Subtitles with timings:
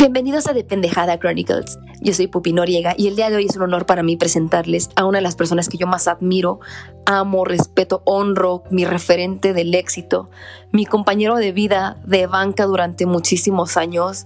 [0.00, 1.78] Bienvenidos a Dependejada Chronicles.
[2.00, 4.88] Yo soy Pupi Noriega y el día de hoy es un honor para mí presentarles
[4.96, 6.58] a una de las personas que yo más admiro,
[7.04, 10.30] amo, respeto, honro, mi referente del éxito,
[10.72, 14.24] mi compañero de vida, de banca durante muchísimos años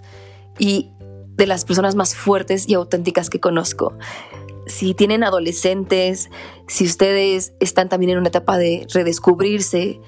[0.60, 0.92] y
[1.37, 3.95] de las personas más fuertes y auténticas que conozco.
[4.68, 6.30] Si tienen adolescentes,
[6.68, 10.00] si ustedes están también en una etapa de redescubrirse,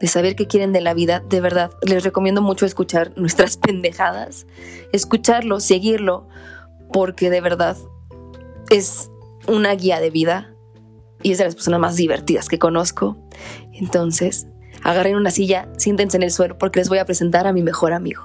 [0.00, 4.46] de saber qué quieren de la vida, de verdad, les recomiendo mucho escuchar nuestras pendejadas,
[4.92, 6.26] escucharlo, seguirlo,
[6.92, 7.76] porque de verdad
[8.70, 9.10] es
[9.46, 10.54] una guía de vida
[11.22, 13.16] y es de las personas más divertidas que conozco.
[13.72, 14.46] Entonces,
[14.82, 17.92] agarren una silla, siéntense en el suelo porque les voy a presentar a mi mejor
[17.92, 18.24] amigo.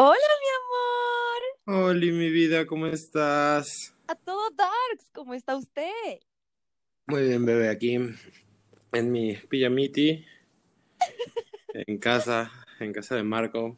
[0.00, 1.86] Hola, mi amor.
[1.86, 3.96] Hola, mi vida, ¿cómo estás?
[4.06, 6.20] A todo Darks, ¿cómo está usted?
[7.08, 7.94] Muy bien, bebé, aquí
[8.92, 10.24] en mi pijamiti,
[11.74, 13.76] en casa, en casa de Marco.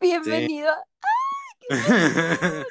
[0.00, 0.74] Bienvenido.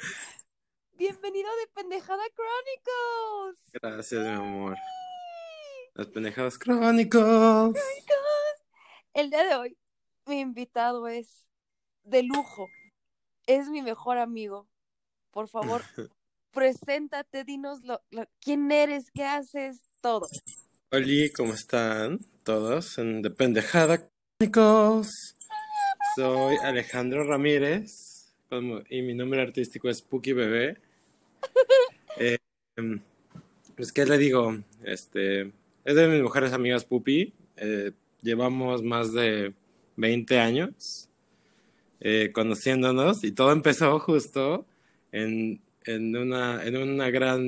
[0.98, 3.70] Bienvenido de Pendejada Chronicles.
[3.72, 4.76] Gracias, mi amor.
[5.94, 7.82] Las Pendejadas Chronicles.
[9.14, 9.78] El día de hoy,
[10.26, 11.45] mi invitado es
[12.06, 12.70] de lujo.
[13.46, 14.66] Es mi mejor amigo.
[15.30, 15.82] Por favor,
[16.52, 18.00] preséntate, dinos lo,
[18.40, 20.26] quién eres, qué haces, todo.
[20.90, 22.98] Hola, ¿cómo están todos?
[22.98, 25.36] En The Pendejada Chronicles.
[26.14, 28.32] Soy Alejandro Ramírez
[28.88, 30.78] y mi nombre artístico es Puki Bebé.
[32.18, 32.38] Eh,
[33.76, 34.56] pues, ¿qué le digo?
[34.84, 35.52] Este,
[35.84, 37.34] es de mis mejores amigas Pupi.
[37.58, 39.52] Eh, llevamos más de
[39.96, 41.05] 20 años
[42.00, 44.66] eh, conociéndonos y todo empezó justo
[45.12, 47.40] en, en, una, en, una gran,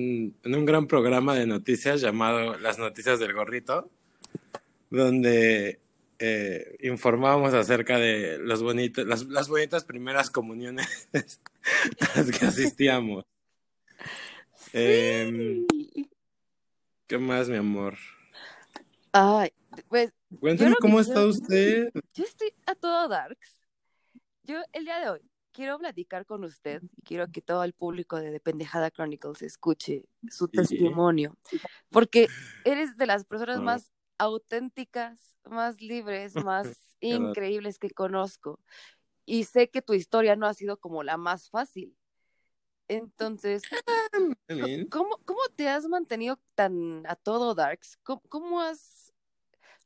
[0.43, 3.91] en un gran programa de noticias llamado Las Noticias del Gorrito,
[4.91, 5.81] donde
[6.19, 13.25] eh, informábamos acerca de los bonitos, las, las bonitas primeras comuniones a las que asistíamos.
[14.73, 15.67] Em,
[17.07, 17.97] ¿Qué más, mi amor?
[19.13, 19.51] Ay,
[19.89, 20.13] pues.
[20.41, 21.91] Cuéntame cómo está usted.
[22.15, 23.58] Yo estoy a todo darks.
[24.49, 25.21] Yo el día de hoy
[25.53, 30.49] quiero platicar con usted y quiero que todo el público de Dependejada Chronicles escuche su
[30.49, 31.37] testimonio,
[31.91, 32.29] porque
[32.65, 38.59] eres de las personas más auténticas, más libres, más increíbles que conozco.
[39.27, 41.95] Y sé que tu historia no ha sido como la más fácil.
[42.89, 43.65] Entonces,
[44.91, 47.99] ¿cómo, cómo te has mantenido tan a todo, Darks?
[48.03, 49.13] ¿Cómo, cómo has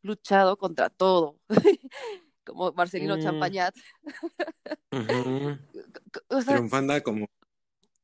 [0.03, 1.41] luchado contra todo?
[2.45, 3.21] como Marcelino mm.
[3.21, 3.75] Champañat.
[7.05, 7.29] como.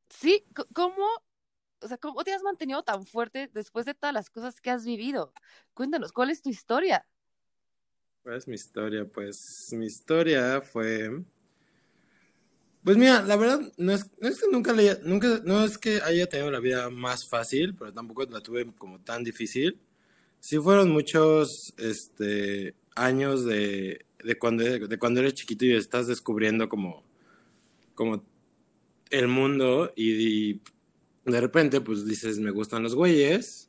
[0.09, 0.45] Sí,
[0.75, 1.07] ¿cómo,
[1.81, 4.85] o sea, ¿cómo te has mantenido tan fuerte después de todas las cosas que has
[4.85, 5.33] vivido?
[5.75, 7.07] Cuéntanos, ¿cuál es tu historia?
[8.23, 9.07] ¿Cuál es mi historia?
[9.07, 11.25] Pues mi historia fue.
[12.85, 16.01] Pues mira, la verdad, no es, no es que nunca, le, nunca, no es que
[16.03, 19.79] haya tenido la vida más fácil, pero tampoco la tuve como tan difícil.
[20.41, 26.69] Sí fueron muchos, este, años de de cuando, de cuando eres chiquito y estás descubriendo
[26.69, 27.03] como,
[27.95, 28.23] como
[29.11, 30.61] el mundo y,
[31.25, 33.69] de repente pues dices, me gustan los güeyes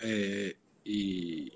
[0.00, 1.52] eh, y,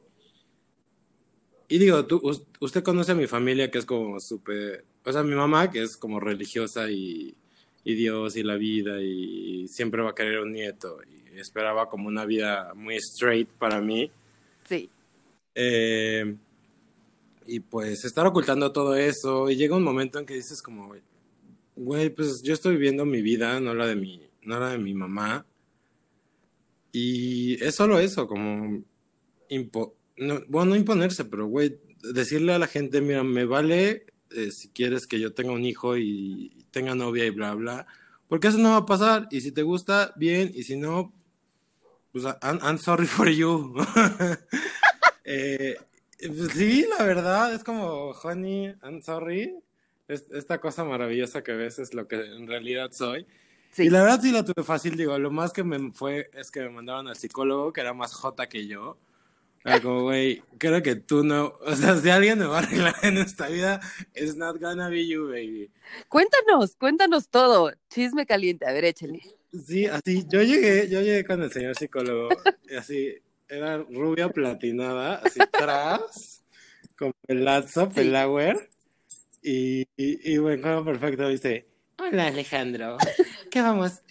[1.68, 2.20] y digo, tú,
[2.60, 5.96] usted conoce a mi familia que es como súper, o sea, mi mamá que es
[5.96, 7.34] como religiosa y,
[7.84, 12.08] y Dios y la vida y siempre va a querer un nieto y esperaba como
[12.08, 14.10] una vida muy straight para mí.
[14.70, 14.88] Sí.
[15.56, 16.36] Eh,
[17.44, 20.94] y pues estar ocultando todo eso y llega un momento en que dices como,
[21.74, 24.94] güey, pues yo estoy viviendo mi vida, no la de mi, no la de mi
[24.94, 25.44] mamá.
[26.92, 28.84] Y es solo eso, como,
[30.16, 31.80] no, bueno, no imponerse, pero güey,
[32.14, 35.96] decirle a la gente, mira, me vale eh, si quieres que yo tenga un hijo
[35.96, 37.86] y tenga novia y bla, bla,
[38.28, 39.26] porque eso no va a pasar.
[39.32, 41.12] Y si te gusta, bien, y si no,
[42.12, 43.74] pues I'm sorry for you.
[45.24, 45.76] eh,
[46.18, 49.54] pues sí, la verdad, es como, honey, I'm sorry.
[50.08, 53.26] esta cosa maravillosa que ves es lo que en realidad soy.
[53.78, 56.60] Y la verdad sí la tuve fácil, digo, lo más que me fue es que
[56.60, 58.98] me mandaron al psicólogo, que era más jota que yo.
[59.64, 62.94] Era como, güey, creo que tú no, o sea, si alguien me va a arreglar
[63.02, 63.80] en esta vida,
[64.14, 65.70] it's not gonna be you, baby.
[66.08, 69.20] Cuéntanos, cuéntanos todo, chisme caliente, a ver, échale.
[69.52, 72.28] Sí, así, yo llegué, yo llegué con el señor psicólogo,
[72.70, 73.14] y así,
[73.48, 76.44] era rubia platinada, así atrás,
[76.96, 78.70] con pelazo, pelawer.
[79.42, 81.66] Y, y, y bueno, perfecto, dice,
[81.98, 82.96] hola Alejandro,
[83.50, 84.02] ¿qué vamos,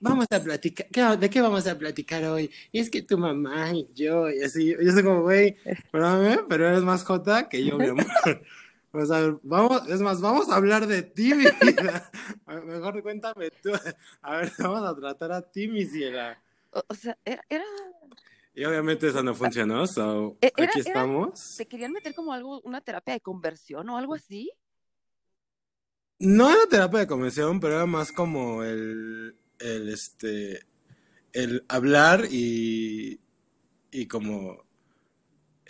[0.00, 2.50] vamos a platicar, ¿de qué vamos a platicar hoy?
[2.70, 5.56] Y es que tu mamá y yo, y así, yo soy como, güey,
[5.90, 8.06] perdóname, pero eres más jota que yo, mi amor.
[8.94, 12.10] O sea, vamos, es más, vamos a hablar de ti, mi vida.
[12.64, 13.70] Mejor cuéntame tú.
[14.20, 16.42] A ver, vamos a tratar a ti, mi ciela.
[16.70, 17.64] O, sea, era, era,
[18.54, 21.54] Y obviamente eso no funcionó, so E- era- aquí estamos.
[21.56, 24.50] ¿Te querían meter como algo, una terapia de conversión o algo así?
[26.18, 30.60] No era terapia de convención, pero era más como el, el este,
[31.32, 33.20] el hablar y,
[33.90, 34.64] y como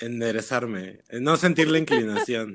[0.02, 2.54] enderezarme, eh, no sentir la inclinación.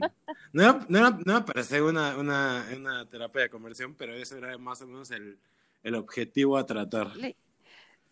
[0.54, 1.46] No era, no no
[1.86, 5.40] una, una, terapia de conversión, pero eso era más o menos el,
[5.84, 7.12] el objetivo a tratar.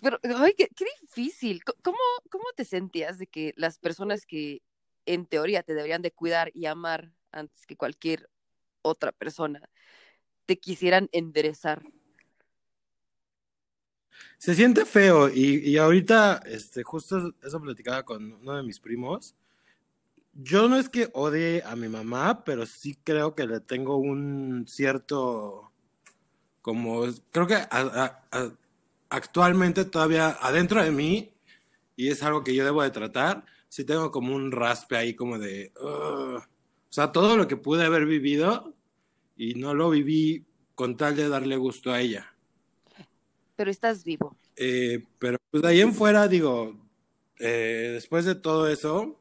[0.02, 1.64] Pero, ay, qué, qué difícil.
[1.82, 1.98] ¿Cómo,
[2.30, 4.62] ¿Cómo te sentías de que las personas que
[5.06, 8.30] en teoría te deberían de cuidar y amar antes que cualquier
[8.82, 9.70] otra persona
[10.46, 11.84] te quisieran enderezar?
[14.38, 19.36] Se siente feo y, y ahorita, este, justo eso platicaba con uno de mis primos.
[20.34, 24.66] Yo no es que odie a mi mamá, pero sí creo que le tengo un
[24.68, 25.72] cierto,
[26.62, 28.24] como, creo que a-
[29.10, 31.34] actualmente todavía adentro de mí,
[31.98, 35.40] y es algo que yo debo de tratar, sí tengo como un raspe ahí como
[35.40, 36.42] de, o
[36.90, 38.76] sea, todo lo que pude haber vivido
[39.38, 40.46] y no lo viví
[40.76, 42.35] con tal de darle gusto a ella.
[43.56, 44.38] Pero estás vivo.
[44.56, 46.76] Eh, pero pues de ahí en fuera, digo,
[47.40, 49.20] eh, después de todo eso,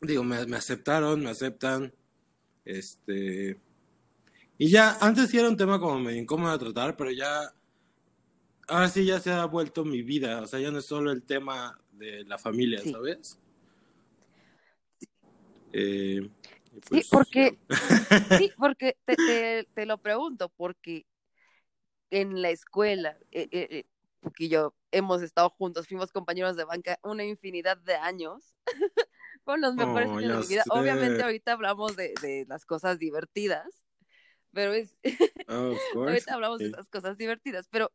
[0.00, 1.92] digo, me, me aceptaron, me aceptan,
[2.64, 3.58] este,
[4.58, 7.52] y ya, antes sí era un tema como medio incómodo de tratar, pero ya,
[8.68, 11.22] ahora sí ya se ha vuelto mi vida, o sea, ya no es solo el
[11.22, 12.92] tema de la familia, Sí.
[12.92, 13.38] ¿sabes?
[15.72, 16.28] Eh,
[16.74, 17.56] Sí, pues, porque,
[18.36, 21.06] sí, porque te, te, te lo pregunto, porque
[22.10, 23.84] en la escuela, eh, eh, eh,
[24.20, 28.54] porque yo hemos estado juntos, fuimos compañeros de banca una infinidad de años.
[29.44, 30.62] Fueron los mejores Oh, años de mi vida.
[30.62, 30.70] sé.
[30.70, 33.84] Obviamente ahorita hablamos de, de las cosas divertidas,
[34.52, 34.96] pero es,
[35.48, 37.90] course, ahorita hablamos de esas cosas divertidas, pero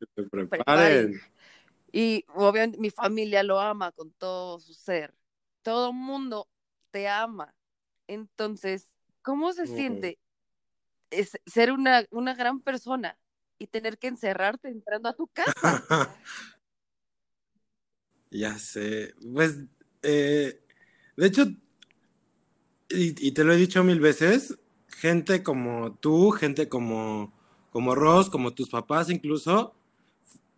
[0.00, 0.48] que te preparen.
[0.48, 1.20] preparen.
[1.92, 5.14] Y obviamente mi familia lo ama con todo su ser.
[5.62, 6.48] Todo mundo
[6.90, 7.54] te ama.
[8.06, 8.92] Entonces,
[9.22, 9.66] ¿cómo se Oh.
[9.66, 10.18] siente
[11.20, 13.18] es ser una, una gran persona
[13.58, 15.54] y tener que encerrarte entrando a tu casa?
[18.28, 19.56] Ya sé, pues,
[20.02, 20.60] eh,
[21.16, 21.44] de hecho,
[22.88, 24.58] y, y te lo he dicho mil veces,
[24.88, 27.32] gente como tú, gente como,
[27.70, 29.74] como Ross, como tus papás incluso,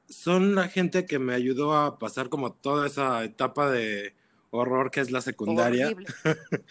[0.08, 4.14] son la gente que me ayudó a pasar como toda esa etapa de
[4.50, 5.88] horror que es la secundaria.
[5.88, 6.06] Horrible.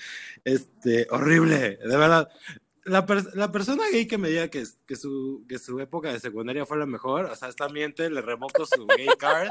[0.43, 2.29] Este, horrible, de verdad.
[2.87, 6.19] La, per- la persona gay que me diga que, que, su, que su época de
[6.19, 9.49] secundaria fue la mejor, o sea, está miente, le revoco su gay card,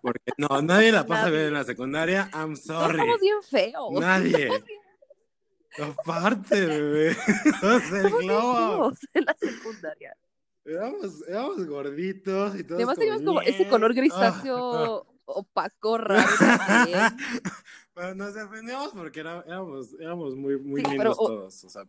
[0.00, 1.36] porque no, nadie la pasa Nadie.
[1.36, 2.98] bien en la secundaria, I'm sorry.
[2.98, 3.92] somos bien feos.
[4.00, 4.48] Nadie.
[5.78, 7.10] Aparte, bebé.
[7.62, 8.90] O sea, el somos bien globo.
[8.90, 10.16] feos en la secundaria.
[10.64, 16.28] Éramos, éramos gorditos y todos Además teníamos como ese color grisáceo opaco raro.
[17.94, 21.64] Pero nos defendíamos porque era- éramos, éramos muy, muy Sí, lindos o- todos.
[21.64, 21.84] O sea,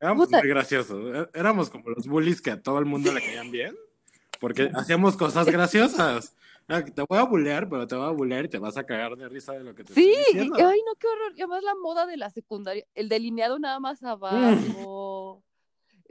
[0.00, 0.38] éramos Puta.
[0.38, 1.14] muy graciosos.
[1.14, 3.74] É- Éramos como los bullies que a todo el mundo le caían bien.
[4.40, 6.34] Porque hacíamos cosas graciosas.
[6.68, 9.28] Te voy a bullear, pero te voy a bullear y te vas a cagar de
[9.28, 10.56] risa de lo que te Sí, estoy diciendo.
[10.58, 11.32] ay no, qué horror.
[11.36, 15.42] Y además la moda de la secundaria, el delineado nada más abajo,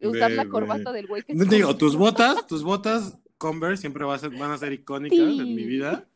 [0.01, 0.49] usar la Bebé.
[0.49, 4.51] corbata del güey que digo, tus botas, tus botas Converse siempre va a ser- van
[4.51, 5.65] a ser icónicas en mi Sí.
[5.65, 6.07] vida.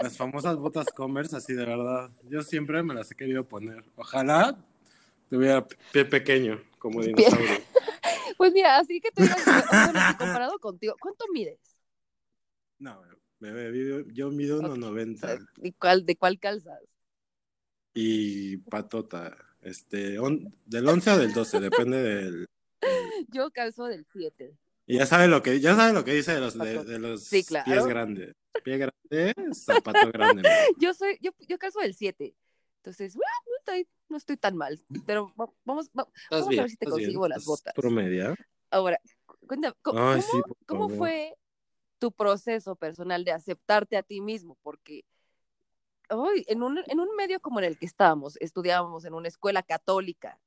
[0.00, 2.10] Las famosas botas Converse, así de verdad.
[2.28, 3.84] Yo siempre me las he querido poner.
[3.96, 4.56] Ojalá
[5.30, 7.48] tuviera pie pequeño, como dinosaurio.
[8.36, 11.58] Pues mira, así que tú digas, bueno, comparado contigo, ¿cuánto mides?
[12.78, 13.00] No,
[13.38, 16.80] bebé, yo, yo mido Ok, 1.90 ¿Y cuál, de cuál calzas?
[17.94, 19.36] y patota.
[19.60, 22.46] Este, on- del 11 o del 12, depende del.
[23.28, 24.52] Yo calzo del 7.
[24.86, 27.22] Y ya sabe lo que, ya sabe lo que dice de los, de, de los
[27.24, 27.64] Sí, claro.
[27.70, 28.34] pies grandes.
[28.62, 30.42] Pie grande, zapato grande.
[30.78, 32.34] Yo soy, yo, yo calzo del 7.
[32.78, 34.78] Entonces, bueno, no estoy, no estoy tan mal.
[35.06, 37.72] Pero va- vamos, Vamos a ver si te bien, consigo las botas.
[37.74, 38.34] Promedia.
[38.70, 39.00] ahora,
[39.46, 40.22] cuéntame, ¿cómo, Ay,
[40.66, 41.34] cómo- sí, fue
[41.98, 44.58] tu proceso personal de aceptarte a ti mismo?
[44.62, 45.04] Porque
[46.10, 49.62] ay, en, un, en un medio como en el que estábamos, estudiábamos en una escuela
[49.62, 50.38] católica.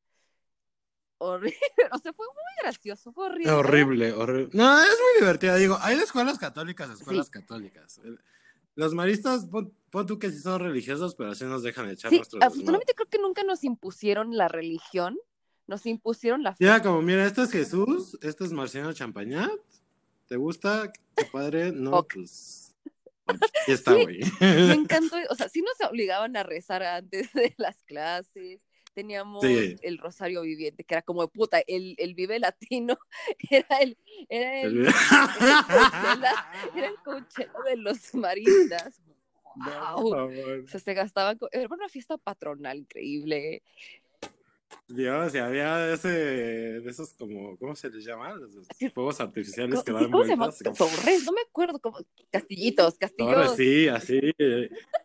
[1.19, 1.57] Horrible,
[1.93, 3.51] o sea, fue muy gracioso, fue horrible.
[3.51, 4.49] Horrible, horrible.
[4.53, 5.55] No, es muy divertida.
[5.55, 7.31] Digo, hay escuelas católicas, escuelas Sí.
[7.31, 7.99] católicas.
[8.77, 12.17] Los maristas, pon, pon tú que sí son religiosos, pero así nos dejan echar Sí,
[12.17, 15.17] nuestros afortunadamente creo que nunca nos impusieron la religión,
[15.65, 16.63] nos impusieron la fe.
[16.63, 19.49] Ya, como, mira, este es Jesús, este es Marciano Champañat,
[20.27, 20.91] ¿Te gusta?
[21.15, 21.71] Qué padre.
[21.71, 22.13] No, Ok.
[22.13, 22.75] pues.
[23.65, 24.05] Está, Sí.
[24.39, 28.61] Me encantó, o sea, sí nos obligaban a rezar antes de las clases.
[28.97, 29.75] Teníamos Sí.
[29.83, 32.97] el rosario viviente, que era como de puta, el, el vive latino,
[33.51, 33.95] era el,
[34.27, 36.33] era el, El- Coachella,
[36.75, 38.99] era el Coachella de los maristas.
[39.55, 40.09] No, Wow.
[40.09, 40.59] por favor.
[40.65, 43.61] O sea, se gastaban, era una fiesta patronal increíble.
[44.89, 48.33] Dios, y había ese, de esos como, ¿cómo se les llama?
[48.35, 48.89] Los Sí.
[48.89, 50.45] fuegos artificiales ¿Cómo, que sí, dan cómo se llama?
[50.47, 50.77] vueltas.
[50.77, 51.97] como- Torres, no me acuerdo cómo.
[52.31, 53.33] Castillitos, castillos.
[53.33, 54.19] Torres, sí, así.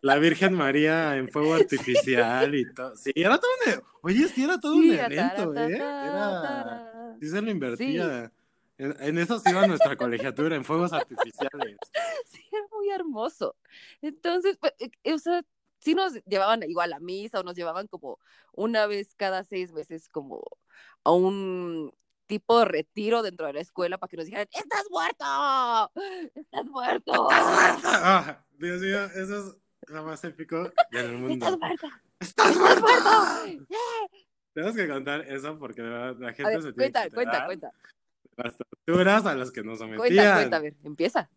[0.01, 2.95] La Virgen María en fuego artificial y todo.
[2.95, 3.73] Sí, era todo un...
[3.73, 5.75] e- Oye, sí, era todo un Sí, evento, tara, ¿eh?
[5.75, 7.17] Era...
[7.21, 8.31] Sí se lo invertía.
[8.77, 11.77] En, en eso se iba nuestra colegiatura, en fuegos artificiales.
[12.25, 13.55] Sí, era muy hermoso.
[14.01, 15.43] Entonces, pues, eh, o sea,
[15.83, 18.19] sí nos llevaban igual a misa o nos llevaban como
[18.53, 20.41] una vez cada seis meses como
[21.03, 21.93] a un
[22.25, 25.91] tipo de retiro dentro de la escuela para que nos dijeran, ¡estás muerto!
[26.35, 27.27] ¡Estás muerto!
[27.29, 29.55] Ah, Dios mío, eso es
[29.87, 31.57] lo más épico del ¡Estás mundo.
[31.57, 31.87] muerto!
[32.19, 32.81] ¡Estás ¡Estás muerto!
[32.81, 33.67] muerto!
[34.53, 37.71] Tenemos que contar eso porque la A gente ver, se tiene cuenta, que cuenta, cuenta,
[38.37, 39.99] las torturas a las que nos sometían.
[40.07, 41.29] cuenta, cuenta, a ver, empieza.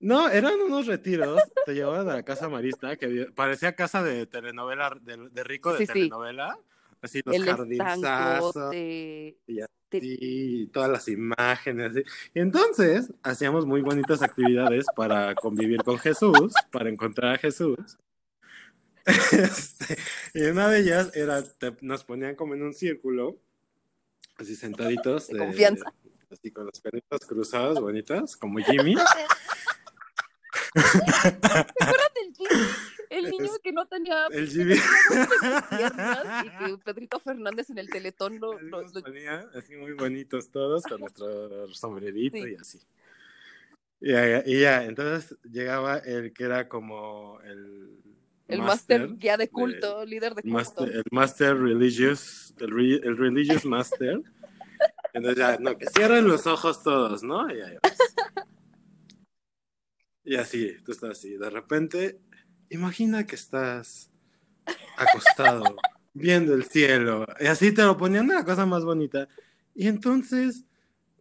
[0.00, 4.96] No, eran unos retiros, te llevaban a la casa marista, que parecía casa de telenovela,
[5.00, 6.58] de, de rico de Sí, telenovela,
[7.02, 9.36] así los El jardinzazos, estancote.
[9.46, 11.92] y así, todas las imágenes.
[11.92, 12.02] así.
[12.34, 17.76] Y entonces hacíamos muy bonitas actividades para convivir con Jesús, para encontrar a Jesús.
[19.32, 19.96] Este,
[20.34, 23.38] y una de ellas era, te- nos ponían como en un círculo,
[24.36, 25.28] así sentaditos.
[25.28, 25.92] De confianza.
[26.30, 28.94] Así con los pelitos cruzados, bonitos, como Jimmy.
[30.74, 32.62] ¿Se acuerdan del Jimmy?
[33.10, 34.74] El niño que no tenía El Jimmy.
[35.70, 39.74] piernas y que Pedrito Fernández en el teletón lo, Así lo- nos lo- ponía, así
[39.76, 42.44] muy bonitos todos, con nuestro sombrerito Sí.
[42.52, 42.80] y así.
[44.00, 47.98] Y ya, y ya, entonces llegaba el que era como el,
[48.48, 50.56] el máster guía de culto, líder de culto.
[50.56, 54.22] master- el master religious, el, re- el religious master.
[55.12, 57.52] Entonces ya, no, que cierren los ojos todos, ¿no?
[57.52, 57.98] Y, ahí vas.
[60.24, 61.36] Y así, tú estás así.
[61.36, 62.20] De repente,
[62.68, 64.10] imagina que estás
[64.96, 65.76] acostado,
[66.14, 67.26] viendo el cielo.
[67.40, 69.28] Y así te lo ponían la cosa más bonita.
[69.74, 70.64] Y entonces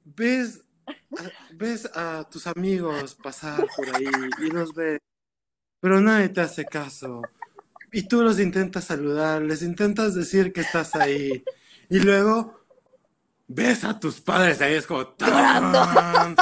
[0.03, 4.05] ves, a- ves a tus amigos pasar por ahí
[4.39, 4.99] y los ves,
[5.79, 7.21] pero nadie te hace caso.
[7.91, 11.43] Y tú los intentas saludar, les intentas decir que estás ahí.
[11.89, 12.59] Y luego
[13.47, 16.35] ves a tus padres ahí, es como ¡tarán!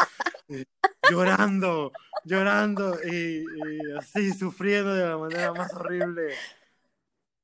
[0.49, 0.65] Eh,
[1.09, 1.91] llorando,
[2.27, 6.35] llorando y, y así sufriendo de la manera más horrible.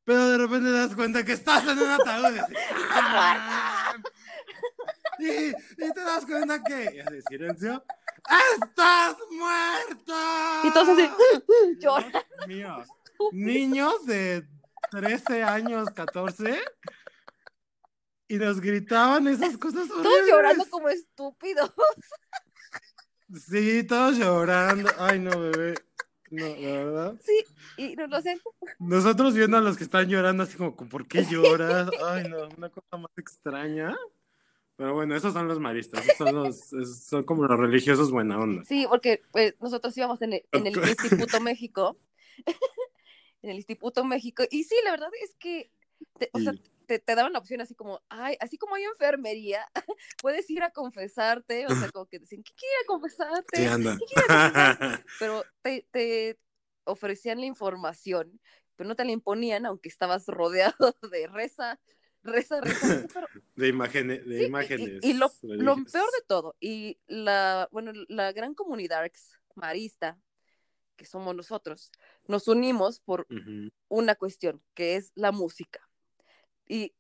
[0.06, 2.36] Pero de repente te das cuenta que estás en un ataúd.
[2.36, 4.04] y ¡tarán!
[5.20, 5.54] Y,
[5.94, 7.84] te das cuenta que, y así, silencio,
[8.60, 10.14] ¡estás muerto!
[10.64, 11.10] Y todos así.
[13.32, 14.46] Niños de
[14.90, 16.60] 13 años, 14,
[18.28, 20.28] y nos gritaban esas cosas Todos horribles.
[20.30, 21.72] llorando como estúpidos.
[23.34, 24.90] Sí, todos llorando.
[24.98, 25.76] Ay, no, bebé.
[26.32, 27.16] No, la verdad.
[27.24, 27.44] Sí,
[27.78, 28.40] y nos lo hacen.
[28.80, 31.90] Nosotros viendo a los que están llorando, así como, ¿por qué lloras?
[32.06, 33.96] Ay, no, una cosa más extraña.
[34.76, 36.04] Pero bueno, esos son los maristas.
[36.04, 38.64] Esos son, los, esos son como los religiosos buena onda.
[38.66, 41.98] Sí, porque pues, nosotros íbamos en el, en el Instituto México.
[43.44, 44.44] en el Instituto México.
[44.50, 45.70] Y sí, la verdad es que,
[46.18, 46.54] te- o sea.
[46.88, 49.66] Te, te daban la opción así como, ay, así como hay enfermería,
[50.22, 51.66] puedes ir a confesarte.
[51.68, 53.58] O sea, como que decían, ¿qué quiere confesarte?
[53.58, 53.98] Sí, anda.
[53.98, 55.06] ¿Qué quiere confesarte?
[55.20, 56.40] Pero te, te
[56.86, 58.40] ofrecían la información,
[58.76, 60.74] pero no te la imponían, aunque estabas rodeado
[61.12, 61.80] de reza,
[62.24, 63.08] reza, reza.
[63.14, 64.26] pero De imágenes.
[64.26, 68.54] De Sí, imágenes Y, y lo, lo peor de todo, y la, bueno, la gran
[68.54, 69.10] comunidad
[69.56, 70.20] marista,
[70.96, 71.92] que somos nosotros,
[72.28, 73.28] nos unimos por
[73.88, 75.90] una cuestión, que es la música.
[76.68, 76.94] Y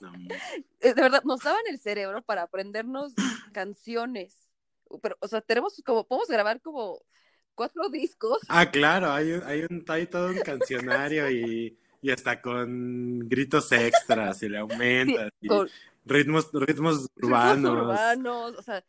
[0.00, 0.12] No,
[0.80, 3.14] eh, de verdad, nos daban el cerebro para aprendernos
[3.52, 4.48] canciones.
[5.02, 7.02] Pero, o sea, tenemos como, podemos grabar como
[7.54, 8.40] cuatro discos.
[8.48, 13.72] Ah, claro, hay, un, hay, un, hay todo un cancionario y, y hasta con gritos
[13.72, 14.58] extras y le
[15.06, 15.70] sí, aumentas y con
[16.04, 17.62] ritmos, ritmos ritmos urbanos.
[17.64, 18.84] urbanos, o sea,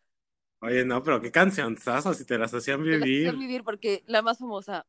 [0.59, 3.11] Oye, no, pero qué cancionzazos si te las hacían te las vivir.
[3.11, 4.85] hacían vivir porque la más famosa,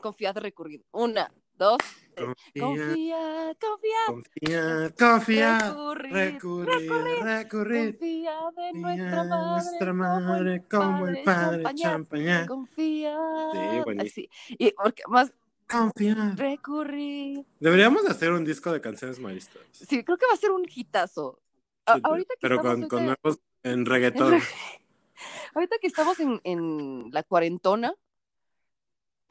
[0.00, 0.84] confiad recurrir.
[0.92, 1.78] Una, dos,
[2.14, 5.58] Confía, Confía, confía, confía, confía,
[5.94, 7.90] recurrir, recurrir, recurrir.
[7.98, 12.46] confía de nuestra en madre, nuestra madre como el padre Champañá.
[12.46, 13.16] Confía.
[13.52, 14.02] Sí, buenísimo.
[14.02, 14.56] Así.
[14.58, 15.32] Y porque más
[15.66, 16.34] Confía.
[16.36, 17.46] recurrir.
[17.60, 19.62] Deberíamos de hacer un disco de canciones maristas.
[19.72, 21.40] Sí, creo que va a ser un hitazo.
[21.86, 24.34] A- Sí, ahorita que pero con, con nuevos en reggaetón.
[25.54, 27.94] Ahorita que estamos en, en la cuarentona,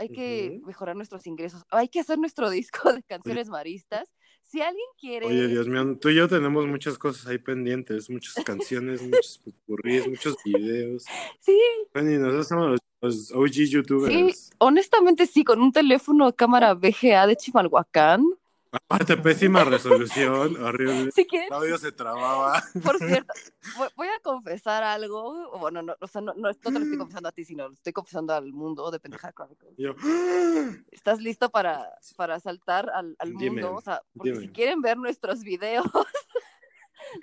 [0.01, 1.63] hay que mejorar nuestros ingresos.
[1.70, 4.13] Hay que hacer nuestro disco de canciones maristas.
[4.41, 5.27] Si alguien quiere.
[5.27, 10.08] Oye, Dios mío, tú y yo tenemos muchas cosas ahí pendientes, muchas canciones, muchos pupurríes,
[10.08, 11.05] muchos videos.
[11.39, 11.58] Sí.
[11.93, 14.13] Bueno, y nosotros somos los, OG youtubers.
[14.13, 18.24] Sí, honestamente sí, con un teléfono cámara VGA de Chimalhuacán.
[18.72, 21.12] Aparte, pésima resolución, horrible.
[21.12, 22.63] Si quieres, El audio se trababa.
[22.84, 23.34] por cierto,
[23.98, 25.58] voy- a confesar algo.
[25.60, 27.74] Bueno, no, o sea, no, no, no te lo estoy confesando a ti, sino lo
[27.74, 29.74] estoy confesando al mundo de Pendeja Chronicles.
[29.78, 29.94] Yo,
[30.92, 33.75] ¿Estás listo para, para saltar al, al Dime, mundo?
[33.78, 35.86] O sea, porque si quieren ver nuestros videos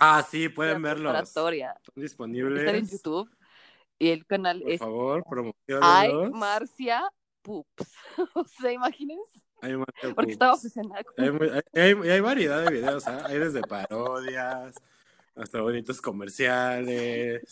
[0.01, 1.15] ah, sí, de pueden verlos.
[1.23, 2.61] Están disponibles.
[2.61, 3.31] están en YouTube
[3.99, 5.17] y el canal Por es favor,
[5.81, 6.31] Ay promocionenlos.
[6.39, 7.13] Marcia
[7.43, 7.93] Pups.
[8.35, 9.75] o sea, imagínense, Hay,
[10.15, 13.25] porque estaba obsesionada con hay, muy- hay- hay- hay variedad de videos, ¿ah?
[13.27, 14.75] Hay desde parodias
[15.35, 17.43] hasta bonitos comerciales,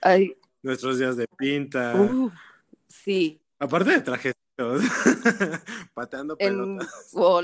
[0.00, 2.30] Ay, nuestros días de pinta, uh,
[2.88, 4.82] sí, aparte de trajecitos,
[5.94, 6.86] pateando en, pelotas.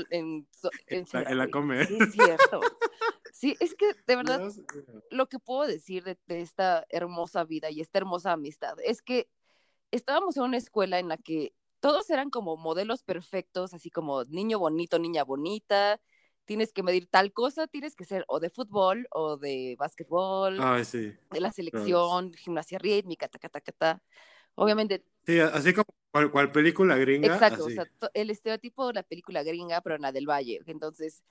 [0.09, 1.47] En, so- en En la- en la.
[1.49, 1.87] Comer.
[1.87, 2.61] Sí, es cierto.
[3.33, 4.61] Sí, es que de verdad Dios
[5.09, 9.29] lo que puedo decir de, de esta hermosa vida y esta hermosa amistad es que
[9.89, 14.59] estábamos en una escuela en la que todos eran como modelos perfectos, así como niño
[14.59, 15.99] bonito, niña bonita,
[16.45, 20.85] tienes que medir tal cosa, tienes que ser o de fútbol o de básquetbol, Ay,
[20.85, 21.13] sí.
[21.31, 24.03] de la selección, gimnasia rítmica, ta, ta, ta, ta.
[24.55, 27.27] Obviamente, Sí, así como cual, cual película gringa.
[27.33, 27.73] exacto, así.
[27.77, 30.61] o sea, el estereotipo de la película gringa, pero en la del Valle.
[30.65, 31.21] Entonces,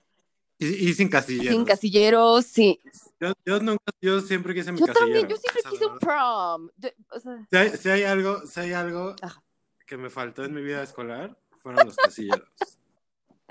[0.58, 1.54] y, y sin casilleros.
[1.56, 2.80] sin casilleros, sí.
[3.20, 5.20] Yo, yo nunca, yo siempre quise mi Yo casillero.
[5.20, 6.70] también, yo siempre quise un prom.
[6.78, 9.42] Yo- o sea, Si hay, si hay algo, si hay algo Ajá.
[9.90, 12.48] Que me faltó en mi vida escolar, fueron los casilleros.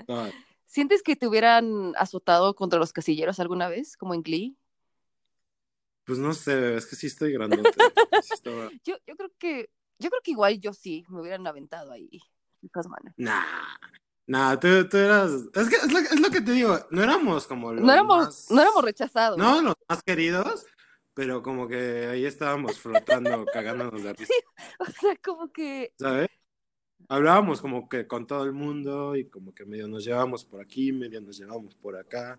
[0.08, 0.28] No,
[0.64, 4.56] ¿Sientes que te hubieran azotado contra los casilleros alguna vez, como en Glee?
[6.04, 7.70] pues no sé, es que sí estoy grandote.
[8.22, 11.92] Sí estaba- Yo, yo creo que, yo creo que igual yo sí, me hubieran aventado
[11.92, 12.08] ahí.
[13.16, 13.44] Nah,
[14.26, 15.30] nah, tú, tú eras.
[15.54, 18.24] Es que es lo, es lo que te digo, no éramos como los No éramos,
[18.26, 19.36] más- no éramos rechazados.
[19.38, 20.64] No los más queridos,
[21.20, 24.32] pero como que ahí estábamos flotando, cagándonos de risa,
[24.78, 26.30] O sea, como que, ¿sabes?
[27.10, 30.92] Hablábamos como que con todo el mundo y como que medio nos llevábamos por aquí,
[30.92, 32.38] medio nos llevábamos por acá.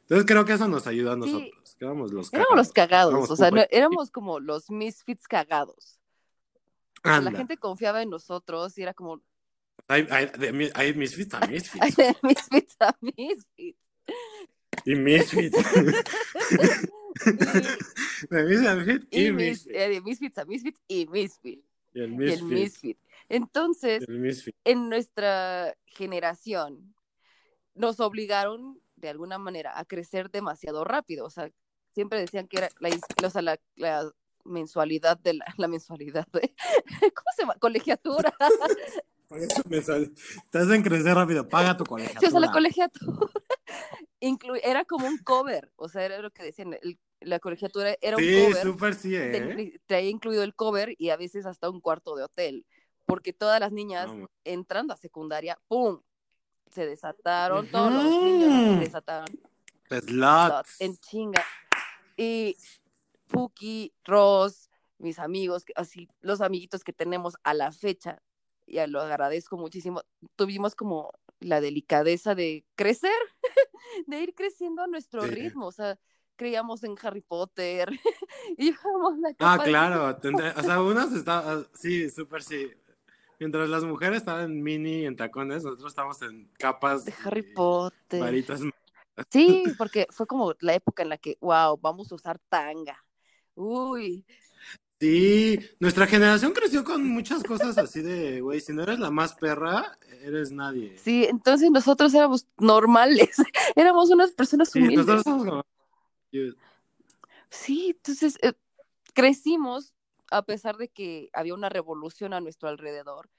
[0.00, 1.20] Entonces creo que eso nos ayuda a Sí.
[1.20, 5.26] nosotros, que éramos los éramos los cagados, Éramos o sea, no- éramos como los misfits
[5.26, 5.98] cagados.
[7.02, 9.22] La gente confiaba en nosotros y era como,
[9.86, 11.96] Hay, hay, de hay misfits a misfits.
[11.96, 13.88] de misfits a misfits.
[14.84, 15.56] Y misfits.
[18.30, 19.76] de misfits Y, y mis- misfits.
[19.76, 21.64] eh, de misfits a misfits y misfits.
[21.94, 22.42] Y el Y el misfit.
[22.44, 22.98] misfit.
[23.28, 24.54] Entonces, El misfit.
[24.64, 26.94] en nuestra generación
[27.74, 31.24] nos obligaron de alguna manera a crecer demasiado rápido.
[31.26, 31.50] O sea,
[31.90, 32.90] siempre decían que era la,
[33.26, 34.10] o sea, la, la
[34.44, 36.54] mensualidad de la, la mensualidad de,
[37.14, 37.54] ¿cómo se llama?
[37.58, 38.32] Colegiatura.
[40.50, 41.46] Te hacen crecer rápido.
[41.48, 42.28] Paga tu Sí, colegiatura.
[42.28, 43.30] o sea, la colegiatura
[44.62, 45.70] era como un cover.
[45.76, 46.74] O sea, era lo que decían.
[46.82, 48.62] el- la colegiatura era un Sí, cover.
[48.62, 49.80] súper sí, te ¿eh?
[49.86, 52.66] traía incluido el cover y a veces hasta un cuarto de hotel.
[53.06, 54.10] Porque todas las niñas
[54.44, 56.02] entrando a secundaria, ¡pum!
[56.70, 59.26] Se desataron, todos los niños se desataron
[59.88, 60.80] Slots.
[60.80, 61.42] en chinga.
[62.16, 62.56] Y
[63.28, 68.22] Puki, Ross, mis amigos, así, los amiguitos que tenemos a la fecha,
[68.66, 70.02] y lo agradezco muchísimo,
[70.36, 73.12] tuvimos como la delicadeza de crecer,
[74.06, 75.30] de ir creciendo a nuestro Sí.
[75.30, 75.98] ritmo, o sea,
[76.38, 77.90] creíamos en Harry Potter,
[78.56, 80.16] llevamos la Ah, claro.
[80.56, 81.66] O sea, unas estaban.
[81.74, 82.70] Sí, súper sí.
[83.38, 87.04] Mientras las mujeres estaban en mini y en tacones, nosotros estábamos en capas.
[87.04, 88.20] de Harry Potter.
[88.20, 88.60] Varitas.
[89.30, 93.04] Sí, porque fue como la época en la que, wow, vamos a usar tanga.
[93.54, 94.24] Uy,
[95.00, 99.32] Sí, nuestra generación creció con muchas cosas así de, güey, si no eres la más
[99.34, 100.98] perra, eres nadie.
[100.98, 103.30] sí, entonces nosotros éramos normales,
[103.76, 105.06] éramos unas personas Sí, humildes.
[105.06, 105.64] nosotros somos
[107.50, 108.52] Sí, entonces eh,
[109.14, 109.94] crecimos
[110.30, 113.30] a pesar de que había una revolución a nuestro alrededor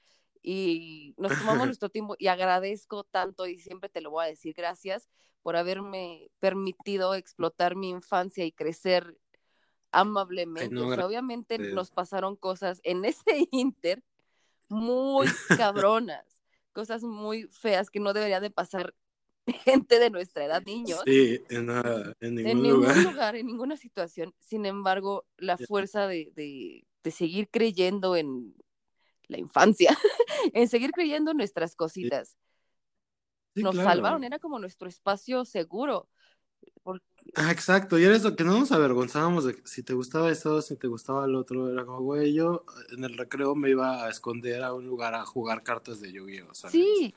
[0.41, 4.53] y nos tomamos nuestro tiempo y agradezco tanto y siempre te lo voy a decir
[4.55, 5.09] gracias
[5.41, 9.17] por haberme permitido explotar mi infancia y crecer
[9.91, 10.73] amablemente.
[10.73, 14.03] no, O sea, obviamente nos pasaron cosas en ese inter
[14.67, 18.93] muy cabronas, cosas muy feas que no deberían de pasar
[19.65, 22.97] gente de nuestra edad, niños Sí, en, nada, en ningún en ningún lugar.
[22.97, 24.33] lugar, en ninguna situación.
[24.39, 28.53] Sin embargo, la fuerza de, de- de seguir creyendo en
[29.27, 29.89] la infancia,
[30.53, 32.35] en seguir creyendo en nuestras cositas,
[33.55, 33.89] Sí, nos claro.
[33.89, 36.09] salvaron, era como nuestro espacio seguro.
[37.35, 40.75] Ah, exacto, y era eso, que no nos avergonzábamos de si te gustaba eso, si
[40.77, 44.63] te gustaba el otro, era como, güey, yo en el recreo me iba a esconder
[44.63, 46.53] a un lugar a jugar cartas de Yu-Gi-Oh!
[46.69, 47.13] Sí.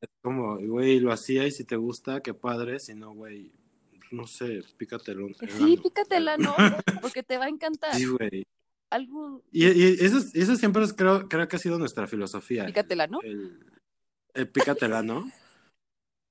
[0.00, 3.52] Es como, güey, lo hacía y si te gusta, qué padre, si no, güey,
[4.10, 5.28] no sé, pícatelo.
[5.56, 6.54] Sí, pícatela, ¿no?
[7.02, 7.94] Porque te va a encantar.
[7.94, 8.46] Sí, güey.
[8.90, 9.42] Algún...
[9.52, 12.66] Y, y, eso, eso siempre es, creo, creo que ha sido nuestra filosofía.
[12.66, 13.20] Pícatela, ¿no?
[13.22, 13.58] El,
[14.34, 15.30] el pícatela, ¿no?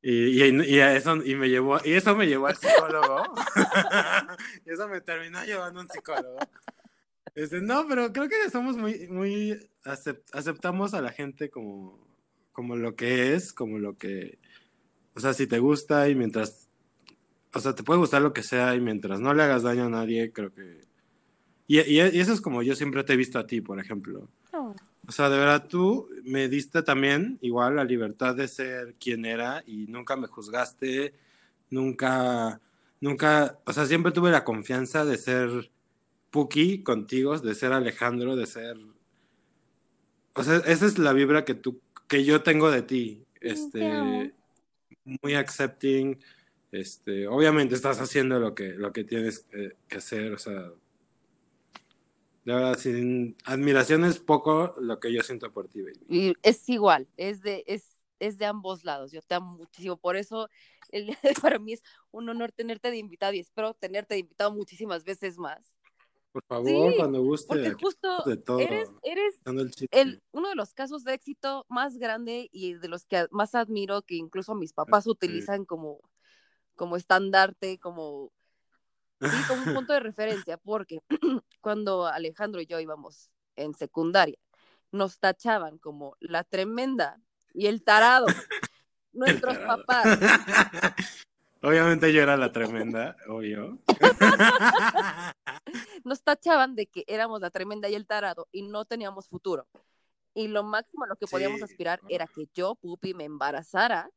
[0.02, 3.24] Y, y, y, eso, y, me llevó, y eso me llevó al psicólogo.
[4.66, 6.40] y eso me terminó llevando a un psicólogo.
[7.36, 12.07] Este, no, pero creo que somos muy, muy, aceptamos a la gente como,
[12.58, 14.40] como lo que es, como lo que,
[15.14, 16.68] o sea, si te gusta y mientras,
[17.54, 19.90] o sea, te puede gustar lo que sea y mientras no le hagas daño a
[19.90, 20.82] nadie, creo que...
[21.68, 24.28] Y, y, eso es como yo siempre te he visto a ti, por ejemplo.
[24.54, 24.74] Oh.
[25.08, 29.64] O sea, de verdad tú me diste también igual la libertad de ser quien era
[29.68, 31.14] y nunca me juzgaste,
[31.70, 32.60] nunca,
[33.00, 35.70] nunca, o sea, siempre tuve la confianza de ser
[36.32, 38.78] Puki contigo, de ser Alejandro, de ser...
[40.34, 43.26] O sea, esa es la vibra que tú, que yo tengo de ti.
[43.42, 44.34] Este,
[45.04, 46.20] muy accepting.
[46.72, 50.72] Este, obviamente estás haciendo lo que, lo que tienes que, que hacer, o sea,
[52.48, 56.00] de verdad, sin admiración es poco lo que yo siento por ti, baby.
[56.08, 59.12] Y es igual, es de, es, es de ambos lados.
[59.12, 59.98] Yo te amo muchísimo.
[59.98, 60.50] Por eso
[60.90, 65.04] el, para mí es un honor tenerte de invitado y espero tenerte de invitado muchísimas
[65.04, 65.77] veces más.
[66.38, 67.48] Por favor, cuando guste.
[67.48, 68.24] Porque justo
[68.60, 69.42] eres, eres
[69.92, 74.04] el, uno de los casos de éxito más grande y de los que más admiro,
[74.04, 76.00] que incluso mis papás utilizan como,
[76.76, 78.32] como estandarte, como
[79.20, 81.00] Sí, como un punto de referencia, porque
[81.62, 84.38] cuando Alejandro y yo íbamos en secundaria,
[84.92, 87.20] nos tachaban como la tremenda
[87.54, 88.28] y el tarado,
[89.14, 90.06] nuestros papás.
[91.64, 93.80] Obviamente yo era la tremenda, obvio.
[96.04, 99.68] Nos tachaban de que éramos la tremenda y el tarado y no teníamos futuro.
[100.34, 104.12] Y lo máximo a lo que podíamos aspirar era que yo, Pupi, me embarazara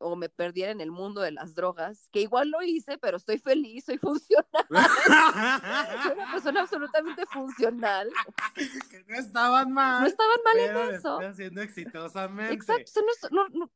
[0.00, 3.38] o me perdiera en el mundo de las drogas, que igual lo hice, pero estoy
[3.38, 4.46] feliz, soy funcional.
[6.02, 8.10] soy una persona absolutamente funcional.
[8.54, 10.00] que no estaban mal.
[10.00, 11.20] No estaban mal en eso.
[11.20, 12.54] haciendo exitosamente.
[12.54, 13.00] Exacto,
[13.30, 13.70] no, no,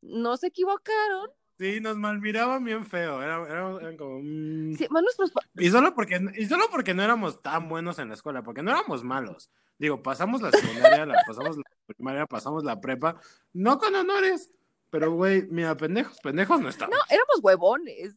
[0.00, 1.30] no, se equivocaron.
[1.58, 3.44] Sí, nos malmiraban bien feo, eran,
[3.80, 4.20] eran, como...
[4.22, 4.76] Mm.
[4.76, 5.32] Sí, nuestros...
[5.56, 8.70] y, solo porque, y solo porque no éramos tan buenos en la escuela, porque no
[8.70, 9.50] éramos malos.
[9.76, 13.20] Digo, pasamos la secundaria, la, pasamos la primaria, pasamos la prepa,
[13.52, 14.52] no con honores,
[14.90, 16.96] pero, güey, mira, pendejos, pendejos no estamos.
[16.96, 18.16] No, éramos huevones.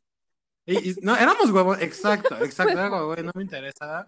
[0.65, 3.08] Y, no, éramos huevones, exacto, exacto.
[3.08, 4.08] güey, no me interesa.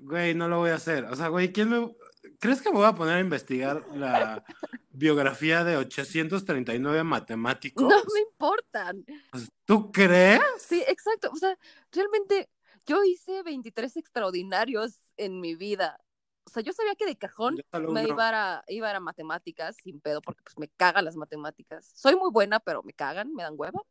[0.00, 1.04] Güey, no lo voy a hacer.
[1.04, 1.96] O sea, güey, ¿quién me.
[2.42, 4.44] ¿Crees que me voy a poner a investigar la
[4.90, 7.84] biografía de 839 matemáticos?
[7.84, 9.04] No me importan.
[9.30, 10.40] Pues, ¿Tú crees?
[10.58, 11.30] Sí, exacto.
[11.32, 11.56] O sea,
[11.92, 12.50] realmente
[12.84, 16.00] yo hice 23 extraordinarios en mi vida
[16.44, 17.56] o sea, yo sabía que de cajón
[17.90, 21.92] me iba a, iba a, matemáticas sin pedo, porque pues me cagan las matemáticas.
[21.94, 23.86] Soy muy buena, pero me cagan, me dan huevo.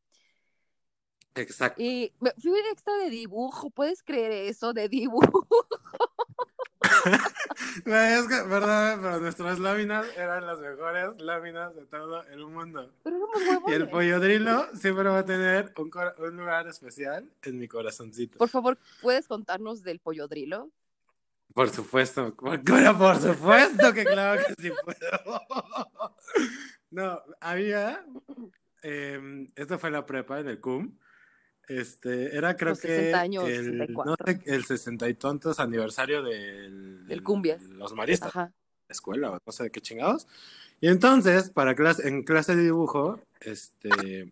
[1.35, 1.81] Exacto.
[1.81, 4.73] Y me fui extra de dibujo, ¿puedes creer eso?
[4.73, 5.47] De dibujo.
[7.85, 12.91] es que, verdad, pero nuestras láminas eran las mejores láminas de todo el mundo.
[13.67, 18.37] y el pollodrilo siempre va a tener un, un, lugar especial en mi corazoncito.
[18.37, 20.71] Por favor, ¿puedes contarnos del pollodrilo?
[21.53, 22.59] Por supuesto, por
[23.21, 25.41] supuesto que claro que sí puedo.
[26.91, 28.05] No, había,
[28.83, 30.97] eh, esto fue la prepa en el CUM,
[31.79, 37.57] este, era creo que el, no sé, el 60 y tontos aniversario del, del Cumbia.
[37.69, 38.51] los maristas, Ajá.
[38.89, 40.27] escuela, no sé de qué chingados.
[40.79, 44.31] Y entonces, para clase, en clase de dibujo, este,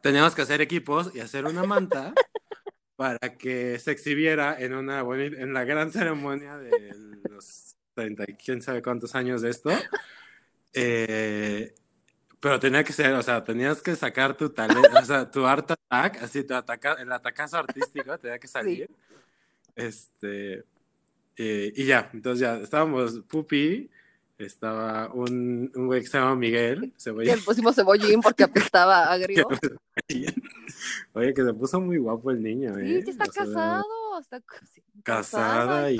[0.00, 2.14] teníamos que hacer equipos y hacer una manta
[2.96, 6.94] para que se exhibiera en una en la gran ceremonia de
[7.30, 9.70] los 30 y quién sabe cuántos años de esto.
[10.72, 11.74] Eh,
[12.40, 15.70] pero tenía que ser, o sea, tenías que sacar tu talento, o sea, tu art
[15.70, 18.90] attack, así tu ataca, el atacazo artístico tenía que salir.
[19.76, 20.64] Este,
[21.36, 23.90] eh, y ya, entonces ya estábamos Pupi,
[24.38, 26.92] estaba un, un güey que se llama Miguel.
[26.98, 27.36] Cebollín.
[27.36, 29.46] le pusimos cebollín porque apestaba agrio.
[31.12, 33.02] Oye, que se puso muy guapo el niño, ¿eh?
[33.04, 33.84] Sí, está casado.
[34.20, 34.42] Está
[35.02, 35.98] casada y,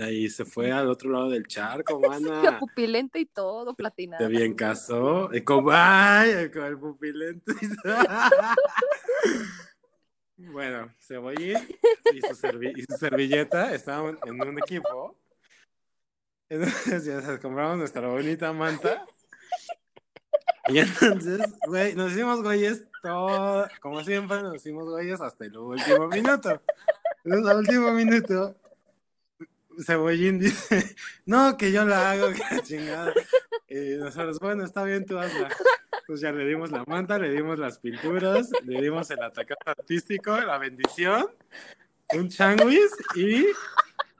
[0.00, 2.58] ahí se fue al otro lado del charco, mana.
[2.58, 4.24] pupilente y todo, platinado.
[4.24, 5.30] Se bien casó.
[5.44, 7.52] Con, ay, con el pupilente.
[10.36, 11.58] bueno, Cebollín
[12.12, 15.16] y su, y su servilleta estaban en un equipo
[16.50, 19.06] entonces ya compramos nuestra bonita manta.
[20.66, 26.08] Y entonces, güey, nos hicimos güeyes todo, como siempre, nos hicimos güeyes hasta el último
[26.08, 26.60] minuto.
[27.24, 28.56] Entonces, al último minuto,
[29.84, 33.12] Cebollín dice, no, que yo la hago, que la chingada.
[33.68, 35.48] Y nosotros, bueno, está bien, tú hazla.
[36.00, 40.36] Entonces ya le dimos la manta, le dimos las pinturas, le dimos el atacante artístico,
[40.40, 41.30] la bendición,
[42.12, 43.46] un changuis y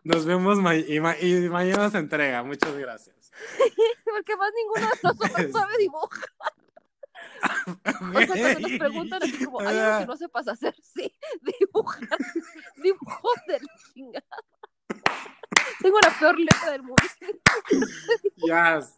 [0.05, 2.43] nos vemos ma y, ma y mañana se entrega.
[2.45, 3.33] Muchas gracias.
[4.05, 6.31] Porque más ninguno de nosotros sabe dibujar.
[7.43, 11.13] O sea, cuando nos preguntan así como, hay algo que no sepas hacer, sí,
[11.61, 12.19] dibujar,
[12.77, 14.45] dibujos del chingado.
[15.81, 17.03] Tengo la peor letra del mundo.
[18.37, 18.97] Yes.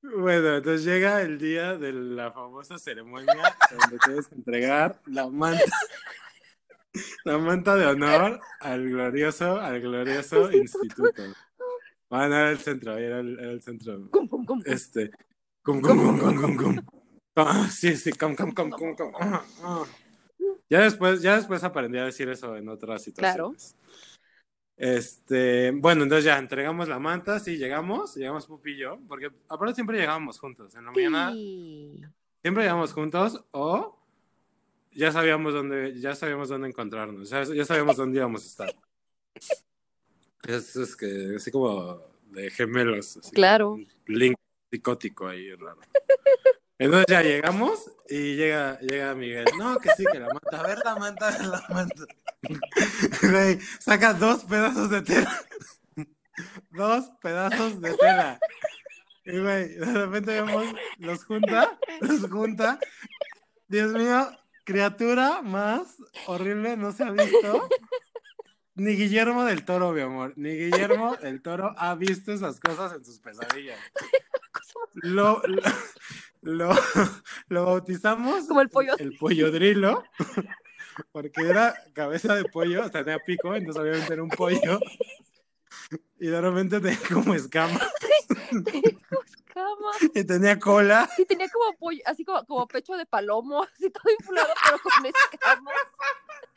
[0.00, 5.64] Bueno, entonces llega el día de la famosa ceremonia donde tienes que entregar la manta,
[7.24, 11.22] la manta de honor al glorioso, al glorioso instituto.
[12.08, 14.08] Van a el centro, era el, era el centro.
[14.10, 14.62] Cum, cum, cum.
[14.64, 15.10] Este.
[15.62, 16.86] Cum, cum, cum, cum, cum, cum.
[17.36, 19.12] Ah, sí, sí, cum, cum, cum, cum, cum.
[19.20, 19.84] Ah, ah.
[20.70, 23.76] Ya después, ya después aprendí a decir eso en otras situaciones.
[24.76, 29.74] Este, bueno, entonces ya entregamos la manta, sí, llegamos, llegamos Pupi y yo, porque aparte
[29.74, 30.74] siempre llegábamos juntos.
[30.76, 32.00] En la mañana Sí.
[32.42, 33.98] siempre llegamos juntos o
[34.92, 38.74] ya sabíamos dónde, ya sabíamos dónde encontrarnos, ya, ya sabíamos dónde íbamos a estar.
[40.46, 42.00] Es, es que así como
[42.30, 43.72] de gemelos, así Claro.
[43.72, 44.36] un link
[44.70, 45.80] psicótico ahí raro.
[46.78, 49.44] Entonces ya llegamos y llega, llega Miguel.
[49.58, 50.60] No, que sí, que la manta.
[50.60, 52.04] A ver la manta, a ver la manta.
[53.22, 55.42] Güey, saca dos pedazos de tela.
[56.70, 58.38] Dos pedazos de tela.
[59.24, 60.66] Y güey, de repente vemos,
[60.98, 62.78] los junta, los junta.
[63.66, 64.30] Dios mío,
[64.64, 67.68] criatura más horrible no se ha visto.
[68.76, 70.32] Ni Guillermo del Toro, mi amor.
[70.36, 73.78] Ni Guillermo del Toro ha visto esas cosas en sus pesadillas.
[74.94, 75.62] Lo, lo,
[76.42, 76.70] lo,
[77.48, 78.96] lo bautizamos Como el pollo.
[78.98, 80.04] el pollodrilo,
[81.12, 84.80] porque era cabeza de pollo, hasta tenía pico, entonces obviamente era un pollo.
[86.18, 87.80] Y de repente tenía como escamas
[88.50, 89.90] Escama.
[90.14, 91.08] y tenía cola.
[91.16, 95.06] Sí, tenía como pollo, así como, como pecho de palomo, así todo inflado, pero con
[95.06, 95.74] escamas.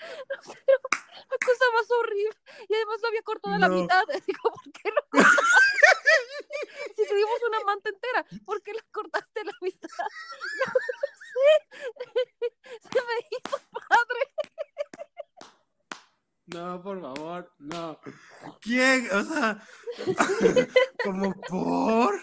[0.30, 2.38] No sé, la cosa más horrible.
[2.68, 4.04] Y además lo había cortado a la mitad.
[4.42, 5.42] Como, ¿por qué lo cortaste?
[6.96, 9.90] si te dimos una manta entera, ¿por qué la cortaste a la mitad?
[10.58, 10.74] No,
[11.32, 11.50] sé.
[12.82, 14.22] Se me hizo padre.
[16.48, 18.00] No, por favor, no.
[18.62, 19.08] ¿Quién?
[19.12, 19.64] O sea,
[21.04, 22.20] como por,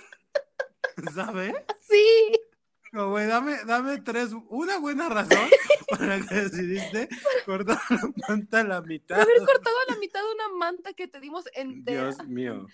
[1.14, 1.54] ¿sabes?
[1.80, 2.38] Sí.
[2.92, 5.48] Como, güey, dame, dame tres, una buena razón
[5.90, 7.08] para que decidiste
[7.44, 9.20] cortar la manta a la mitad.
[9.20, 12.04] Haber cortado a la mitad de una manta que te dimos entera.
[12.04, 12.66] Dios mío.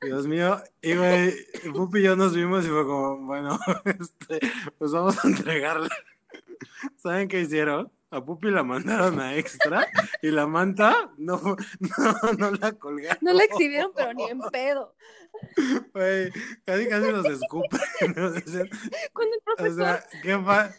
[0.00, 0.60] Dios mío.
[0.80, 1.34] Y güey,
[1.72, 4.40] Pupi y yo nos vimos y fue como, bueno, este,
[4.78, 5.88] pues vamos a entregarla.
[6.96, 7.90] ¿Saben qué hicieron?
[8.12, 9.88] A Pupi la mandaron a extra
[10.20, 11.40] y la manta no,
[11.80, 13.18] no, no la colgaron.
[13.22, 14.94] No la exhibieron, pero ni en pedo.
[15.94, 16.30] Güey,
[16.64, 17.80] casi casi nos escupen.
[19.14, 20.74] Cuando el O profesor sea, qué, fa-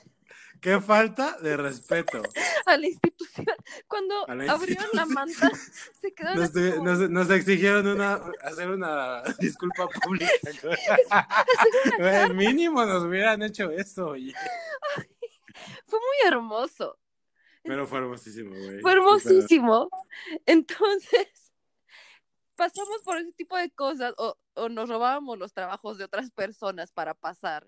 [0.61, 2.21] qué falta de respeto.
[2.67, 3.47] a la institución,
[3.87, 5.49] cuando la abrieron la manta,
[5.99, 10.31] se quedaron Nos, así como- nos- nos exigieron una, hacer una disculpa pública.
[11.97, 14.33] Güey, mínimo nos hubieran hecho eso, oye.
[15.87, 16.99] Fue muy hermoso.
[17.63, 18.79] Pero fue hermosísimo, güey.
[18.81, 19.89] Fue hermosísimo.
[20.45, 21.51] Entonces,
[22.55, 26.91] pasamos por ese tipo de cosas o, o nos robábamos los trabajos de otras personas
[26.91, 27.67] para pasar,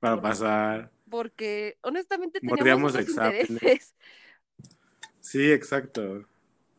[0.00, 0.92] Para pasar.
[1.10, 3.94] porque honestamente teníamos intereses.
[5.20, 6.26] Sí, exacto.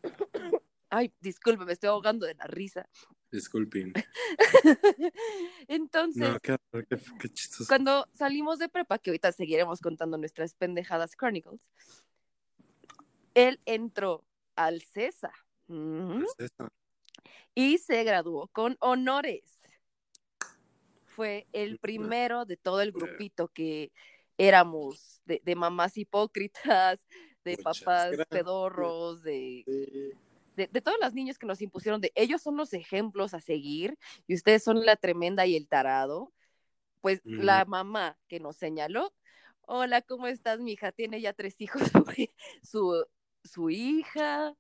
[0.92, 2.90] Ay, disculpe, me estoy ahogando de la risa.
[3.32, 3.94] Disculpen.
[5.68, 6.58] Entonces, No, qué,
[6.90, 7.66] qué, qué chistoso.
[7.68, 11.70] cuando salimos de prepa, que ahorita seguiremos contando nuestras pendejadas Chronicles,
[13.48, 14.26] él entró
[14.56, 15.32] al CESA
[17.56, 19.44] y se graduó con honores.
[21.06, 23.92] Fue el primero de todo el grupito que
[24.38, 27.06] éramos de, de mamás hipócritas,
[27.44, 28.28] de Muchas papás gracias.
[28.28, 30.12] pedorros, de, Sí.
[30.56, 33.98] de, de todos los niños que nos impusieron de ellos son los ejemplos a seguir
[34.28, 36.34] y ustedes son la tremenda y el tarado,
[37.02, 39.14] pues la mamá que nos señaló,
[39.62, 40.92] hola, ¿cómo estás, mi hija?
[40.92, 41.82] Tiene ya tres hijos,
[42.64, 43.06] su,
[43.44, 44.54] su hija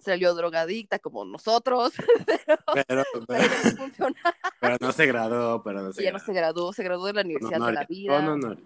[0.00, 1.94] salió drogadicta como nosotros,
[2.26, 2.46] pero,
[2.86, 4.14] Pero, pero pero, no
[4.60, 7.22] pero no se graduó, pero no se ya no se graduó, se graduó de la
[7.22, 8.58] Universidad de la Vida, honores.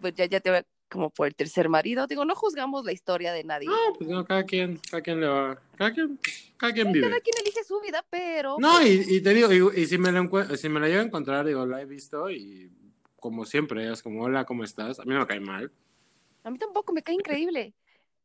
[0.00, 2.06] pues ya, ya te como por el tercer marido.
[2.06, 3.66] Digo, no juzgamos la historia de nadie.
[3.66, 6.18] No, pues no, cada quien, cada quien le va, cada quien,
[6.58, 7.08] cada quien vive.
[7.08, 8.56] Cada quien elige su vida, pero...
[8.58, 11.00] No, pues, y, y te digo, y, y si me la si me la llego
[11.00, 12.70] a encontrar, digo, la he visto y
[13.16, 15.00] como siempre, es como, hola, ¿cómo estás?
[15.00, 15.72] A mí no me cae mal.
[16.44, 17.74] A mí tampoco me cae increíble.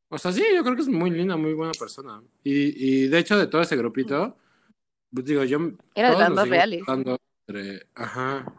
[0.09, 2.23] O sea, sí, yo creo que es muy linda, muy buena persona.
[2.41, 2.51] Y,
[3.03, 4.37] y de hecho, de todo ese grupito,
[5.13, 5.59] pues digo, yo...
[5.95, 6.83] Era de seguimos reales.
[7.45, 8.53] entre- Ajá.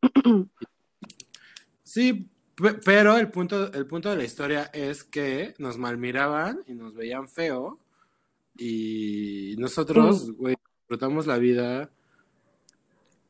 [1.82, 6.72] Sí, pe- pero el punto, el punto de la historia es que nos malmiraban y
[6.72, 7.78] nos veían feo
[8.56, 11.90] y nosotros, güey, disfrutamos la vida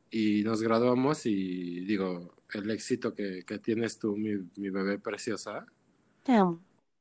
[0.09, 5.65] y nos graduamos y digo, el éxito que, que tienes tú, mi, mi bebé preciosa,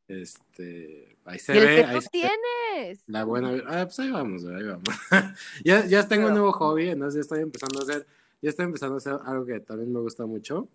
[0.09, 2.29] este, ahí se Y el ve, que ahí tú se ve
[2.73, 3.09] tienes.
[3.09, 4.85] la buena, ah, pues ahí vamos, ahí vamos.
[5.65, 8.07] ya, ya tengo un Pero- nuevo hobby, entonces ya estoy empezando a hacer,
[8.41, 10.69] ya estoy empezando a hacer algo que también me gusta mucho.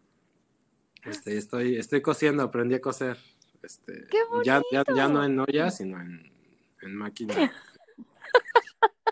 [1.03, 3.17] Este, estoy, estoy cosiendo, aprendí a coser.
[3.61, 6.31] Este, ¡Qué ya, ya, ya no en olla, sino en,
[6.81, 7.33] en máquina.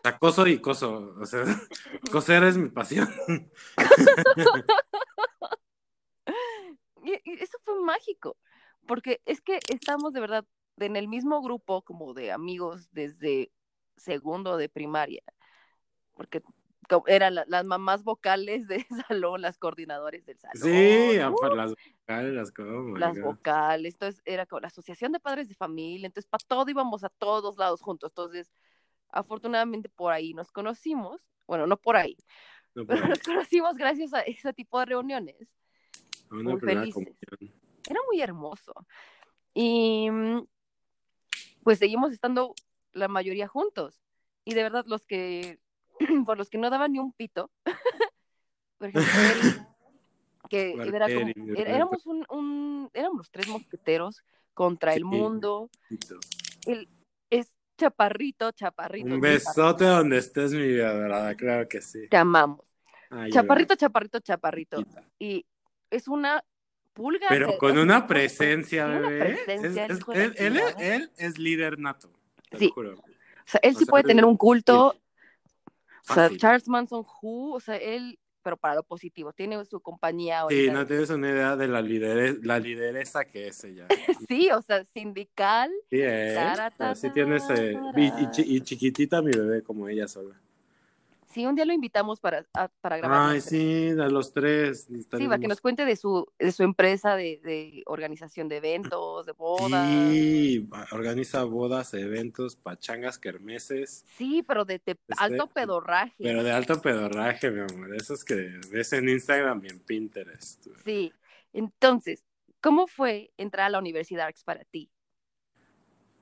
[0.03, 1.15] Sea, coso y coso.
[1.19, 1.43] O sea,
[2.11, 3.07] coser es mi pasión.
[7.03, 8.37] Y, y eso fue mágico,
[8.87, 10.45] porque es que estamos de verdad
[10.77, 13.51] en el mismo grupo como de amigos desde
[13.95, 15.21] segundo de primaria,
[16.15, 16.41] porque
[17.07, 21.25] eran la- las mamás vocales del salón, las coordinadores del salón, Sí, ¡uh!
[21.27, 25.55] apa- las vocales, las oh las vocales, entonces era como la asociación de padres de
[25.55, 28.51] familia, entonces para todo íbamos a todos lados juntos, entonces
[29.15, 32.15] afortunadamente por ahí nos conocimos, bueno, no por ahí,
[32.75, 35.55] No, pero nos conocimos gracias a ese tipo de reuniones.
[36.29, 37.07] una muy felices.
[37.89, 38.73] era muy hermoso.
[39.53, 40.45] Y mm,
[41.63, 42.53] pues seguimos estando
[42.93, 44.01] la mayoría juntos.
[44.43, 45.59] Y de verdad, los que,
[46.25, 47.49] por los que no daban ni un pito,
[48.77, 49.61] por ejemplo, él,
[50.49, 51.61] que era como, Roberto.
[51.71, 54.23] éramos un, un- éramos los tres mosqueteros
[54.53, 55.69] contra el mundo.
[56.65, 56.87] Es
[57.77, 59.07] chaparrito, chaparrito.
[59.13, 62.07] Un besote donde estés, mi vida dorada, claro que sí.
[62.09, 62.61] Te amamos.
[63.09, 64.83] Ay, Chaparrito, chaparrito, chaparrito.
[65.19, 65.45] Y
[65.89, 66.43] es una
[66.93, 67.27] pulga.
[67.29, 69.37] Pero con una presencia, una bebé.
[69.45, 70.95] presencia, Es- es- él, él es, chingada.
[70.95, 72.11] él es líder nato.
[72.49, 72.67] Te Sí.
[72.67, 72.93] lo juro.
[72.93, 73.03] O
[73.47, 74.95] sea, él O sí sea, puede tener un culto.
[76.09, 76.29] O sea.
[76.37, 80.85] Charles Manson Who, o sea, él, pero para lo positivo, tiene su compañía Sí, no
[80.85, 83.87] tienes una idea de la, lidere- la lideresa que es ella.
[84.29, 85.71] Sí, o sea, sindical.
[85.89, 85.99] Sí.
[86.35, 87.43] Tara, Así tienes.
[87.49, 90.39] eh, y, y y chiquitita mi bebé, como ella sola.
[91.35, 93.31] Sí, un día lo invitamos para, a- para grabar.
[93.33, 94.87] Ay, sí, a los tres.
[94.87, 99.25] Sí, para que nos cuente de su, de su empresa de, de organización de eventos,
[99.25, 99.89] de bodas.
[99.89, 104.05] Sí, organiza bodas, eventos, pachangas, kermeses.
[104.15, 106.15] Sí, pero de, de alto pedorraje.
[106.19, 107.93] Pero de alto pedorraje, mi amor.
[107.93, 110.65] Esos que ves en Instagram y en Pinterest.
[110.85, 111.11] Sí.
[111.51, 112.23] Entonces,
[112.61, 114.89] ¿cómo fue entrar a la Universidad Arcs para ti?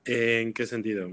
[0.06, 1.08] ¿En qué sentido?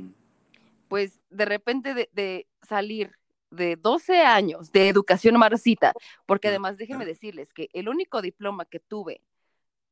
[0.88, 3.21] Pues de repente de, de salir
[3.52, 5.94] de 12 años de educación marcita,
[6.26, 9.22] porque además déjenme decirles que el único diploma que tuve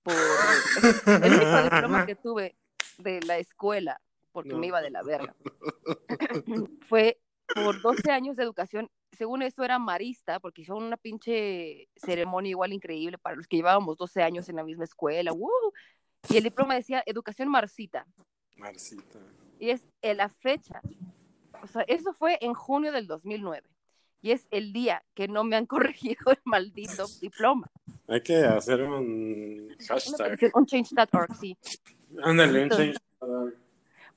[0.04, 0.16] por
[1.24, 2.56] el único diploma que tuve
[2.98, 4.58] de la escuela, porque No.
[4.60, 5.36] me iba de la verga,
[6.88, 7.20] fue
[7.54, 8.90] por 12 años de educación.
[9.12, 13.98] Según eso era marista, porque hicieron una pinche ceremonia igual increíble para los que llevábamos
[13.98, 15.34] 12 años en la misma escuela.
[15.34, 15.50] ¡woo!
[16.30, 18.06] Y el diploma decía educación marcita.
[18.56, 19.20] Marcita.
[19.60, 20.82] Y es en la fecha.
[21.64, 23.68] O sea, eso fue en junio del 2009.
[24.22, 27.70] Y es el día que no me han corregido el maldito diploma.
[28.08, 30.38] Hay que hacer un hashtag.
[30.54, 31.58] un change.org, sí.
[32.24, 33.54] Ándale, un Entonces- change.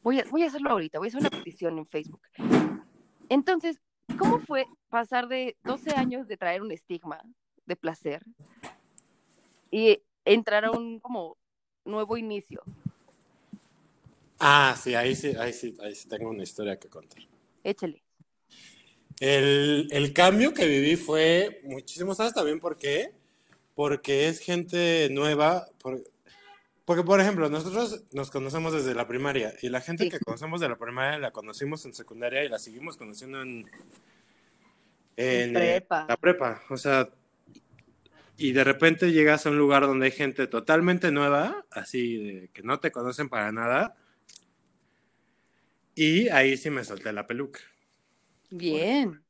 [0.02, 2.22] Voy a, voy a hacerlo ahorita, voy a hacer una petición en Facebook.
[3.28, 3.78] Entonces,
[4.18, 7.22] ¿cómo fue pasar de 12 años de traer un estigma
[7.66, 8.24] de placer
[9.70, 11.36] y entrar a un como
[11.84, 12.62] nuevo inicio?
[14.40, 17.22] Ah, sí, ahí sí, ahí sí, ahí sí tengo una historia que contar.
[17.64, 18.02] Échale.
[19.20, 23.12] El, el cambio que viví fue muchísimo, ¿sabes también por qué?
[23.74, 26.02] Porque es gente nueva, por-
[26.84, 30.10] porque por ejemplo, nosotros nos conocemos desde la primaria y la gente Sí.
[30.10, 33.70] que conocemos de la primaria la conocimos en secundaria y la seguimos conociendo en,
[35.16, 36.06] en, prepa.
[36.08, 37.08] la prepa, o sea,
[38.36, 42.62] y de repente llegas a un lugar donde hay gente totalmente nueva, así de que
[42.62, 43.94] no te conocen para nada,
[45.94, 47.60] y ahí sí me solté la peluca.
[48.50, 49.22] Bien.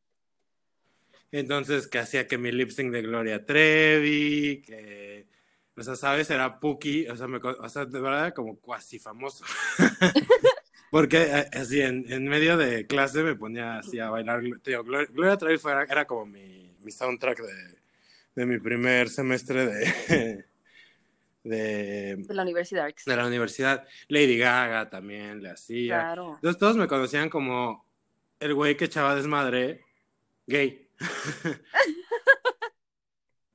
[1.31, 5.27] Entonces, que hacía que mi lip sync de Gloria Trevi, que,
[5.77, 6.31] o sea, ¿sabes?
[6.31, 9.45] Era Puki, o sea, me o sea, de verdad era como cuasi famoso.
[10.91, 14.43] Porque eh, así en, en medio de clase me ponía así a bailar.
[14.43, 17.79] Gloria Trevi fue, era como mi, mi soundtrack de,
[18.35, 20.45] de mi primer semestre de,
[21.45, 22.88] de, De la universidad.
[23.05, 23.86] de la universidad.
[24.09, 25.99] Lady Gaga también le hacía.
[26.01, 26.34] Claro.
[26.36, 27.86] Entonces todos me conocían como
[28.40, 29.84] el güey que echaba desmadre
[30.47, 30.88] gay.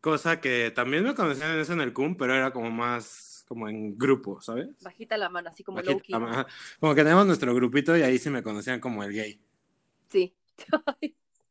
[0.01, 3.69] Cosa que también me conocían en eso en el CUM, pero era como más como
[3.69, 4.67] en grupo, ¿sabes?
[4.81, 6.47] Bajita la mano, así como Bajita-.
[6.79, 9.41] Como que tenemos nuestro grupito y ahí sí me conocían como el gay.
[10.09, 10.35] Sí.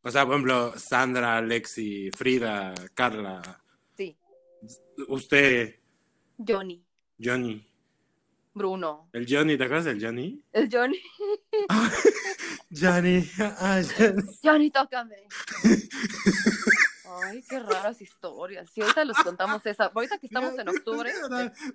[0.03, 3.61] O sea, por ejemplo, Sandra, Lexi, Frida, Carla,
[3.97, 4.16] sí.
[5.09, 5.80] usted,
[6.39, 6.84] Johnny.
[7.18, 7.66] Johnny.
[8.55, 9.09] Bruno.
[9.12, 10.43] El Johnny, ¿te acuerdas del Johnny?
[10.53, 10.99] El Johnny.
[12.70, 13.28] Johnny.
[13.39, 14.22] ah, Johnny.
[14.43, 15.16] Johnny, tócame.
[17.22, 18.70] Ay, qué raras historias.
[18.70, 19.87] Sí, ahorita los contamos esa.
[19.87, 21.12] Ahorita que estamos en octubre.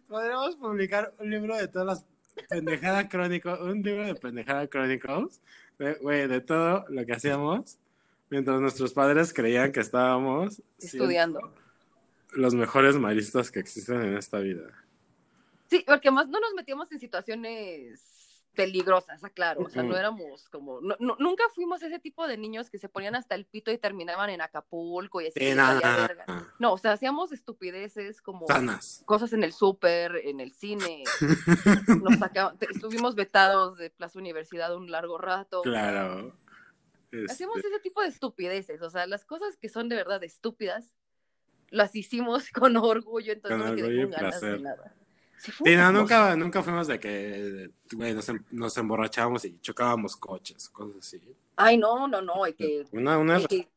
[0.08, 2.06] Podríamos publicar un libro de todas las
[2.50, 5.40] pendejadas crónicos, un libro de pendejadas crónicos,
[5.78, 7.78] de, todo lo que hacíamos
[8.30, 11.54] mientras nuestros padres creían que estábamos siendo Estudiando.
[12.32, 14.68] Los mejores maristas que existen en esta vida.
[15.70, 19.62] Sí, porque más no nos metíamos en situaciones peligrosas, claro.
[19.62, 20.82] O sea, no éramos como.
[20.82, 23.78] no- no- nunca fuimos ese tipo de niños que se ponían hasta el pito y
[23.78, 25.40] terminaban en Acapulco y así.
[25.40, 26.26] Sí, nada, verga.
[26.60, 28.48] No, o sea, hacíamos estupideces como.
[28.48, 29.04] Sanas.
[29.06, 31.04] cosas en el súper, en el cine.
[32.04, 35.62] Nos saca- te- estuvimos vetados de Plaza Universidad un largo rato.
[35.62, 36.36] Claro.
[37.30, 40.94] Hacemos Este, ese tipo de estupideces, o sea, las cosas que son de verdad estúpidas,
[41.72, 44.58] las hicimos con orgullo, entonces Con no me quedé orgullo y con ganas placer.
[44.58, 44.94] de nada.
[45.38, 50.16] Sí, Sí, no, nunca, nunca fuimos de que güey, nos, em- nos emborrachábamos y chocábamos
[50.16, 51.20] coches, cosas así.
[51.56, 53.68] Ay, no, no, no, y que, Una, una y que,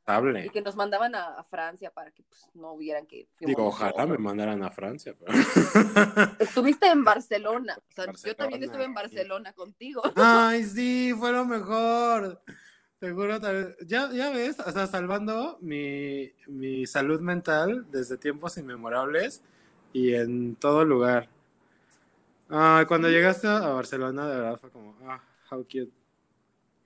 [0.44, 4.04] y que nos mandaban a, a Francia para que pues, no vieran que Digo, ojalá
[4.06, 5.14] me mandaran a Francia.
[5.18, 5.32] pero-
[6.38, 8.94] Estuviste en Barcelona, o sea, yo Barcelona, también estuve en sí.
[8.94, 10.02] Barcelona contigo.
[10.16, 12.42] Ay, sí, fue lo mejor.
[13.04, 19.42] Seguro, tal- ya, ya ves, o sea, salvando mi, mi salud mental desde tiempos inmemorables
[19.92, 21.28] y en todo lugar.
[22.48, 25.90] Ah, cuando llegaste a Barcelona, de verdad fue como, ah, how cute.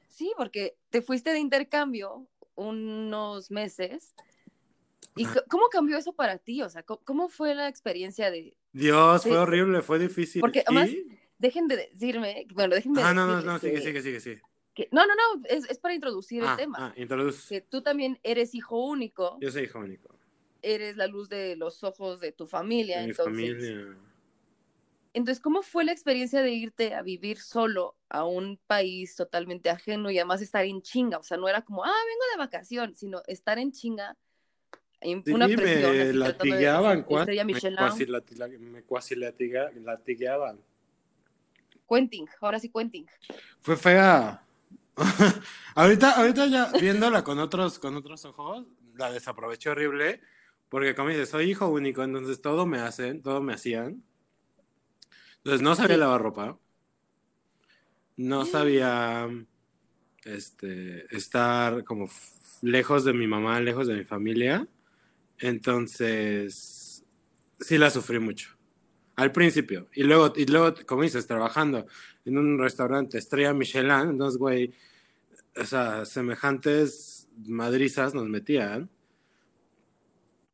[0.09, 4.13] Sí, porque te fuiste de intercambio unos meses.
[5.15, 6.63] ¿Y cómo cambió eso para ti?
[6.63, 8.57] O sea, ¿cómo, cómo fue la experiencia de...
[8.73, 10.41] Dios, fue horrible, fue difícil.
[10.41, 10.63] Porque ¿Y?
[10.67, 10.91] además,
[11.39, 14.43] Dejen de decirme, bueno, déjenme Ah, no, no, no, sigue, que- sigue, sigue, sigue.
[14.79, 16.79] Que- no, no, no, es, es para introducir Ah, el tema.
[16.81, 17.49] ah, introduce.
[17.53, 20.15] Que tú también eres hijo único, Yo soy hijo único.
[20.63, 22.99] eres la luz de los ojos de tu familia.
[23.01, 23.97] De mi entonces, familia.
[25.15, 30.13] entonces, ¿cómo fue la experiencia de irte a vivir solo a un país totalmente ajeno
[30.13, 31.19] y además estar en chinga?
[31.19, 34.17] O sea, no era como, ah, vengo de vacación, sino estar en chinga.
[35.01, 35.81] en Sí, una me presión.
[35.83, 40.59] tratando de- me cuasi latila- me cuasi latiga- latigueaban.
[41.89, 43.07] Quentin, ahora sí Quentin.
[43.61, 44.45] Fue fea.
[45.75, 50.21] ahorita, ahorita ya viéndola con otros, con otros ojos, la desaproveché horrible,
[50.69, 54.03] porque como dices, soy hijo único, entonces todo me hacen, todo me hacían.
[55.39, 56.59] Entonces no sabía lavar ropa.
[58.17, 59.29] No sabía
[60.25, 62.11] este, estar como
[62.63, 64.67] lejos de mi mamá, lejos de mi familia.
[65.39, 67.05] Entonces,
[67.61, 68.51] sí la sufrí mucho.
[69.15, 69.89] Al principio.
[69.95, 71.87] Y luego, y luego, como dices, trabajando
[72.29, 74.73] en un restaurante estrella Michelin, entonces, güey,
[75.57, 78.89] o sea, semejantes madrizas nos metían.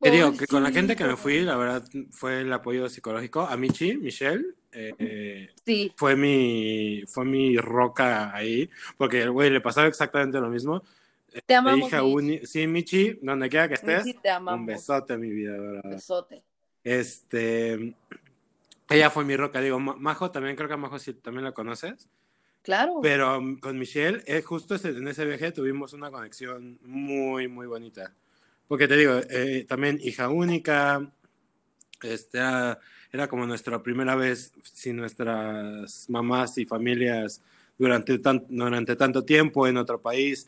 [0.01, 3.41] Que digo, que con la gente que me fui, la verdad, fue el apoyo psicológico.
[3.41, 9.49] A Michi, Michelle, eh, eh, Sí, fue mi, fue mi roca ahí, porque el güey
[9.49, 10.83] le pasaba exactamente lo mismo.
[11.33, 11.87] te Mi amamos.
[11.87, 12.13] hija Mitch.
[12.15, 14.59] uni- sí, Michi, donde quiera que estés, Michi, te amamos.
[14.59, 15.89] un besote, mi vida dorada.
[15.89, 16.43] Besote.
[16.83, 17.95] Este,
[18.89, 21.51] ella fue mi roca, digo, Ma- Majo también, creo que a Majo sí también la
[21.53, 22.07] conoces,
[22.61, 22.99] Claro.
[23.01, 27.67] pero um, con Michelle, eh, justo ese- en ese viaje tuvimos una conexión muy, muy
[27.67, 28.13] bonita.
[28.67, 31.11] Porque te digo, eh, también hija única,
[32.01, 32.79] este, era,
[33.11, 37.41] era como nuestra primera vez sin nuestras mamás y familias
[37.77, 40.47] durante, tan- durante tanto tiempo en otro país.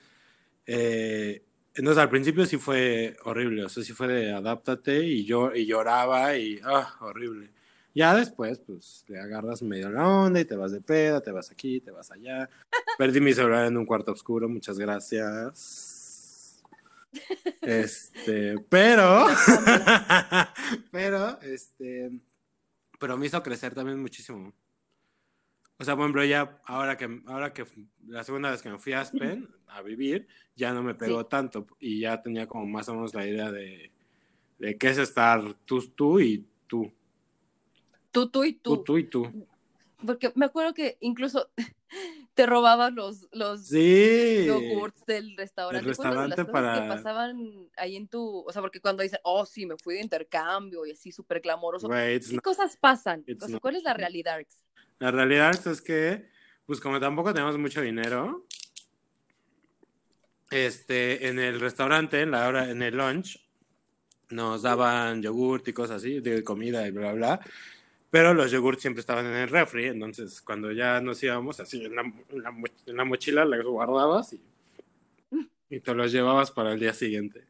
[0.66, 1.42] Eh,
[1.76, 5.66] entonces al principio sí fue horrible, o sea, sí fue de adáptate y yo y
[5.68, 7.50] lloraba y ah, horrible.
[7.98, 11.50] Ya después, pues, le agarras medio la onda y te vas de peda, te vas
[11.50, 12.48] aquí, te vas allá.
[12.96, 16.64] Perdí mi celular en un cuarto oscuro, muchas gracias.
[17.64, 19.26] Este, pero,
[20.92, 22.12] pero, este,
[23.00, 24.54] pero me hizo crecer también muchísimo.
[25.80, 27.66] O sea, por ejemplo, ya ahora que, ahora que
[28.06, 31.28] la segunda vez que me fui a Aspen a vivir, ya no me pegó Sí.
[31.32, 33.90] tanto y ya tenía como más o menos la idea de,
[34.60, 36.92] de qué es estar tú, tú y tú,
[38.22, 38.84] Tú, tú y tú, tú.
[38.84, 39.48] tú y tú.
[40.06, 41.50] Porque me acuerdo que incluso
[42.34, 44.46] te robabas los, los Sí.
[44.46, 45.86] yogurts del restaurante.
[45.88, 49.04] Del ¿Cuáles eran las restaurante que para- pasaban ahí en tu, o sea, porque cuando
[49.04, 51.90] dicen, oh, sí, me fui de intercambio y así súper clamoroso.
[51.90, 53.24] ¿Qué not- cosas pasan?
[53.28, 54.40] O sea, not- ¿cuál es la realidad?
[55.00, 56.28] La realidad es que,
[56.66, 58.46] pues como tampoco tenemos mucho dinero,
[60.50, 63.44] este, en el restaurante, en la hora, en el lunch,
[64.30, 67.40] nos daban yogurt y cosas así, de comida y bla, bla.
[68.10, 71.96] Pero los yogurts siempre estaban en el refri, entonces cuando ya nos íbamos, así en
[71.96, 74.42] la, en la, mo- en la mochila los guardabas y,
[75.70, 77.44] y te los llevabas para el día siguiente.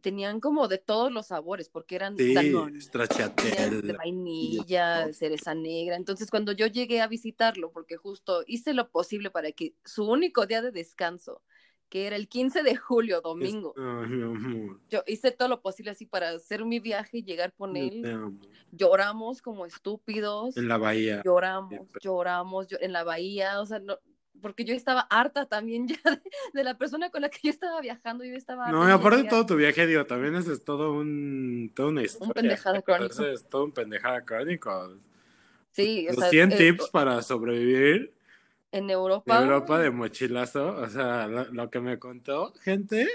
[0.00, 3.92] Tenían como de todos los sabores, porque eran Sí, de stracciatella.
[3.98, 5.96] vainilla, de cereza negra.
[5.96, 10.46] Entonces, cuando yo llegué a visitarlo, porque justo hice lo posible para que su único
[10.46, 11.42] día de descanso,
[11.90, 13.74] que era el 15 de julio, domingo,
[14.88, 18.30] yo hice todo lo posible así para hacer mi viaje y llegar con él.
[18.72, 20.56] Lloramos como estúpidos.
[20.56, 21.20] En la bahía.
[21.24, 22.00] lloramos, Siempre.
[22.02, 23.98] lloramos yo- en la bahía, o sea, no,
[24.40, 26.20] porque yo estaba harta también ya de,
[26.54, 29.24] de la persona con la que yo estaba viajando, yo estaba harta No, y aparte
[29.24, 32.32] de todo tu viaje, digo, también ese es todo un, toda una historia.
[32.34, 33.24] pendejada crónico.
[33.26, 34.96] Es todo un pendejada crónico.
[35.72, 38.14] sí, o sea, 100 eh, tips para sobrevivir
[38.72, 40.76] en Europa, Europa de mochilazo.
[40.76, 43.06] O sea, lo, lo que me contó, gente,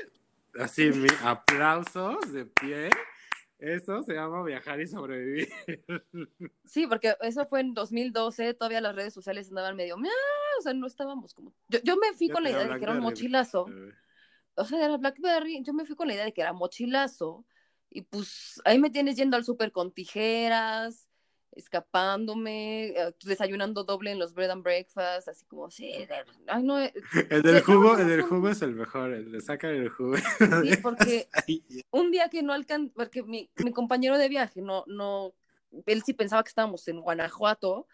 [0.60, 2.90] así, mi aplausos de pie.
[3.58, 5.50] Eso se llama viajar y sobrevivir.
[6.66, 10.88] sí, porque eso fue en 2012, todavía las redes sociales andaban medio, o sea, no
[10.88, 13.68] estábamos como, yo, yo me fui con la idea de que era un mochilazo,
[14.56, 17.46] o sea, era Blackberry, yo me fui con la idea de que era mochilazo,
[17.90, 21.05] y pues ahí me tienes yendo al súper con tijeras,
[21.56, 26.80] escapándome, eh, desayunando doble en los bread and breakfast, así como, sí, de- ay no,
[26.80, 26.94] eh,
[27.32, 30.16] El del jugo, el del jugo es el mejor, el de sacar el jugo.
[30.18, 30.24] sí,
[30.84, 31.28] porque
[31.92, 35.34] un día que no alcanzó, porque mi, mi compañero de viaje no, no,
[35.86, 37.88] él sí pensaba que estábamos en Guanajuato,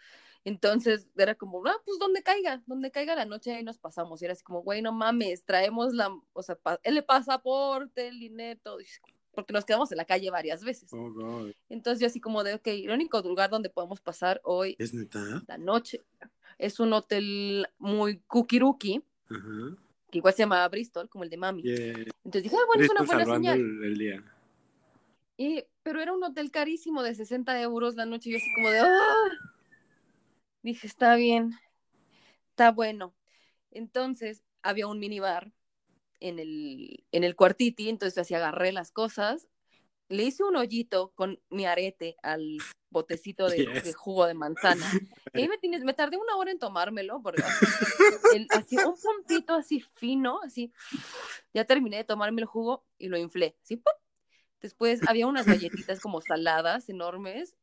[0.44, 4.26] entonces era como, ah, pues donde caiga, donde caiga la noche ahí nos pasamos, y
[4.26, 8.82] era así como, güey, no mames, traemos la, o sea, el pasaporte, el dinero, todo,
[8.82, 8.86] y
[9.34, 10.92] porque nos quedamos en la calle varias veces.
[10.94, 11.52] oh, God.
[11.70, 15.44] Entonces yo así como de, ok, el único lugar donde podemos pasar hoy ¿Es neta?
[15.48, 16.02] la noche
[16.58, 19.78] es un hotel muy kukiruki, Ajá.
[20.12, 21.64] que igual se llama Bristol, como el de Mami.
[21.64, 21.94] Yeah.
[22.24, 23.60] Entonces dije, ah, bueno, es una buena señal.
[23.60, 24.24] el, el día.
[25.38, 28.30] Y, pero era un hotel carísimo de 60 euros la noche.
[28.30, 29.30] Y yo así como de, ¡ah!
[30.62, 31.54] Dije, está bien,
[32.50, 33.16] está bueno.
[33.72, 35.52] Entonces había un minibar
[36.22, 39.50] en el, en el cuartiti, entonces así agarré las cosas,
[40.08, 42.58] le hice un hoyito con mi arete al
[42.90, 43.84] botecito de, Yes.
[43.84, 44.90] de jugo de manzana.
[45.34, 47.42] Y ahí me, tienes- me tardé una hora en tomármelo, porque
[48.36, 50.72] el- así un puntito así fino, así.
[51.54, 53.94] Ya terminé de tomarme el jugo y lo inflé, así, ¡pum!
[54.62, 57.56] Después había unas galletitas como saladas enormes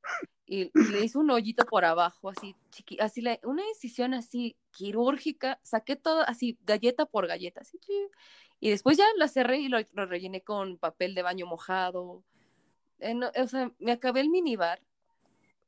[0.46, 5.60] y le hice un hoyito por abajo, así, chiqui, así, la- una incisión así quirúrgica,
[5.62, 7.78] saqué todo así, galleta por galleta, así.
[8.60, 12.22] Y después ya la cerré y lo, lo rellené con papel de baño mojado.
[13.00, 14.80] Eh, no, o sea, me acabé el minibar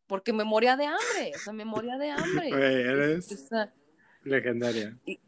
[0.07, 2.49] porque me moría de hambre, o sea, me moría de hambre.
[2.51, 3.73] Güey, eres O sea,
[4.25, 4.99] legendaria.
[5.07, 5.21] Y-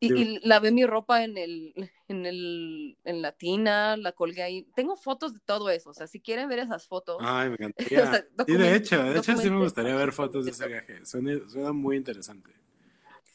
[0.00, 4.66] y, y lavé mi ropa en el, en el, en la tina, la colgué ahí.
[4.74, 7.18] Tengo fotos de todo eso, o sea, si quieren ver esas fotos.
[7.20, 8.10] Ay, me o encantaría.
[8.10, 11.04] sea, Sí, document- de hecho, de hecho sí me gustaría ver fotos de ese viaje.
[11.06, 12.52] Suena, suena muy interesante.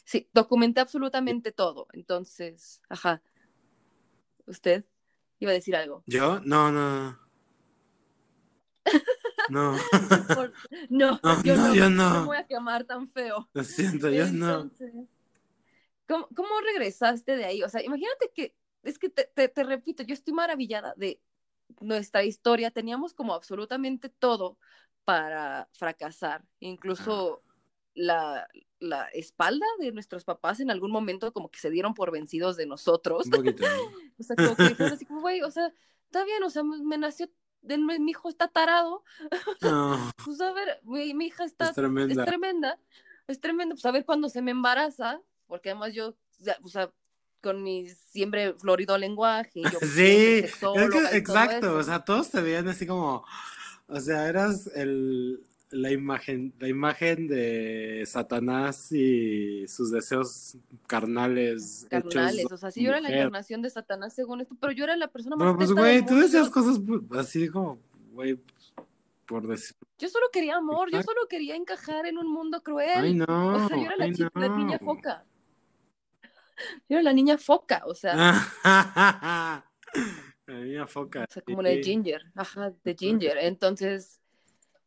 [0.03, 1.88] Sí, documenté absolutamente todo.
[1.93, 3.21] Entonces, ajá.
[4.48, 4.86] ¿Usted
[5.39, 6.04] iba a decir algo?
[6.08, 6.39] ¿Yo?
[6.39, 7.20] No, no.
[9.50, 9.78] No,
[10.34, 10.54] Por-
[10.89, 12.20] No, No, yo no, no, yo no no.
[12.22, 13.50] me voy a quemar tan feo.
[13.54, 14.62] lo siento, yo no.
[14.62, 14.93] Entonces,
[16.08, 17.64] ¿cómo, cómo regresaste de ahí?
[17.64, 21.22] O sea, imagínate que, es que te, te- te repito, yo estoy maravillada de
[21.82, 22.72] nuestra historia.
[22.72, 24.58] Teníamos como absolutamente todo
[25.06, 26.43] para fracasar.
[26.60, 27.43] Incluso
[27.98, 28.48] la,
[28.80, 32.68] la espalda de nuestros papás en algún momento como que se dieron por vencidos de
[32.68, 33.26] nosotros.
[33.26, 33.64] Un poquito.
[33.64, 33.68] ¿no?
[34.20, 35.72] O sea, como que dijeron así como, güey, o sea,
[36.06, 37.30] está bien, o sea, me, nació,
[37.62, 39.04] de- mi hijo está tarado,
[39.62, 42.24] No, pues a ver, mi, mi hija está es tremenda.
[42.24, 42.80] es tremenda,
[43.28, 46.16] es tremenda, pues a ver cuándo se me embaraza, porque además yo,
[46.64, 46.91] o sea,
[47.41, 52.68] con mi siempre florido lenguaje, yo Sí, es que, exacto, o sea, todos te veían
[52.68, 53.24] así como,
[53.88, 60.57] o sea, eras el, la imagen, la imagen de Satanás y sus deseos
[60.88, 64.72] carnales, carnales, hechos o sea, sí, yo era la encarnación de Satanás según esto, pero
[64.72, 66.80] yo era la persona más Pero pues, güey, tú decías cosas
[67.18, 67.80] así como,
[68.13, 68.39] güey,
[69.26, 73.03] por decir, Yo solo quería amor, yo solo quería encajar en un mundo cruel.
[73.03, 73.26] ay no,
[73.65, 74.86] o sea, yo era la, ay, chica, la niña no.
[74.86, 75.26] foca.
[76.89, 78.15] Yo era la niña foca, o sea,
[78.63, 79.63] la
[80.47, 81.26] niña foca.
[81.30, 81.91] o sea como la de sí.
[81.91, 83.38] Ginger, ajá, de Ginger.
[83.38, 84.20] Entonces,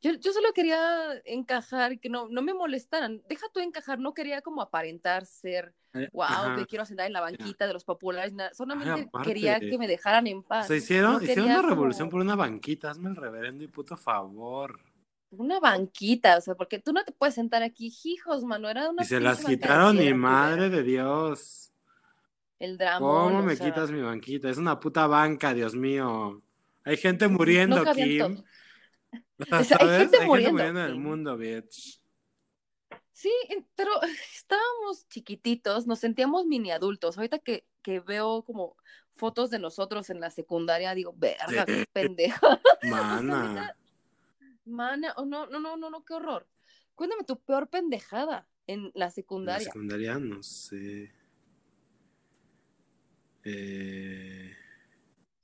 [0.02, 3.22] Yo, yo solo quería encajar, que no, no me molestaran.
[3.28, 6.56] Deja tú encajar, no quería como aparentar ser, Eh, wow, ajá.
[6.56, 8.32] que quiero sentar en la banquita de los populares.
[8.32, 8.54] nada.
[8.54, 10.68] Solamente quería que me dejaran en paz.
[10.68, 13.96] Se hicieron, No hicieron una revolución como por una banquita, hazme el reverendo y puto
[13.96, 14.80] favor.
[15.32, 19.02] Una banquita, o sea, porque tú no te puedes sentar aquí, hijos, mano, era una
[19.02, 21.72] Y se las quitaron, mi madre de Dios.
[22.58, 22.98] El drama.
[22.98, 24.48] ¿Cómo me quitas mi banquita?
[24.48, 26.42] Es una puta banca, Dios mío.
[26.84, 28.42] Hay gente muriendo, No Kim.
[29.60, 32.00] O sea, hay gente Hay muriendo, en el mundo, bitch.
[33.12, 33.32] Sí,
[33.74, 33.90] pero
[34.34, 37.16] estábamos chiquititos, nos sentíamos mini adultos.
[37.18, 38.76] Ahorita que, que veo como
[39.12, 42.60] fotos de nosotros en la secundaria, digo, verga, qué pendeja.
[42.82, 43.76] Mana.
[44.64, 46.48] Mana, oh, no, no, no, no, no, qué horror.
[46.94, 49.64] Cuéntame tu peor pendejada en la En la secundaria.
[49.66, 51.12] secundaria, no sé.
[53.44, 54.54] Eh,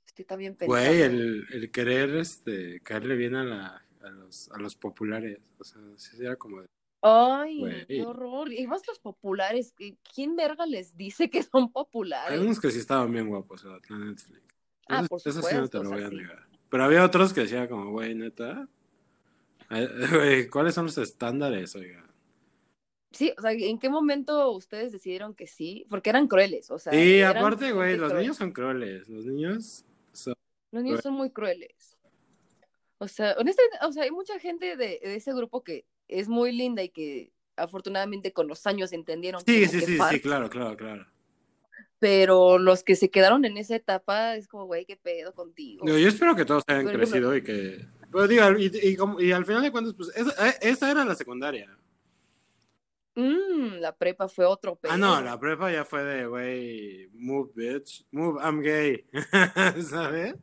[0.05, 1.23] Estoy también Güey, pensando.
[1.23, 5.39] el, el querer este, caerle bien a, la, a, los, a los populares.
[5.59, 6.67] O sea, sí era como de,
[7.01, 8.51] Ay, qué horror.
[8.51, 12.31] Y más los populares, ¿qui- ¿quién verga les dice que son populares?
[12.31, 14.41] Hay unos que sí estaban bien guapos la Netflix.
[14.89, 16.15] Ah, Eso- por eso sí no te lo voy a sí.
[16.15, 16.47] negar.
[16.69, 18.67] Pero había otros que decía como, güey, neta.
[19.69, 22.03] Güey, ¿Cuáles son los estándares, oiga?
[23.11, 25.85] Sí, o sea, ¿en qué momento ustedes decidieron que sí?
[25.89, 26.93] Porque eran crueles, o sea.
[26.93, 29.07] Sí, aparte, güey, los niños son crueles.
[29.09, 30.35] Los niños son...
[30.71, 31.96] Los niños son muy crueles.
[32.99, 36.51] O sea, honestamente, o sea, hay mucha gente de, de ese grupo que es muy
[36.51, 41.05] linda y que afortunadamente con los años entendieron Sí, sí, sí, sí, claro, claro, claro.
[41.99, 45.85] pero los que se quedaron en esa etapa es como, güey, qué pedo contigo.
[45.85, 47.85] Yo espero que todos hayan ejemplo- crecido y que...
[48.11, 51.03] Pero digo, y, y como- y al final de cuentas, pues esa, eh, esa era
[51.03, 51.75] la secundaria.
[53.15, 54.93] Mm, la prepa fue otro pedo.
[54.93, 59.05] Ah, no, la prepa ya fue de, güey, move, bitch, move, I'm gay,
[59.89, 60.35] ¿sabes?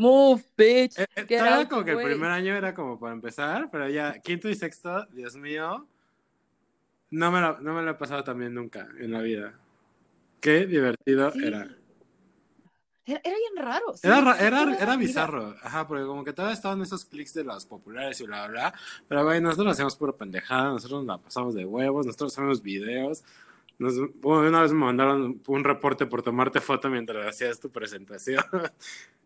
[0.00, 0.98] Move, bitch.
[0.98, 4.48] Eh, eh, out, como que el primer año era como para empezar, pero ya quinto
[4.48, 5.86] y sexto, Dios mío,
[7.10, 9.58] no me la, no me la he pasado también nunca en la vida.
[10.40, 11.44] Qué divertido Sí.
[11.46, 11.68] era.
[13.04, 13.92] Era, era bien raro.
[13.94, 14.96] sí, Era, era, era vida.
[14.96, 18.70] bizarro, ajá, porque como que todavía estaban esos clics de los populares y bla, bla,
[18.70, 18.74] bla,
[19.08, 23.24] pero güey, nosotros hacíamos pura pendejada, nosotros nos la pasamos de huevos, nosotros hacemos videos,
[23.78, 28.44] nos, bueno, una vez me mandaron un reporte por tomarte foto mientras hacías tu presentación.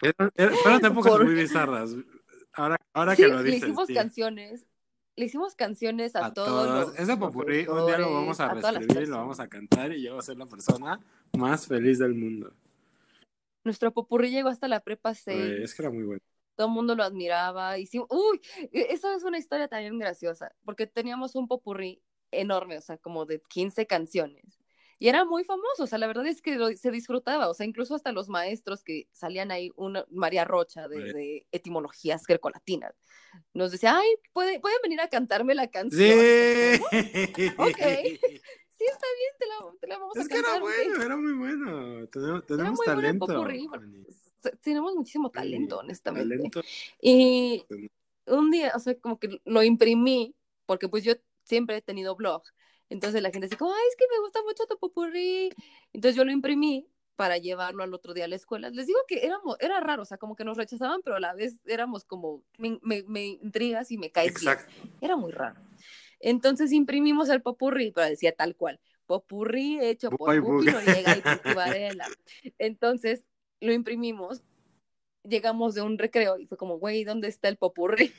[0.00, 1.90] Fueron épocas Por- muy bizarras,
[2.52, 3.94] ahora, ahora Sí, que lo le dices, hicimos sí.
[3.94, 4.66] canciones.
[5.16, 6.96] Le hicimos canciones a, a todos.
[6.96, 10.02] Ese popurrí un día lo vamos a las reescribir y lo vamos a cantar y
[10.02, 11.00] yo voy a ser la persona
[11.36, 12.52] más feliz del mundo.
[13.64, 15.36] Nuestro popurrí llegó hasta la prepa 6.
[15.36, 16.20] Güey, es que era muy bueno.
[16.54, 17.78] todo el mundo lo admiraba.
[17.78, 18.40] Hicimos, uy,
[18.70, 23.26] e- esa es una historia también graciosa, porque teníamos un popurrí enorme, o sea, como
[23.26, 24.57] de 15 canciones.
[25.00, 27.64] Y era muy famoso, o sea, la verdad es que lo- se disfrutaba, o sea,
[27.66, 32.94] incluso hasta los maestros que salían ahí, una, María Rocha de, de etimologías grecolatinas,
[33.54, 36.18] nos decía, ay, ¿puede, pueden venir a cantarme la canción.
[36.20, 36.80] Sí.
[37.58, 37.78] Ok.
[38.78, 40.62] Sí, está bien, te la, te la vamos Es a que era cantar.
[40.62, 40.68] ¿ok?".
[40.68, 42.06] bueno, era muy bueno.
[42.08, 43.26] Tenemos, tenemos muy bueno el talento.
[44.40, 46.36] Se- Tenemos muchísimo talento, honestamente.
[46.36, 46.62] Talento.
[47.00, 47.66] Y
[48.26, 52.42] un día, o sea, como que lo imprimí, porque pues yo siempre he tenido blog.
[52.90, 55.50] Entonces la gente dice, como, ay, es que me gusta mucho tu popurrí.
[55.92, 58.70] Entonces yo lo imprimí para llevarlo al otro día a la escuela.
[58.70, 61.34] Les digo que éramos, era raro, o sea, como que nos rechazaban, pero a la
[61.34, 64.52] vez éramos como, me, me, me intrigas y me caes bien.
[64.52, 64.72] Exacto.
[65.00, 65.60] Era muy raro.
[66.20, 72.06] Entonces imprimimos el popurrí, pero decía tal cual, popurrí hecho por Buki y Varela.
[72.58, 73.24] Entonces
[73.60, 74.42] lo imprimimos,
[75.24, 78.12] llegamos de un recreo y fue como, güey, ¿dónde está el popurrí?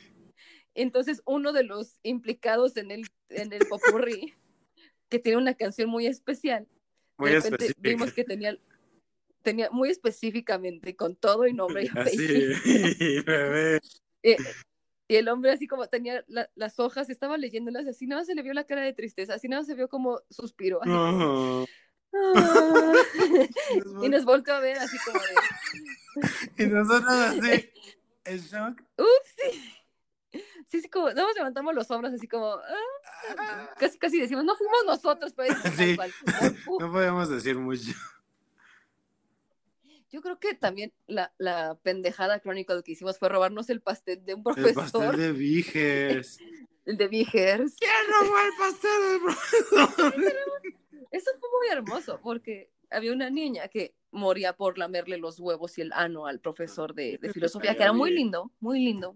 [0.74, 4.34] Entonces uno de los implicados en el, en el popurrí,
[5.10, 6.68] que tiene una canción muy especial,
[7.18, 8.58] Muy de repente vimos que tenía,
[9.42, 13.24] tenía muy específicamente con todo y nombre y Así, apellido.
[13.26, 13.80] bebé.
[14.24, 14.38] Eh,
[15.08, 18.36] y el hombre así como tenía la- las hojas, estaba leyéndolas así nada más se
[18.36, 20.82] le vio la cara de tristeza, así nada más se vio como suspiró.
[20.82, 21.66] Así como, No.
[22.14, 22.94] "Ah".
[24.04, 27.70] y nos volvió a ver así como de, Y nosotros así,
[28.26, 28.82] en shock.
[28.98, 29.79] ups,
[30.70, 30.82] sí.
[30.82, 33.70] Sí, como, más levantamos los hombros así como, "Ah".
[33.78, 35.96] casi, casi decimos, no fuimos nosotros, pero es tal Sí.
[35.96, 36.14] cual,
[36.66, 36.82] "Uf".
[36.82, 37.92] No podíamos decir mucho.
[40.12, 44.34] Yo creo que también la, la pendejada Chronicle que hicimos fue robarnos el pastel de
[44.34, 46.40] un El profesor, pastel de Viges.
[46.86, 47.76] el de Vigers.
[47.78, 50.14] ¿Quién robó el pastel del profesor?
[51.12, 55.82] Eso fue muy hermoso porque había una niña que moría por lamerle los huevos y
[55.82, 59.14] el ano al profesor de, de filosofía, que era muy lindo, muy lindo.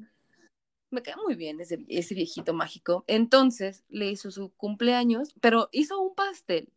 [0.93, 3.03] Me cae muy bien ese, ese viejito mágico.
[3.07, 6.71] Entonces le hizo su cumpleaños, pero hizo un pastel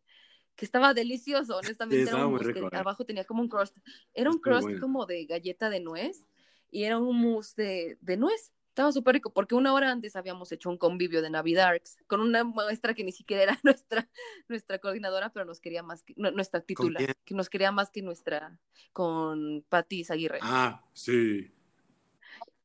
[0.55, 1.97] que estaba delicioso, honestamente.
[1.97, 2.77] Sí, estaba muy rico, eh.
[2.77, 3.77] abajo tenía como un crust.
[4.15, 4.81] Era un crust bueno.
[4.81, 6.25] como de galleta de nuez
[6.71, 8.51] y era un mousse de, de nuez.
[8.69, 12.43] Estaba súper rico, porque una hora antes habíamos hecho un convivio de Navidarks con una
[12.43, 14.09] maestra que ni siquiera era nuestra,
[14.47, 18.59] nuestra coordinadora, pero nos quería más que nuestra titular, que nos quería más que nuestra,
[18.93, 20.39] con Patis Aguirre.
[20.41, 21.51] Ah, sí.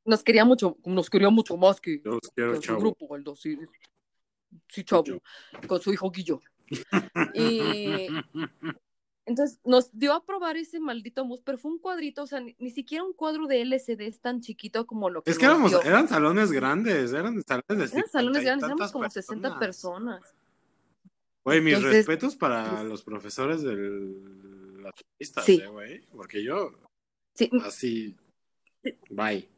[0.05, 3.59] Nos quería mucho, nos quería mucho más que, Los quiero, que su grupo, Aldo, sí.
[4.68, 5.05] Sí, chavo,
[5.66, 6.40] con su hijo Guillo.
[7.34, 8.09] Y
[9.24, 12.57] entonces nos dio a probar ese maldito mousse, pero fue un cuadrito, o sea, ni,
[12.59, 15.70] ni siquiera un cuadro de LCD es tan chiquito como lo que Es que éramos,
[15.70, 15.82] dio.
[15.82, 20.34] eran salones grandes, eran salones de Eran 50 salones grandes, éramos como 60 personas.
[21.44, 23.74] Güey, mis Entonces, respetos para pues- los profesores de
[24.82, 25.61] las Sí.
[25.62, 26.00] eh, güey.
[26.07, 26.72] Porque yo,
[27.34, 28.16] Sí, así,
[29.11, 29.48] bye.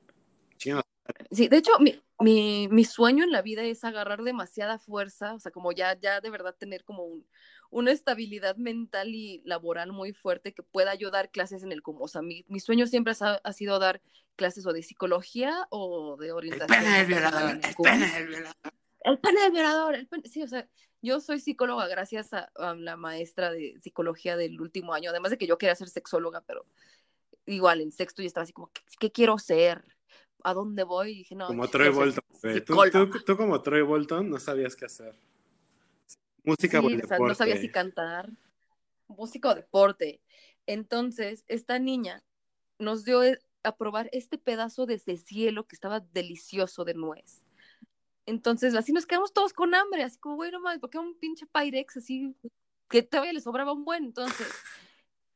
[1.31, 5.39] Sí, de hecho, mi, mi, mi sueño en la vida es agarrar demasiada fuerza, o
[5.39, 7.27] sea, como ya, ya de verdad tener como un,
[7.71, 12.09] una estabilidad mental y laboral muy fuerte que pueda ayudar clases en el como, o
[12.09, 14.01] sea, mi, mi sueño siempre ha, ha sido dar
[14.37, 16.83] clases o de psicología o de El orientación.
[16.83, 18.57] pene del violador, el el pene del violador.
[19.01, 20.69] El pene del violador, el pene- sí, o sea,
[21.03, 25.39] yo soy psicóloga gracias a, a la maestra de psicología del último año, además de
[25.39, 26.65] que yo quería ser sexóloga, pero
[27.47, 29.85] igual en sexto yo estaba así como, ¿qué, qué quiero ser?
[30.45, 31.11] ¿A dónde voy?
[31.13, 32.23] Y dije, no, Como Troy Bolton.
[32.67, 35.19] Tú, tú- tú como Troy Bolton no sabías qué hacer.
[36.45, 37.73] Música Sí, o o sea, no sabía si deporte.
[37.73, 38.31] cantar,
[39.09, 40.21] música o deporte.
[40.67, 42.23] Entonces, esta niña
[42.79, 47.43] nos dio e- a probar este pedazo desde cielo que estaba delicioso de nuez.
[48.27, 51.47] Entonces, así nos quedamos todos con hambre, así como, güey, no mames, porque un pinche
[51.47, 52.35] Pyrex así
[52.91, 54.05] que todavía le sobraba un buen.
[54.05, 54.49] Entonces,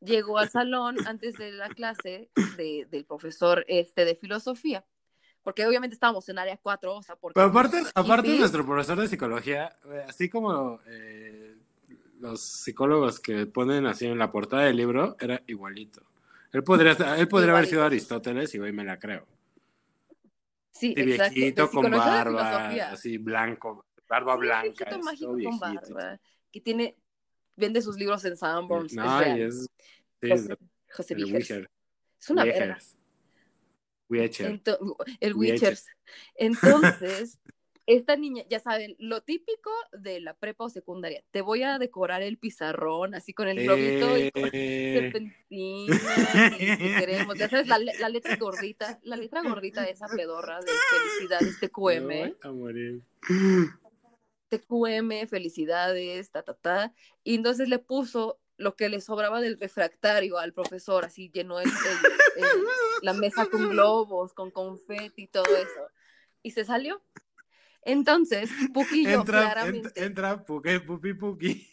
[0.00, 4.84] llegó al salón antes de la clase de- del profesor este de filosofía,
[5.42, 8.40] porque obviamente estábamos en área 4, o sea, porque Pero aparte, aparte hippies.
[8.40, 11.56] nuestro profesor de psicología, eh, así como eh,
[12.20, 16.02] los psicólogos que ponen así en la portada del libro, era igualito.
[16.52, 17.84] Él podría, él podría haber sido.
[17.84, 19.26] Aristóteles y hoy me la creo.
[20.72, 24.62] Sí, Sí, exacto, viejito con barba, así blanco, barba Sí, blanca.
[24.84, 25.94] viejito es mágico todo con viejito.
[25.94, 26.20] barba,
[26.52, 26.96] que tiene,
[27.56, 28.92] vende sus libros en Sanborns.
[28.94, 29.40] No, es real.
[29.42, 29.68] es.
[30.22, 30.28] sí,
[30.90, 31.68] José, José.
[32.20, 32.78] Es una verga.
[34.08, 34.50] Witcher.
[34.50, 35.54] Ento- el Witcher.
[35.70, 35.86] Witchers.
[36.34, 37.38] Entonces,
[37.86, 41.22] esta niña, ya saben, lo típico de la prepa o secundaria.
[41.30, 46.02] Te voy a decorar el pizarrón así con el globito y con Eh, serpentinas
[46.58, 47.38] y te queremos.
[47.38, 51.60] Ya sabes, la, le- la letra gordita, la letra gordita de esa pedorra de felicidades,
[51.60, 52.36] TQM.
[52.42, 53.02] a morir.
[54.50, 56.94] TQM, felicidades, ta, ta, ta.
[57.24, 61.68] Y entonces le puso lo que le sobraba del refractario al profesor, así llenó el-
[61.68, 61.72] el-
[62.44, 62.66] el-
[63.02, 65.88] la mesa con globos, con confeti y todo eso.
[66.42, 67.02] Y se salió.
[67.82, 71.66] Entonces, Puki y yo Entra, claramente, ent- entra, puki, pupi, puki.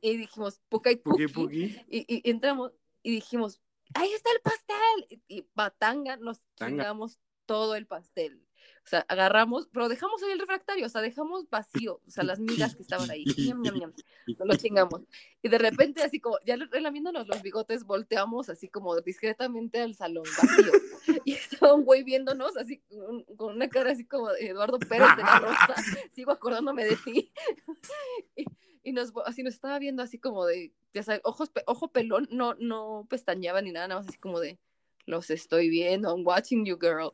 [0.00, 1.64] y dijimos, Puki, Puki, puki.
[1.88, 2.72] y, y entramos
[3.02, 3.60] y dijimos,
[3.94, 5.06] ahí está el pastel.
[5.08, 8.45] Y, y batanga, nos chingamos todo el pastel.
[8.86, 12.38] O sea, agarramos, pero dejamos ahí el refractario, o sea, dejamos vacío, o sea, las
[12.38, 13.24] migas que estaban ahí.
[13.36, 13.92] Ñam, ñam.
[14.38, 15.02] Nos lo chingamos.
[15.42, 20.22] Y de repente, así como, ya relamiéndonos los bigotes, volteamos así como discretamente al salón
[20.24, 20.72] vacío.
[21.24, 25.16] Y estaba un güey viéndonos así con, con una cara así como de Eduardo Pérez
[25.16, 25.74] de la Rosa.
[26.14, 27.32] Sigo acordándome de ti.
[28.36, 28.44] Y,
[28.84, 32.54] y nos, así nos estaba viendo así como de, ya sabes, ojos, ojo pelón, no,
[32.60, 34.60] no pestañeaba ni nada, nada más así como de,
[35.06, 37.12] los estoy viendo, I'm watching you, girl.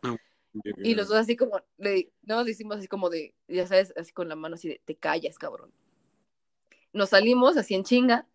[0.82, 4.12] Y los dos así como, le, no, le hicimos así como de, ya sabes, así
[4.12, 5.72] con la mano así de, te callas, cabrón.
[6.92, 8.28] Nos salimos así en chinga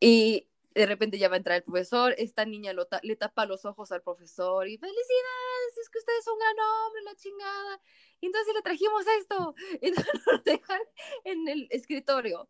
[0.00, 3.46] y de repente ya va a entrar el profesor, esta niña lo ta- le tapa
[3.46, 7.80] los ojos al profesor y felicidades, es que usted es un gran hombre, la chingada.
[8.20, 9.54] Y entonces le trajimos esto.
[9.82, 10.80] Y entonces nos dejan
[11.24, 12.48] en el escritorio.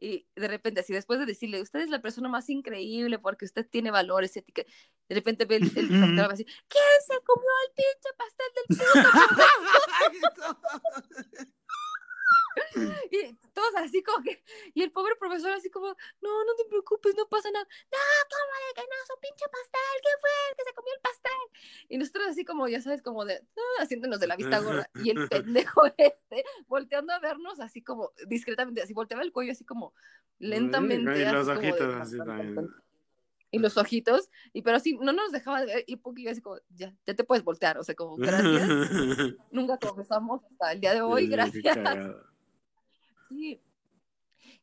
[0.00, 3.68] Y de repente, así después de decirle, usted es la persona más increíble porque usted
[3.68, 4.62] tiene valores, ética,
[5.08, 10.20] de repente ve el, el va a decir, ¿quién se comió el pinche pastel del
[10.20, 11.54] puto?
[13.10, 14.42] Y todos así como que,
[14.74, 17.64] y el pobre profesor así como, no, no te preocupes, no pasa nada.
[17.64, 17.98] No,
[18.30, 18.96] ¿cómo de que no?
[19.06, 21.86] Su pinche pastel, ¿quién fue que se comió el pastel?
[21.88, 24.88] Y nosotros así como, ya sabes, como de, ah, haciéndonos de la vista gorda.
[25.02, 29.64] Y el pendejo este, volteando a vernos así como, discretamente, así volteaba el cuello así
[29.64, 29.94] como,
[30.38, 31.18] lentamente.
[31.18, 32.70] Y así los como de, ojitos así también.
[33.52, 36.58] Y los ojitos, y pero así, no nos dejaba de ver, y poquillo así como,
[36.68, 38.68] ya, ya te puedes voltear, o sea, como, gracias.
[39.50, 41.34] Nunca confesamos hasta el día de hoy, Sí, qué
[41.72, 42.16] gracias.
[43.30, 43.60] Sí.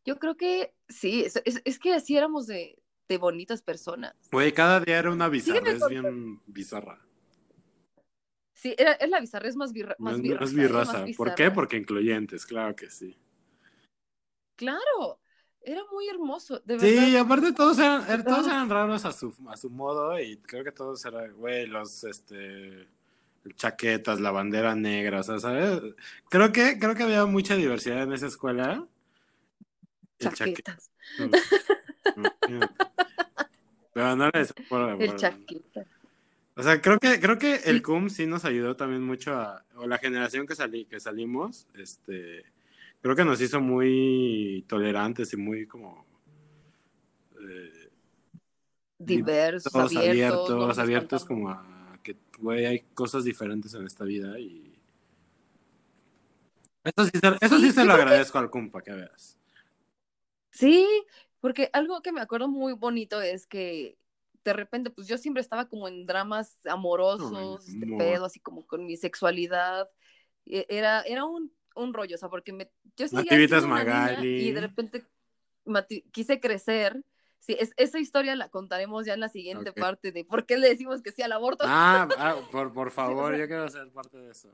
[0.05, 4.13] Yo creo que sí, es, es- es que así éramos de, de bonitas personas.
[4.31, 5.87] Güey, cada día era una bizarrez contando.
[5.89, 7.01] bien bizarra.
[8.53, 10.39] Sí, era, es la bizarra, es más, birra, Más, más birra.
[10.41, 11.05] más birraza.
[11.17, 11.43] ¿Por qué?
[11.43, 11.53] bizarra.
[11.55, 13.17] Porque incluyentes, claro que sí.
[14.55, 15.19] Claro.
[15.61, 19.57] Era muy hermoso, de Sí, aparte todos eran, er- todos eran raros a su, a
[19.57, 22.87] su modo y creo que todos eran, güey, los, este,
[23.55, 25.81] chaquetas, la bandera negra, o sea, ¿sabes?
[26.29, 28.85] Creo que, creo que había mucha diversidad en esa escuela.
[30.19, 30.77] El chaqueta.
[30.77, 30.91] Chaquetas.
[33.93, 35.85] Pero no les por, El por- chaqueta.
[36.55, 37.83] O sea, creo que, creo que el.
[37.83, 42.45] CUM sí nos ayudó también mucho a, o la generación que salí, que salimos, este,
[43.01, 46.05] creo que nos hizo muy tolerantes y muy como
[47.39, 47.89] eh,
[48.97, 50.49] Diversos, abiertos.
[50.49, 51.76] abiertos, abiertos como a
[52.37, 54.73] güey, hay cosas diferentes en esta vida y
[56.83, 59.37] eso sí, se, eso sí Sí, se lo que- agradezco al CUM, para que veas.
[60.51, 60.87] Sí,
[61.41, 63.97] porque algo que me acuerdo muy bonito es que
[64.43, 68.85] de repente, pues yo siempre estaba como en dramas amorosos, de pedo, así como con
[68.85, 69.89] mi sexualidad.
[70.45, 74.47] Era, era un, un rollo, o sea, porque me, yo una niña Magali.
[74.47, 75.05] y de repente
[75.65, 77.03] mati- quise crecer.
[77.39, 79.79] Sí, es- esa historia la contaremos ya en la siguiente Ok.
[79.79, 81.63] parte de por qué le decimos que sí al aborto.
[81.67, 84.49] Ah, ah, por, por favor, yo quiero ser parte de eso.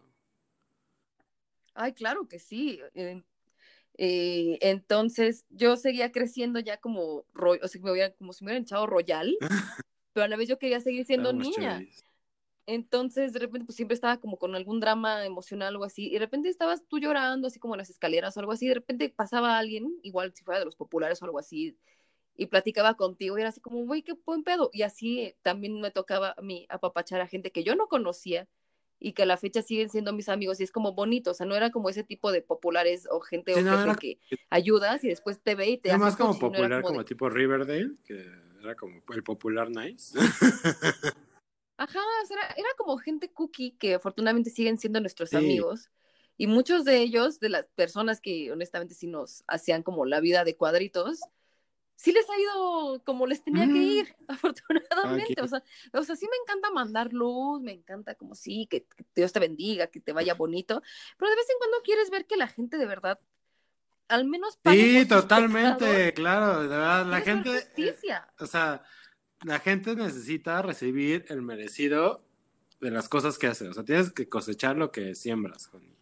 [1.74, 2.80] Ay, claro que sí.
[2.94, 3.24] Eh,
[3.98, 8.64] eh, entonces, yo seguía creciendo ya como, o sea, me hubiera- como si me hubieran
[8.64, 9.36] echado royal,
[10.14, 11.72] pero a la vez yo quería seguir siendo Estábamos niña.
[11.80, 12.06] chéveres.
[12.66, 16.14] Entonces, de repente, pues siempre estaba como con algún drama emocional o algo así, y
[16.14, 18.76] de repente estabas tú llorando, así como en las escaleras o algo así, y de
[18.76, 21.78] repente pasaba alguien, igual si fuera de los populares o algo así,
[22.36, 24.70] y platicaba contigo, y era así como, güey, qué buen pedo.
[24.74, 28.48] Y así también me tocaba a mí apapachar a gente que yo no conocía
[29.00, 31.46] y que a la fecha siguen siendo mis amigos, y es como bonito, o sea,
[31.46, 34.18] no era como ese tipo de populares o gente Sí, o no, gente era- que
[34.50, 37.06] ayudas y después te ve y te hace más como no popular, como como, de-
[37.06, 38.26] tipo Riverdale, que
[38.62, 40.18] era como el popular nice.
[41.78, 45.36] Ajá, o sea, era, era como gente cookie que afortunadamente siguen siendo nuestros Sí.
[45.36, 45.90] amigos.
[46.38, 50.44] Y muchos de ellos, de las personas que honestamente sí nos hacían como la vida
[50.44, 51.20] de cuadritos,
[51.96, 53.82] sí les ha ido como les tenía que Mm.
[53.82, 55.42] ir, afortunadamente.
[55.42, 55.64] O sea,
[55.94, 59.40] o sea, sí me encanta mandar luz, me encanta como sí, que, que Dios te
[59.40, 60.82] bendiga, que te vaya bonito,
[61.18, 63.20] pero de vez en cuando quieres ver que la gente de verdad
[64.10, 67.96] al menos Sí, totalmente, claro, de verdad, la gente, eh,
[68.40, 68.84] o sea,
[69.44, 72.24] la gente necesita recibir el merecido
[72.80, 75.96] de las cosas que hace, o sea, tienes que cosechar lo que siembras, Connie.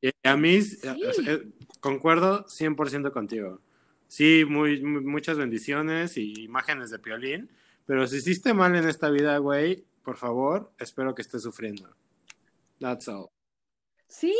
[0.00, 0.78] Y a mí, Sí.
[0.84, 0.96] eh,
[1.26, 1.48] eh,
[1.80, 3.60] concuerdo 100% contigo.
[4.08, 7.50] Sí, muy, muy- muchas bendiciones y imágenes de piolín,
[7.86, 11.94] pero si hiciste mal en esta vida, güey, por favor, espero que estés sufriendo.
[12.80, 13.28] That's all.
[14.08, 14.34] Sí.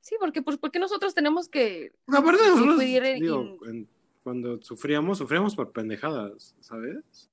[0.00, 3.88] Sí, porque pues porque nosotros tenemos que Sí, nosotros, digo, in- en-
[4.22, 7.30] cuando sufríamos, sufríamos por pendejadas, ¿sabes?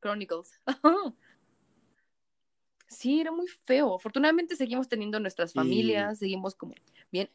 [0.00, 0.60] Chronicles.
[2.90, 3.94] Sí, era muy feo.
[3.96, 6.74] Afortunadamente seguimos teniendo nuestras familias, seguimos como
[7.12, 7.28] bien.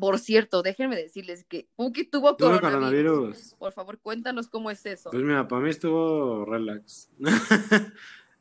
[0.00, 2.60] Por cierto, déjenme decirles que Puki tuvo coronavirus.
[2.70, 3.54] coronavirus.
[3.58, 5.10] Por favor, cuéntanos cómo es eso.
[5.10, 7.10] Pues mira, para mí estuvo relax.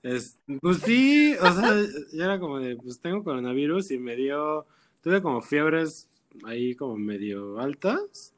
[0.04, 1.74] Es- pues sí, o sea,
[2.14, 4.66] ya era como de, pues tengo coronavirus y me dio,
[5.02, 6.08] tuve como fiebres
[6.46, 8.34] ahí como medio altas.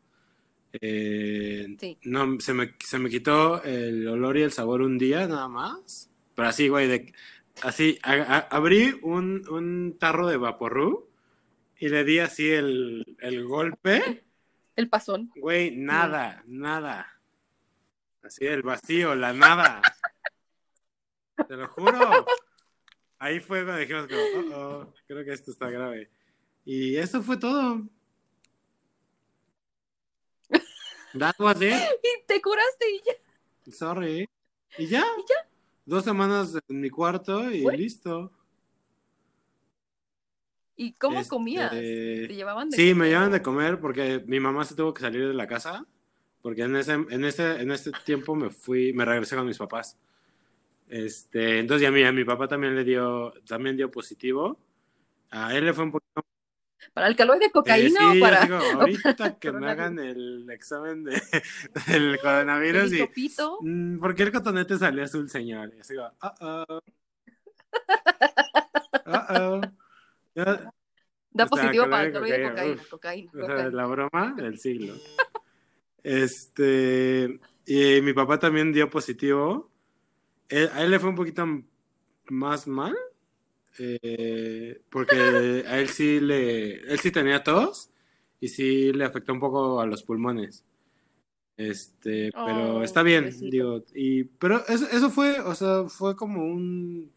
[0.82, 1.98] Eh, Sí.
[2.04, 6.10] No, se me, se me quitó el olor y el sabor un día nada más.
[6.36, 7.14] Pero así, güey, de,
[7.62, 11.09] así, a- a- abrí un, un tarro de Vaporru
[11.80, 14.26] y le di así el, el golpe.
[14.76, 15.32] El pasón.
[15.36, 17.20] Güey, nada, nada.
[18.22, 19.82] Así el vacío, la nada.
[21.48, 22.26] Te lo juro.
[23.18, 26.10] Ahí fue cuando dijimos como, "Uh-oh, creo que esto está grave.
[26.66, 27.88] Y eso fue todo.
[31.18, 31.74] That was it.
[32.04, 33.72] Y te curaste y ya.
[33.72, 34.30] Sorry.
[34.78, 35.04] Y ya.
[35.86, 38.32] Dos semanas en mi cuarto y listo.
[40.82, 41.72] ¿Y cómo Este, comías?
[41.72, 44.94] ¿Te llevaban de Sí, me comer llevan o- de comer porque mi mamá se tuvo
[44.94, 45.86] que salir de la casa.
[46.42, 49.98] Porque en ese, en ese, en ese tiempo me fui, me regresé con mis papás.
[50.88, 54.58] Este, entonces ya mi, a mi papá también le dio, también dio positivo.
[55.32, 56.26] A él le fue un poquito.
[56.94, 60.50] ¿Para el calor de cocaína Eh, sí, o para digo, ahorita que me hagan el
[60.50, 61.22] examen de,
[61.88, 63.00] del coronavirus el y.
[63.60, 65.74] mm, ¿Por qué el cotonete salió azul, señor?
[65.76, 66.80] Y así digo, uh-oh.
[69.06, 69.62] Uh-oh.
[69.62, 69.74] Ya-
[70.46, 72.90] Da O sea, positivo para calor de cocaína, cocaína, uf.
[72.90, 73.70] cocaína, O sea, cocaína.
[73.72, 74.94] la broma del siglo.
[76.04, 79.70] Este, y mi papá también dio positivo.
[80.50, 81.46] Él- a él le fue un poquito
[82.30, 82.96] más mal,
[83.80, 87.92] eh, porque a él sí le, él sí tenía tos
[88.40, 90.64] y sí le afectó un poco a los pulmones.
[91.58, 93.52] Este, pero Oh, está bien, pobrecito.
[93.52, 97.12] digo, y, pero eso, eso fue, o sea, fue como un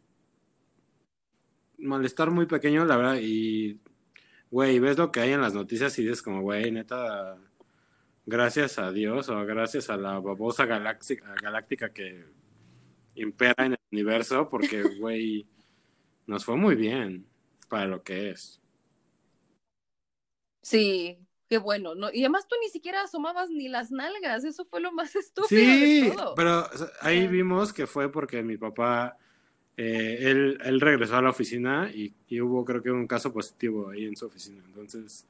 [1.83, 3.81] malestar muy pequeño, la verdad, y,
[4.51, 7.39] güey, ves lo que hay en las noticias y dices como, güey, neta,
[8.27, 12.25] gracias a Dios o gracias a la babosa galáctica, galáctica que
[13.15, 15.47] impera en el universo, porque, güey,
[16.27, 17.27] nos fue muy bien
[17.69, 18.61] para lo que es.
[20.63, 21.19] Sí,
[21.49, 22.11] qué bueno, ¿no?
[22.13, 26.03] Y además tú ni siquiera asomabas ni las nalgas, eso fue lo más estúpido Sí,
[26.03, 26.35] de todo.
[26.35, 26.65] pero
[27.01, 29.17] ahí vimos que fue porque mi papá,
[29.77, 33.91] eh, él, él regresó a la oficina y, y hubo creo que un caso positivo
[33.91, 35.27] ahí en su oficina, entonces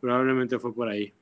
[0.00, 1.12] probablemente fue por ahí.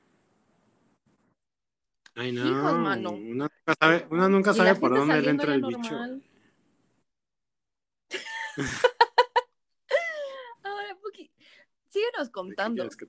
[2.15, 3.11] Ay, no, Hijos, mano.
[3.11, 5.95] Una nunca sabe, una nunca Y sabe la por dónde le entra el bicho.
[10.63, 11.31] Ahora, Puki,
[11.89, 12.89] síguenos ¿De qué contando.
[12.89, 13.07] que-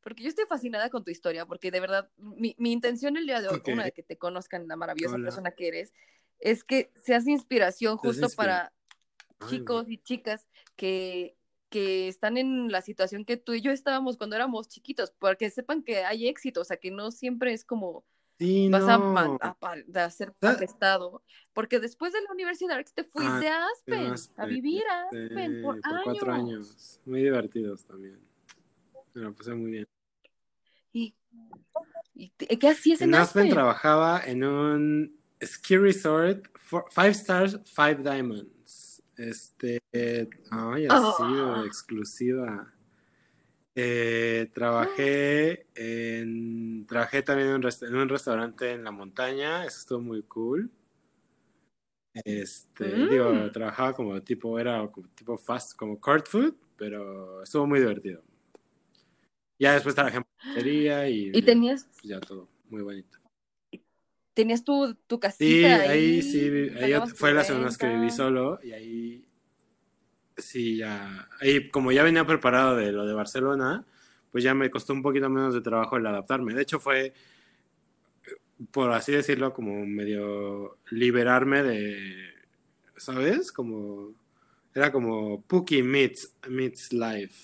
[0.00, 3.40] Porque yo estoy fascinada con tu historia, porque de verdad, mi, mi intención el día
[3.40, 5.24] de hoy, una de que te conozcan la maravillosa Hola.
[5.26, 5.92] persona que eres,
[6.40, 8.72] es que seas inspiración justo inspira- para
[9.40, 11.36] Ay, chicos y chicas que,
[11.68, 15.82] que están en la situación que tú y yo estábamos cuando éramos chiquitos, porque sepan
[15.82, 18.04] que hay éxito, o sea, que no siempre es como
[18.38, 19.38] Sí, vas a, no.
[19.40, 19.56] a
[20.04, 20.56] a ser Ah.
[21.52, 25.62] porque después de la universidad te fuiste a Aspen, a Aspen, vivir a Aspen Sí,
[25.62, 26.00] por, años.
[26.04, 27.00] cuatro años.
[27.04, 28.20] Muy divertidos también.
[29.14, 29.88] Me la pasé muy bien.
[30.92, 31.14] ¿Y,
[32.58, 33.54] qué hacías en, En Aspen Aspen?
[33.54, 39.02] trabajaba en un ski resort, for- five stars, five diamonds.
[39.16, 41.62] Este, ay, ha sido Ah.
[41.66, 42.72] exclusiva.
[43.74, 49.78] Eh, trabajé en, trabajé también en un, resta- en un restaurante en la montaña, eso
[49.78, 50.70] estuvo muy cool.
[52.24, 53.08] Este, Mm.
[53.08, 58.22] digo, trabajaba como tipo, era como tipo fast, como court food, pero estuvo muy divertido.
[59.60, 63.18] Ya después trabajé en pastelería y, Y tenías, pues ya todo, muy bonito.
[64.38, 68.60] Tenías tu, tu casita Sí, ahí, ahí sí, ahí fue la vez que viví solo
[68.62, 69.24] y ahí
[70.36, 73.84] sí, ya, ahí como ya venía preparado de lo de Barcelona,
[74.30, 76.54] pues ya me costó un poquito menos de trabajo el adaptarme.
[76.54, 77.12] De hecho fue,
[78.70, 82.14] por así decirlo, como medio liberarme de,
[82.96, 83.50] ¿sabes?
[83.50, 84.14] Como,
[84.72, 87.34] era como Pookie meets, meets life,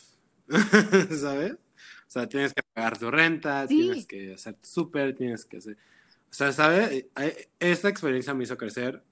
[1.11, 1.55] ¿sabes?
[1.55, 3.79] O sea, tienes que pagar tu renta, Sí.
[3.79, 5.77] tienes que hacer tu súper, tienes que hacer...
[6.35, 7.07] O sea, ¿sabes?
[7.61, 9.05] Esta experiencia me hizo crecer,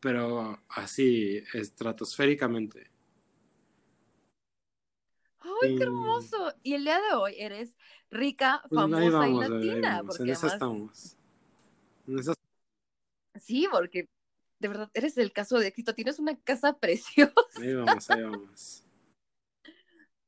[0.00, 2.90] pero así, estratosféricamente.
[5.38, 5.82] ¡Ay, qué Sí.
[5.82, 6.52] hermoso!
[6.62, 7.74] Y el día de hoy eres
[8.10, 11.16] rica, Pues famosa vamos, y latina, porque en eso además, estamos.
[12.06, 12.34] En eso-
[13.36, 14.06] sí, porque
[14.58, 17.32] de verdad eres el caso de éxito, tienes una casa preciosa.
[17.56, 18.84] ahí vamos, ahí vamos.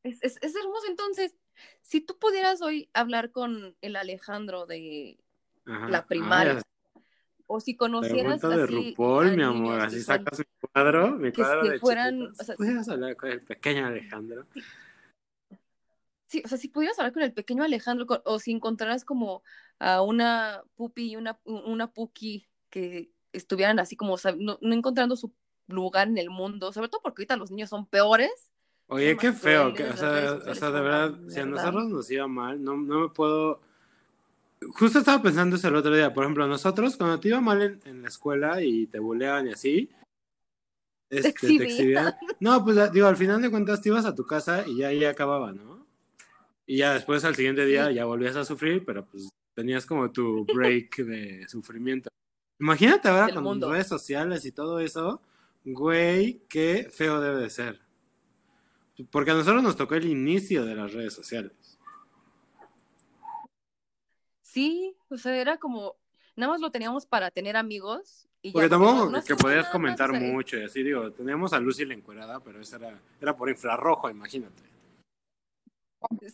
[0.04, 0.86] Es, es, es hermoso.
[0.88, 1.36] Entonces,
[1.82, 5.18] si tú pudieras hoy hablar con el Alejandro de
[5.66, 5.88] Ajá.
[5.88, 7.02] la primaria, Ay,
[7.46, 10.44] o si conocieras de así RuPaul, a mi niños amor, que así son- sacas mi
[10.72, 14.46] cuadro, mi que- cuadro que de fueran, o sea, ¿Pudieras hablar con el pequeño Alejandro?
[16.26, 19.42] Sí, o sea, si pudieras hablar con el pequeño Alejandro, con- o si encontraras como
[19.80, 25.34] a una pupi y una, una puki que estuvieran así como, no, no encontrando su
[25.66, 28.52] lugar en el mundo, sobre todo porque ahorita los niños son peores.
[28.86, 32.10] Oye, Son qué feo, que, o sea, o sea, de verdad, si a nosotros nos
[32.10, 33.60] iba mal, no, no me puedo...
[34.60, 37.80] Justo estaba pensando eso el otro día, por ejemplo, nosotros cuando te iba mal en,
[37.84, 39.90] en la escuela y te buleaban y así,
[41.08, 41.62] este, te exhibían.
[41.68, 42.14] exhibían.
[42.40, 45.04] No, pues digo, al final de cuentas te ibas a tu casa y ya ahí
[45.04, 45.86] acababa, ¿no?
[46.66, 47.94] Y ya después al siguiente día Sí.
[47.94, 52.10] ya volvías a sufrir, pero pues tenías como tu break de sufrimiento.
[52.60, 53.72] Imagínate ahora Del con mundo.
[53.72, 55.22] redes sociales y todo eso,
[55.64, 57.80] güey, qué feo debe de ser.
[59.10, 61.52] Porque a nosotros nos tocó el inicio de las redes sociales.
[64.50, 65.94] Sí, o sea, era como,
[66.34, 68.26] nada más lo teníamos para tener amigos.
[68.42, 71.84] Y Porque tampoco no que podías más, comentar mucho y así, digo, teníamos a Lucy
[71.84, 74.62] la encuerada, pero eso era, era por infrarrojo, imagínate.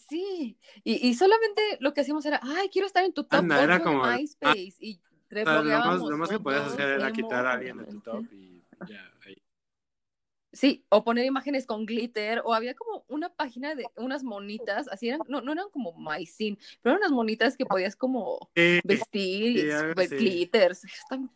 [0.09, 3.63] Sí, y, y solamente lo que hacíamos era, ay, quiero estar en tu top Anda,
[3.63, 4.75] era 8 como- de MySpace.
[4.79, 7.53] y O sea, lo más, reblogueábamos lo más que podías hacer era emo, quitar a
[7.53, 9.13] alguien de tu top y ya.
[10.57, 15.09] Sí, o poner imágenes con glitter, o había como una página de unas monitas, así
[15.11, 19.61] eran, no, no eran como MyScene, pero eran unas monitas que podías como Sí, vestir,
[19.61, 20.17] sí, ver así.
[20.17, 20.83] glitters.
[21.11, 21.31] Están-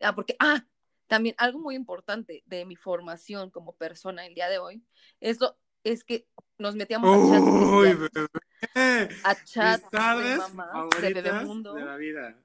[0.00, 0.64] Ah, porque, ah,
[1.06, 4.82] también algo muy importante de mi formación como persona el día de hoy
[5.20, 6.26] es, lo, es que
[6.58, 9.08] nos metíamos a chats Uy, bebé.
[9.22, 11.74] a chats de mamás, de Bebemundo.
[11.74, 12.36] de la vida.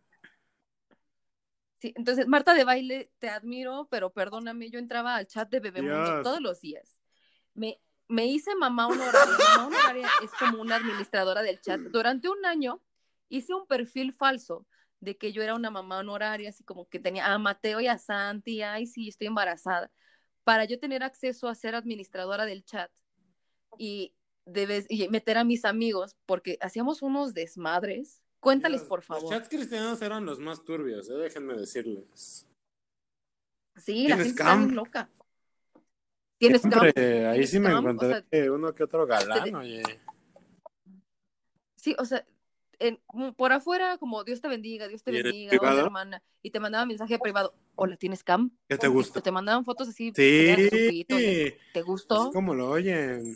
[1.80, 6.04] Sí, entonces, Marta de baile, te admiro, pero perdóname, yo entraba al chat de Bebemundo
[6.04, 6.24] Dios.
[6.24, 7.00] todos los días.
[7.54, 9.38] Me, me hice mamá honoraria.
[9.56, 11.80] Mamá honoraria es como una administradora del chat.
[11.92, 12.82] Durante un año
[13.30, 14.66] hice un perfil falso
[15.00, 17.98] de que yo era una mamá honoraria, así como que tenía a Mateo y a
[17.98, 19.92] Santi, ay, sí, estoy embarazada,
[20.44, 22.92] para yo tener acceso a ser administradora del chat.
[23.78, 24.16] Y
[24.46, 28.24] debes y meter a mis amigos porque hacíamos unos desmadres.
[28.40, 29.24] Cuéntales, por favor.
[29.24, 32.46] Los chats cristianos eran los más turbios, eh, déjenme decirles.
[33.78, 35.10] Sí, la ¿Tienes gente está bien loca.
[36.38, 36.72] Tienes cam?
[36.82, 37.74] Siempre, ahí ¿Tienes sí me?
[37.74, 39.84] O encontré sea, uno que otro galán, te- oye.
[41.76, 42.26] Sí, o sea,
[42.80, 45.82] en- mm, por afuera, como Dios te bendiga, Dios te ¿Y en el bendiga, hola
[45.82, 48.52] hermana, y te mandaba mensaje privado, hola, ¿tienes cam?
[48.68, 49.22] ¿Qué te gusta?
[49.22, 51.04] Te mandaban fotos así, Sí,
[51.74, 52.22] ¿te gustó?
[52.22, 53.36] así como lo oyen.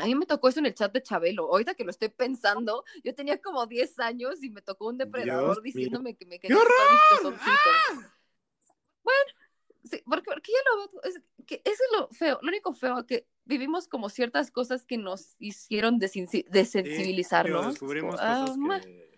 [0.00, 1.44] A mí me tocó eso en el chat de Chabelo.
[1.50, 5.44] Ahorita que lo estoy pensando, yo tenía como 10 años y me tocó un depredador
[5.44, 5.72] Dios mío.
[5.74, 8.10] diciéndome que me ¡Qué quería mis pezoncitos.
[9.02, 9.30] Bueno,
[9.84, 13.06] sí, porque, porque ya lo veo, es que eso es lo feo, lo único feo
[13.06, 17.60] que vivimos como ciertas cosas que nos hicieron desensi- Sí, desensibilizarnos.
[17.60, 19.10] digo, descubrimos Ah, cosas que,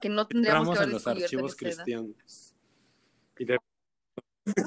[0.00, 1.84] que no tendríamos que en haber los en archivos esa edad.
[1.84, 2.54] cristianos.
[3.38, 3.58] Y de-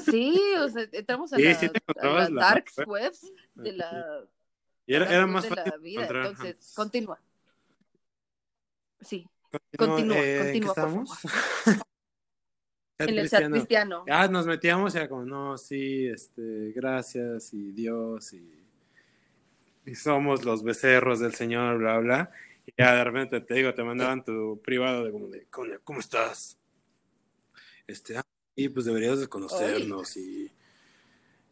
[0.06, 1.68] Sí, o sea, entramos a, Sí, la, sí
[2.02, 4.26] a la- dark webs de la,
[4.88, 6.02] y era, era más fácil la vida.
[6.02, 6.26] encontrar.
[6.28, 7.20] Entonces, continúa.
[9.02, 9.30] Sí,
[9.78, 11.06] Continúa, continúa, eh, ¿en qué continúa, por?
[12.98, 14.06] Chat en el chat cristiano.
[14.10, 18.66] Ah, nos metíamos y era como, no, sí, este, gracias y Dios y,
[19.86, 22.32] y somos los becerros del Señor, bla, bla.
[22.66, 26.00] Y ya de repente te digo, te mandaban tu privado de como de, ¿cómo, cómo
[26.00, 26.58] estás?
[27.86, 28.26] Este, ah,
[28.56, 30.52] y pues deberías de conocernos y,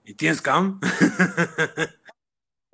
[0.03, 0.79] y tienes cam.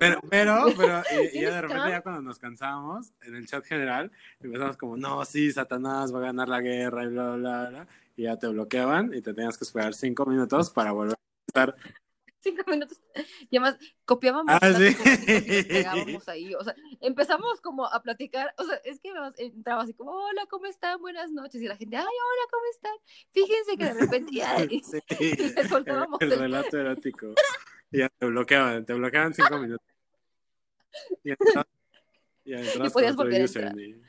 [0.02, 3.46] pero, pero, pero, y, y ya ¿Tienes de repente ya cuando nos cansábamos en el
[3.46, 7.68] chat general, empezamos como, no, sí, Satanás va a ganar la guerra y bla, bla,
[7.70, 7.86] bla,
[8.16, 11.76] y ya te bloqueaban y te tenías que esperar cinco minutos para volver a estar.
[12.40, 13.00] Cinco minutos.
[13.50, 14.96] Y además, copiábamos Ah, sí.
[15.28, 16.52] y pegábamos ahí.
[16.56, 18.52] O sea, empezamos como a platicar.
[18.58, 21.00] O sea, es que además entraba así como, hola, ¿cómo están?
[21.00, 21.62] Buenas noches.
[21.62, 22.92] Y la gente, ay, hola, ¿cómo están?
[23.30, 24.98] Fíjense que de repente, ay, Sí,
[25.38, 27.28] y soltábamos el el- relato erótico.
[27.92, 29.86] Y ya te bloqueaban, te bloqueaban cinco minutos.
[31.24, 31.66] Y entrabas,
[32.44, 33.80] y entrabas Y podías con otro volver a user entrar.
[33.80, 34.02] y-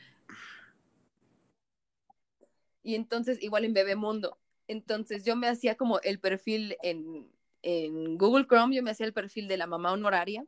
[2.84, 4.38] Y entonces, igual en Bebemundo.
[4.68, 7.28] Entonces, yo me hacía como el perfil en,
[7.62, 10.46] en Google Chrome, yo me hacía el perfil de la mamá honoraria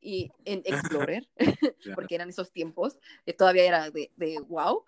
[0.00, 1.94] y en Explorer, Claro.
[1.94, 4.84] porque eran esos tiempos, que todavía era de, de wow.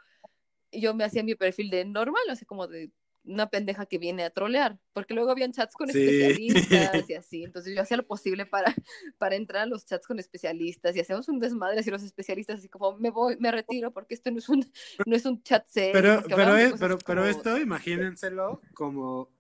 [0.72, 2.90] Yo me hacía mi perfil de normal, o sea, como de
[3.24, 5.98] una pendeja que viene a trolear, porque luego habían chats con Sí.
[5.98, 8.74] especialistas y así, entonces yo hacía lo posible para,
[9.18, 12.68] para entrar a los chats con especialistas y hacíamos un desmadre así los especialistas así
[12.68, 14.64] como me voy, me retiro porque esto no es un,
[15.06, 15.92] no es un chat serio.
[15.94, 19.30] Pero, porque pero, es- pero, pero esto, imagínenselo como,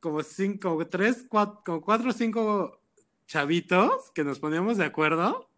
[0.00, 2.80] como cinco, tres, cuatro, como cuatro o cinco
[3.26, 5.49] chavitos que nos poníamos de acuerdo.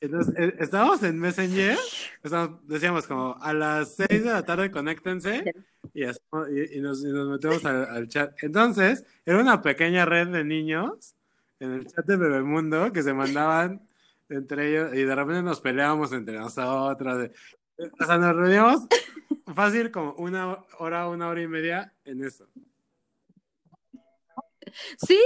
[0.00, 1.76] Entonces, eh, estábamos en Messenger,
[2.22, 5.44] estábamos- decíamos como a las seis de la tarde conéctense
[5.92, 8.32] y, hacemos- y- y nos, y nos metemos al, al chat.
[8.42, 11.14] Entonces, era una pequeña red de niños
[11.58, 13.82] en el chat de Bebemundo que se mandaban
[14.30, 17.30] entre ellos y de repente nos peleábamos entre nosotros.
[18.00, 18.86] o sea, nos reuníamos
[19.54, 22.46] fácil como una hora, una hora y media en eso.
[24.98, 25.18] Sí,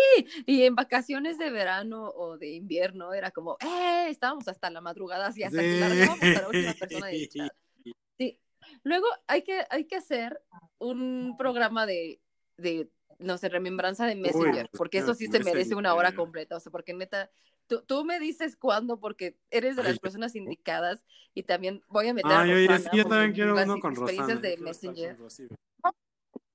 [0.46, 4.06] y en vacaciones de verano o de invierno era como, ¡eh!
[4.08, 5.80] Estábamos hasta la madrugada así, hasta que Sí.
[5.80, 7.52] largábamos a la última persona chat.
[8.18, 8.38] Sí.
[8.84, 10.40] Luego hay que, hay que hacer
[10.78, 12.20] un programa de,
[12.56, 16.56] de, no sé, remembranza de Messenger, pues, porque eso sí se merece una hora completa,
[16.56, 17.30] o sea, porque neta,
[17.66, 21.04] tú, tú me dices cuándo, porque eres de las Ay, personas indicadas
[21.34, 23.54] y también voy a meter Ah, a yo, yo, Rosana, sí, yo porque también quiero
[23.54, 24.34] uno con Rosana.
[24.36, 25.16] de yo Messenger.
[25.16, 25.42] con Rosy.
[25.42, 26.53] Una extra-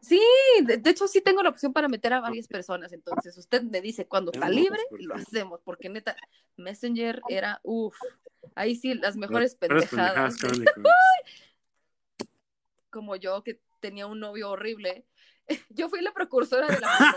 [0.00, 0.20] Sí,
[0.64, 3.80] de, de hecho sí tengo la opción para meter a varias personas, entonces usted me
[3.80, 6.16] dice cuando está libre y lo hacemos, porque neta,
[6.56, 7.96] Messenger era, uff,
[8.54, 10.36] ahí sí las mejores pendejadas,
[12.90, 15.06] como yo que tenía un novio horrible.
[15.70, 17.14] Yo fui la precursora de la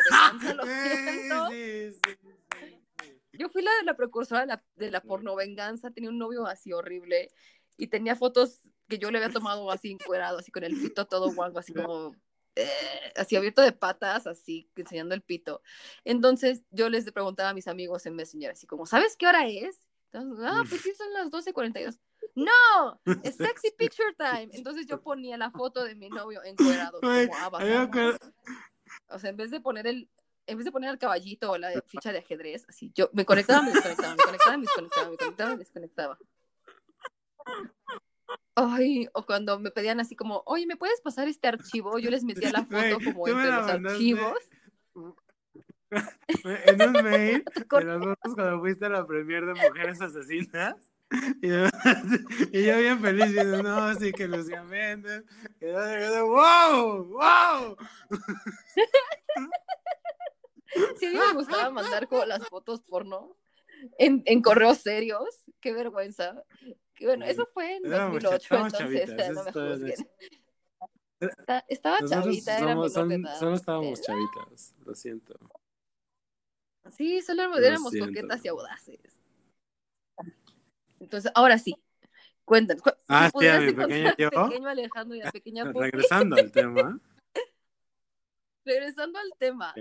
[0.56, 1.50] lo siento.
[1.50, 2.30] Sí, sí, sí,
[2.60, 3.20] sí.
[3.34, 6.72] Yo fui la de la precursora de la, de la pornovenganza, tenía un novio así
[6.72, 7.30] horrible
[7.78, 11.32] y tenía fotos que yo le había tomado así encuerado, así con el pito todo
[11.34, 12.16] guango, así como
[12.56, 12.70] eh,
[13.16, 15.62] así abierto de patas, así enseñando el pito.
[16.04, 19.86] Entonces yo les preguntaba a mis amigos en Messenger, así como, ¿sabes qué hora es?
[20.12, 21.98] Entonces, ah, pues sí, son las 12.42.
[22.36, 24.50] No, es sexy picture time.
[24.54, 27.68] Entonces yo ponía la foto de mi novio encuerado, como a avatar.
[27.68, 28.34] mí me acuerdo-
[29.10, 30.08] O sea, en vez de poner el,
[30.46, 33.62] en vez de poner el caballito o la ficha de ajedrez, así yo me conectaba,
[33.64, 36.20] me desconectaba, me conectaba, me desconectaba, me conectaba, me desconectaba.
[38.56, 41.98] Ay, o cuando me pedían así como, oye, ¿me puedes pasar este archivo?
[41.98, 43.90] Yo les metía la foto como entre los mandaste.
[43.90, 44.38] archivos.
[46.44, 50.92] En un mail de las fotos cuando fuiste a la premier de Mujeres Asesinas.
[51.40, 51.66] Y yo,
[52.52, 55.24] y yo bien feliz viendo, no, sí que Lucía Méndez.
[55.62, 57.04] no sé qué, ¡Wow!
[57.06, 57.78] ¡Wow!
[60.98, 63.38] Sí, a mí me gustaba mandar como las fotos porno
[63.98, 65.44] en, en correos serios.
[65.60, 66.44] Qué vergüenza.
[66.96, 70.10] Que bueno, eso fue en Éramos 2008, cha- estábamos entonces chavitas, eh, no me juzguen.
[71.68, 75.40] Estaba chavita, era somos- de son- solo estábamos Eh, chavitas, lo siento.
[76.92, 78.08] Sí, solo Lo éramos siento.
[78.10, 79.00] coquetas y audaces.
[81.00, 81.76] Entonces, ahora sí,
[82.46, 82.84] cuéntanos.
[83.08, 84.30] Ah, sí, a mi pequeño yo.
[84.50, 87.00] pequeño Alejandro y a pequeña Regresando al tema.
[88.66, 89.74] regresando al tema,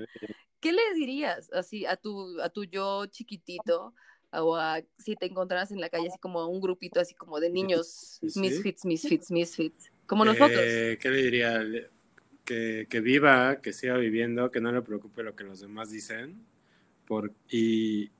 [0.63, 3.93] ¿qué le dirías así a tu, a tu yo chiquitito?
[4.35, 7.51] O a, si te encontraras en la calle así como un grupito así como de
[7.51, 8.41] niños Sí.
[8.41, 10.65] misfits, misfits, misfits, como nosotros.
[10.65, 11.61] Eh, ¿Qué le diría?
[12.47, 16.47] Que, que viva, que siga viviendo, que no le preocupe lo que los demás dicen.
[17.07, 18.11] Por, y,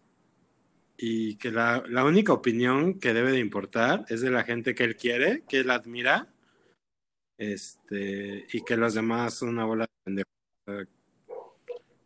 [0.99, 4.85] y que la, la única opinión que debe de importar es de la gente que
[4.85, 6.29] él quiere, que él admira,
[7.39, 10.25] este, y que los demás son una bola de
[10.67, 11.02] pendejos.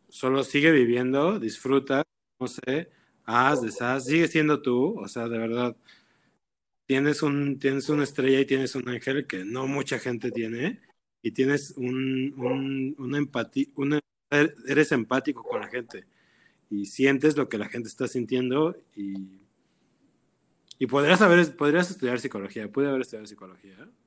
[0.08, 2.04] Solo sigue viviendo, disfruta,
[2.40, 2.90] no sé,
[3.24, 5.76] haz, deshaz, sigue siendo tú, o sea, de verdad,
[6.86, 10.80] tienes un, tienes una estrella y tienes un ángel que no mucha gente tiene,
[11.22, 14.00] y tienes un, un, una empatía, una,
[14.66, 16.06] eres empático con la gente
[16.70, 19.40] y sientes lo que la gente está sintiendo y,
[20.78, 23.76] y podrías haber, podrías estudiar psicología, pude haber estudiado psicología.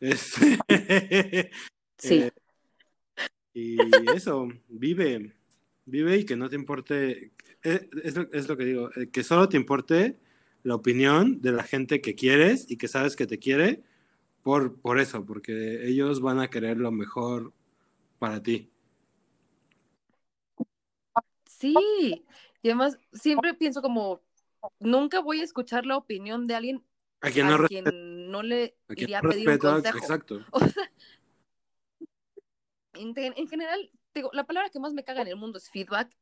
[0.00, 1.50] Este,
[1.98, 2.14] sí.
[2.14, 2.32] eh,
[3.58, 5.34] y eso, vive,
[5.84, 7.32] vive y que no te importe,
[7.62, 10.18] es, es lo, es lo que digo, eh, que solo te importe
[10.62, 13.82] la opinión de la gente que quieres y que sabes que te quiere
[14.42, 17.52] por, por eso, porque ellos van a querer lo mejor
[18.18, 18.70] para ti.
[21.46, 22.24] Sí,
[22.62, 24.22] y además siempre pienso como,
[24.78, 26.84] nunca voy a escuchar la opinión de alguien
[27.20, 29.58] A quien a no quien respeta, no le a quien iría a no pedir un
[29.58, 29.98] consejo.
[29.98, 30.40] exacto.
[30.52, 30.90] O sea,
[32.98, 36.12] en, en general, digo, la palabra que más me caga en el mundo es feedback.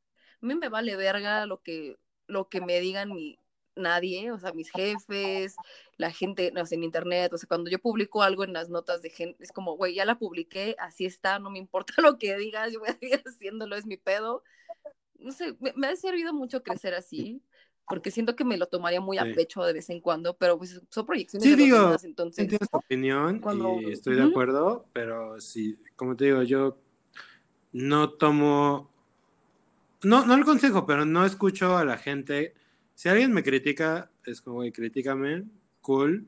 [0.43, 1.97] A mí me vale verga lo que,
[2.27, 3.39] lo que me digan mi,
[3.77, 5.57] nadie, o sea, mis jefes,
[5.97, 9.03] la gente, no sé, en internet, o sea, cuando yo publico algo en las notas
[9.03, 12.37] de gente, es como, güey, ya la publiqué, así está, no me importa lo que
[12.37, 14.43] digas, yo voy a seguir haciéndolo, es mi pedo.
[15.19, 17.43] No sé, me ha servido mucho crecer así,
[17.89, 19.33] porque siento que me lo tomaría muy a Sí.
[19.35, 22.43] pecho de vez en cuando, pero pues son proyecciones Sí, de digo, demás, entonces...
[22.43, 26.79] Entiendo tu opinión Cuando- y estoy de acuerdo, pero sí, como te digo, yo
[27.73, 28.91] no tomo,
[30.03, 32.55] no, no el consejo, pero no escucho a la gente.
[32.95, 35.45] Si alguien me critica, es como, güey, critícame,
[35.81, 36.27] cool.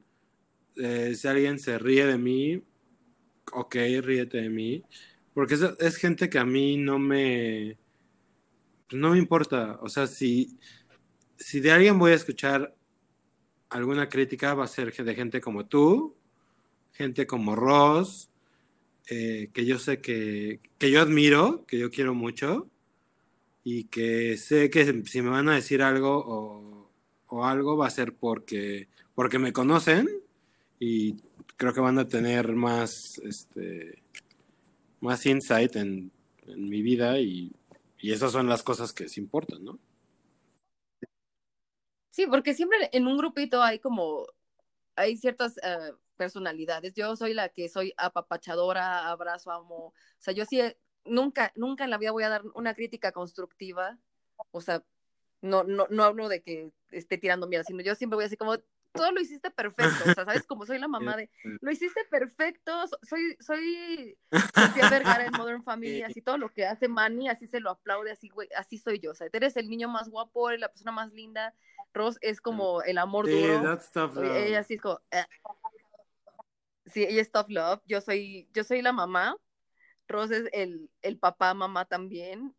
[0.76, 2.62] Eh, si alguien se ríe de mí,
[3.52, 4.84] ok, ríete de mí.
[5.34, 7.78] Porque es, es gente que a mí no me,
[8.92, 9.78] no me importa.
[9.82, 10.58] O sea, si,
[11.38, 12.74] si de alguien voy a escuchar
[13.70, 16.14] alguna crítica, va a ser de gente como tú,
[16.92, 18.28] gente como Ross,
[19.08, 22.68] eh, que yo sé que, que yo admiro, que yo quiero mucho,
[23.64, 26.88] y que sé que si me van a decir algo
[27.28, 30.08] o, algo va a ser porque, porque me conocen
[30.80, 31.16] y
[31.56, 34.02] creo que van a tener más, este,
[35.00, 36.10] más insight en,
[36.46, 37.52] en mi vida y,
[38.00, 39.78] y esas son las cosas que se importan, ¿no?
[42.18, 44.26] Sí, porque siempre en un grupito hay como,
[44.96, 46.92] hay ciertas eh, personalidades.
[46.94, 49.76] Yo soy la que soy apapachadora, abrazo, amo.
[49.76, 50.60] O sea, yo sí,
[51.04, 54.00] nunca, nunca en la vida voy a dar una crítica constructiva.
[54.50, 54.82] O sea,
[55.42, 58.56] no, no, no hablo de que esté tirando mierda, sino yo siempre voy así como,
[58.92, 60.02] todo lo hiciste perfecto.
[60.10, 60.46] O sea, ¿sabes?
[60.46, 62.86] Como soy la mamá de, lo hiciste perfecto.
[62.86, 64.18] so- Soy, soy
[64.54, 68.10] Sofía Vergara en Modern Family, así todo lo que hace Manny, así se lo aplaude,
[68.12, 69.12] así, güey, así soy yo.
[69.12, 71.54] O sea, eres el niño más guapo, eres la persona más linda.
[71.94, 73.62] Ross es como el amor Sí, duro.
[73.62, 74.36] that's tough love.
[74.36, 75.00] Ella sí es como.
[75.10, 75.24] "Eh".
[76.86, 77.80] Sí, ella es tough love.
[77.86, 79.36] Yo soy, yo soy la mamá.
[80.06, 82.54] Ross es el, el papá, mamá también.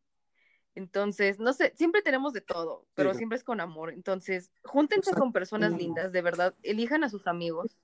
[0.80, 3.18] Entonces, no sé, siempre tenemos de todo, pero Sí.
[3.18, 3.92] siempre es con amor.
[3.92, 6.56] Entonces, júntense con personas lindas, de verdad.
[6.64, 7.82] Elijan a sus amigos.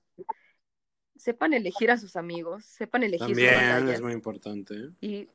[1.16, 2.64] Sepan elegir a sus amigos.
[2.64, 3.96] Sepan elegir sus También batallas.
[3.96, 4.90] es muy importante.
[5.02, 5.28] Y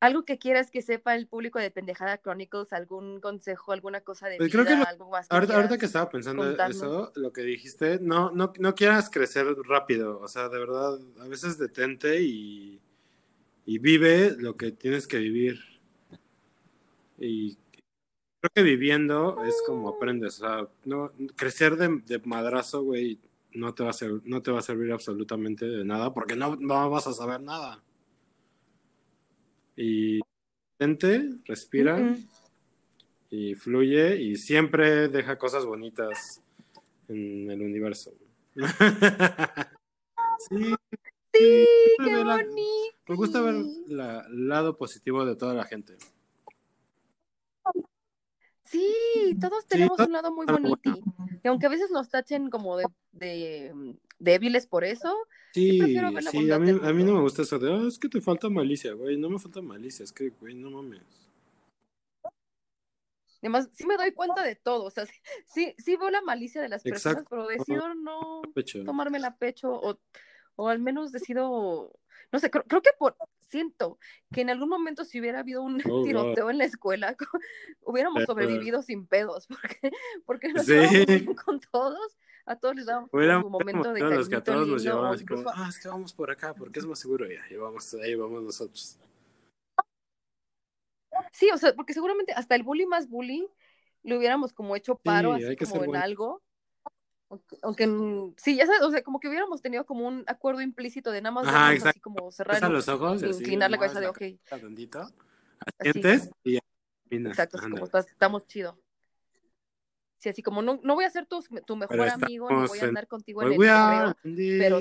[0.00, 4.36] algo que quieras que sepa el público de Pendejada Chronicles, algún consejo, alguna cosa de
[4.38, 6.76] Pues vida, creo que lo- algo más que Ahorita, ahorita que estaba pensando contarnos.
[6.76, 11.28] eso, lo que dijiste, no, no, no quieras crecer rápido, o sea, de verdad, a
[11.28, 12.80] veces detente y,
[13.66, 15.60] y vive lo que tienes que vivir.
[17.24, 17.56] Y
[18.40, 23.18] creo que viviendo es como aprendes, o sea, no, crecer de, de madrazo, güey,
[23.52, 26.56] no te va a ser, no te va a servir absolutamente de nada, porque no,
[26.56, 27.82] no vas a saber nada.
[29.76, 30.20] Y
[30.78, 32.16] detente, respira
[33.30, 36.42] y fluye y siempre deja cosas bonitas
[37.08, 38.12] en el universo.
[40.48, 40.74] sí,
[41.36, 41.66] Sí,
[41.98, 42.96] me qué la- bonito.
[43.08, 43.54] me gusta ver
[43.88, 45.96] la- el lado positivo de toda la gente.
[48.74, 50.98] Sí, todos tenemos un lado muy bonito.
[51.42, 55.14] Y aunque a veces nos tachen como de, de mm, débiles por eso,
[55.52, 58.08] Sí, la sí, a mí, a mí no me gusta eso de, "Ah, es que
[58.08, 61.00] te falta malicia, güey, no me falta malicia, es que, güey, no mames.
[63.40, 65.04] Además, sí me doy cuenta de todo, o sea,
[65.46, 67.30] sí, sí, veo la malicia de las personas, Exacto.
[67.30, 68.82] pero decido no Pecho.
[68.84, 70.00] tomármela a pecho o,
[70.56, 71.92] o al menos decido,
[72.32, 73.16] no sé, creo, creo que por,
[73.48, 73.98] siento
[74.32, 77.16] que en algún momento si hubiera habido un Oh, tiroteo en la escuela,
[77.82, 79.90] hubiéramos sobrevivido sin pedos, porque,
[80.26, 81.04] porque nos Sí.
[81.06, 82.16] bien con todos,
[82.46, 85.48] a todos les dábamos su momento de los que a todos nos llevaban así como,
[85.50, 88.42] ah, es que vamos por acá, porque es más seguro, y ahí vamos, ahí vamos
[88.42, 88.98] nosotros.
[91.32, 93.48] Sí, o sea, porque seguramente hasta el bully más bully
[94.02, 96.42] le hubiéramos como hecho paro Sí, así como en algo.
[97.62, 97.84] Aunque,
[98.36, 101.32] sí, ya sabes, o sea, como que hubiéramos tenido como un acuerdo implícito de nada
[101.32, 104.22] más Ajá, vernos así como cerrar los ojos, y inclinar la cabeza de ok,
[105.76, 105.90] Así.
[105.90, 106.56] asientes y
[107.08, 108.78] exacto, así como estás- estamos chido.
[110.18, 112.68] Sí, así como no, no voy a ser tu, tu mejor Pero amigo, ni estamos
[112.70, 113.58] voy a en- andar contigo en el in
[114.58, 114.78] pero-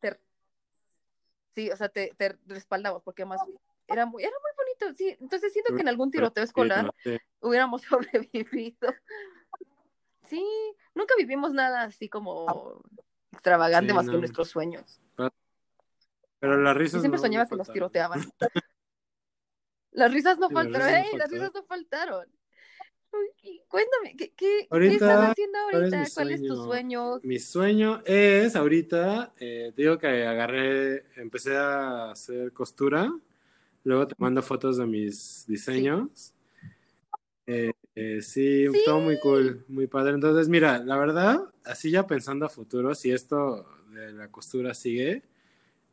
[0.00, 0.20] te-
[1.50, 3.40] sí, o sea, te, te respaldamos, porque además
[3.88, 5.16] era muy, era muy bonito, sí.
[5.20, 6.92] Entonces siento que en algún tiroteo escolar
[7.40, 7.82] hubiéramos
[8.28, 8.94] sobrevivido.
[10.28, 10.44] Sí,
[10.94, 12.82] nunca vivimos nada así como
[13.32, 15.00] extravagante Sí, más que nuestros sueños.
[16.40, 17.74] Pero las risas Yo siempre no- soñaba que nos faltaron.
[17.74, 18.20] tiroteaban.
[19.90, 21.16] Las risas no Sí, faltaron, no ¡ey!
[21.16, 22.26] las risas no faltaron.
[23.10, 26.14] Uy, cuéntame, ¿qué, qué, estás haciendo ¿cuál es ahorita?
[26.14, 27.20] ¿Cuál es tu sueño?
[27.22, 33.10] Mi sueño es ahorita, eh, te digo que agarré, empecé a hacer costura,
[33.82, 36.34] luego te mando fotos de mis diseños.
[37.46, 38.82] Eh, eh, sí, Sí.
[38.84, 40.14] todo muy cool, muy padre.
[40.14, 45.22] Entonces, mira, la verdad, así ya pensando a futuro, si esto de la costura sigue,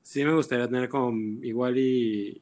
[0.01, 2.41] sí me gustaría tener como igual y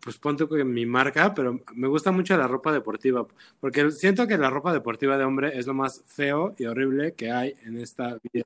[0.00, 3.26] pues ponte mi marca, pero me gusta mucho la ropa deportiva,
[3.60, 7.30] porque siento que la ropa deportiva de hombre es lo más feo y horrible que
[7.30, 8.44] hay en esta vida.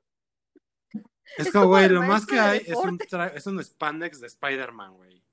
[1.37, 2.99] Es, Es como, güey, lo más que hay es un,
[3.33, 5.23] es un spandex de Spider-Man, güey.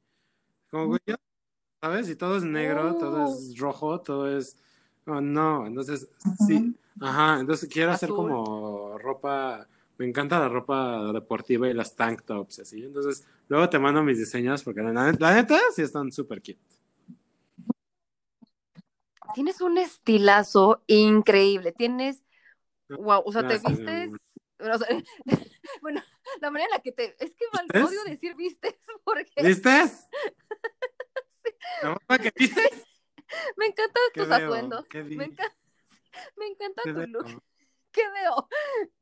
[0.71, 1.17] Como, güey, ya,
[1.83, 2.09] ¿sabes?
[2.09, 4.57] Y todo es negro, todo es rojo, todo es...
[5.07, 6.09] Oh, no, entonces,
[6.47, 6.75] sí.
[7.01, 9.67] Ajá, entonces quiero hacer como ropa...
[9.99, 12.83] Me encanta la ropa deportiva y las tank tops, así.
[12.85, 16.59] Entonces, luego te mando mis diseños porque la, net- la neta sí están súper cute.
[19.35, 21.73] Tienes un estilazo increíble.
[21.73, 22.23] Tienes,
[22.89, 24.11] wow, o sea, te Gracias, vistes.
[24.59, 24.75] amor.
[24.75, 24.89] o sea,
[25.83, 26.03] bueno,
[26.41, 27.17] la manera en la que te.
[27.23, 30.07] Es que mal, odio decir vistes porque ¿Vistes?
[31.83, 32.85] La ropa que vistes.
[33.57, 34.37] me encantan ¿Qué tus veo?
[34.47, 34.87] atuendos.
[34.93, 35.57] Me encanta,
[36.37, 37.07] me encanta ¿Qué tu veo?
[37.09, 37.27] look.
[37.93, 38.49] ¿Qué veo?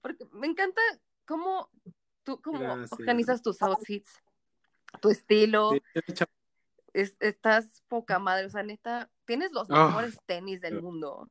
[0.01, 0.81] Porque me encanta
[1.27, 1.71] cómo
[2.23, 2.93] tú cómo Gracias.
[2.93, 4.13] organizas tus outfits,
[5.01, 5.73] tu estilo.
[5.73, 5.83] Sí,
[6.95, 9.87] es- estás poca madre, o sea, neta, tienes los Ah.
[9.89, 11.31] mejores tenis del mundo,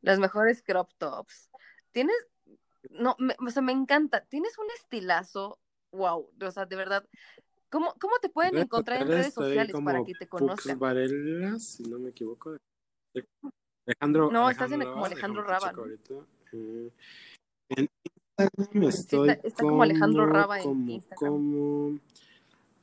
[0.00, 1.48] las mejores crop tops.
[1.92, 2.16] Tienes,
[2.90, 4.24] no, me, o sea, me encanta.
[4.26, 5.60] Tienes un estilazo,
[5.92, 7.08] wow, o sea, de verdad.
[7.70, 10.78] ¿Cómo, cómo te pueden encontrar en redes sociales para que te conozcan?
[10.78, 12.56] Varela, si no me equivoco.
[13.86, 14.30] Alejandro.
[14.30, 15.72] No, estás en- como Alejandro Raba.
[16.52, 16.90] Eh,
[17.70, 17.88] en
[18.38, 21.32] Instagram estoy está- está como Alejandro Raba en como, Instagram.
[21.32, 21.98] como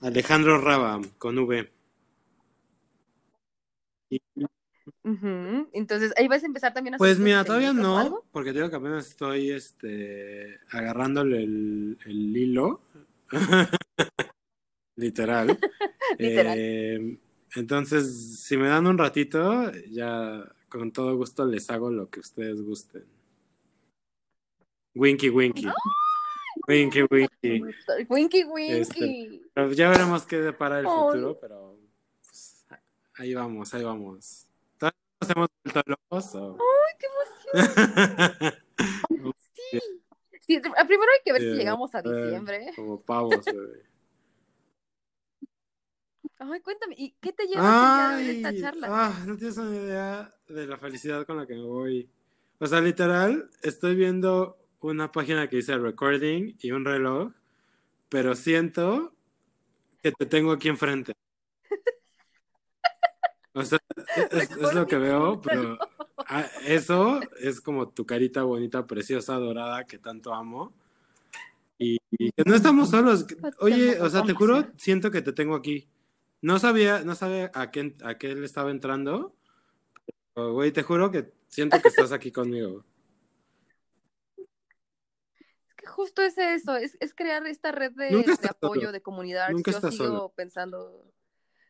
[0.02, 1.72] Alejandro Raba con V.
[4.10, 4.22] Y,
[5.74, 9.08] Entonces, ahí vas a empezar también a pues mira, todavía no, porque digo que apenas
[9.08, 12.82] estoy este, agarrándole el, el hilo.
[14.96, 15.48] Literal.
[16.20, 16.56] Literal.
[16.58, 17.18] Eh,
[17.56, 22.62] entonces, si me dan un ratito, ya con todo gusto les hago lo que ustedes
[22.62, 23.06] gusten.
[24.96, 25.68] Winky, winky.
[26.68, 27.64] Winky, winky.
[28.10, 28.72] Winky, winky.
[28.82, 31.78] Este, Pero ya veremos qué depara el futuro, pero
[32.26, 32.66] pues,
[33.16, 34.48] ahí vamos, ahí vamos.
[34.78, 36.36] ¿Todavía nos hemos vuelto locos?
[36.36, 38.54] o- ¡Ay, qué emoción!
[39.72, 39.80] Sí.
[40.46, 42.72] Sí, primero hay que ver si llegamos a eh, diciembre.
[42.76, 43.84] Como pavos, bebé.
[46.40, 48.88] Ay, cuéntame, ¿y qué te llevas de esta charla?
[48.90, 52.10] ah, no tienes una idea de la felicidad con la que me voy.
[52.60, 57.32] O sea, literal, estoy viendo una página que dice recording y un reloj,
[58.10, 59.14] pero siento
[60.02, 61.14] que te tengo aquí enfrente.
[63.54, 63.80] O sea,
[64.32, 65.78] es, es lo que veo, pero
[66.18, 70.74] ah, eso es como tu carita bonita, preciosa, dorada, que tanto amo.
[71.78, 73.26] Y, y que no estamos solos.
[73.60, 75.88] Oye, o sea, te juro, siento que te tengo aquí.
[76.44, 79.34] No sabía, no sabía a qué, a qué le estaba entrando.
[80.34, 82.84] Pero, güey, te juro que siento que estás aquí conmigo.
[85.70, 88.92] Es que justo es eso, es, es crear esta red de, apoyo, solo.
[88.92, 89.52] de comunidad.
[89.52, 90.34] Nunca Yo estás sigo solo.
[90.36, 91.14] pensando,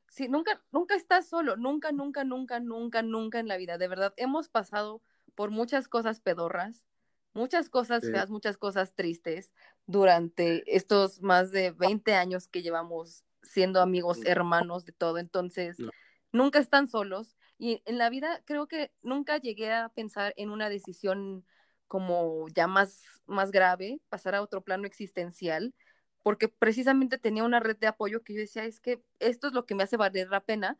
[0.10, 3.78] Sí, nunca, nunca estás solo, nunca, nunca, nunca, nunca, nunca en la vida.
[3.78, 5.04] De verdad, hemos pasado
[5.36, 6.84] por muchas cosas pedorras,
[7.34, 9.54] muchas cosas feas, muchas cosas tristes
[9.86, 15.18] durante estos más de 20 años que llevamos siendo amigos, hermanos, de todo.
[15.18, 15.78] Entonces,
[16.32, 17.38] nunca están solos.
[17.58, 21.46] Y en la vida creo que nunca llegué a pensar en una decisión
[21.88, 25.76] como ya más, más grave, pasar a otro plano existencial,
[26.24, 29.66] porque precisamente tenía una red de apoyo que yo decía, es que esto es lo
[29.66, 30.80] que me hace valer la pena.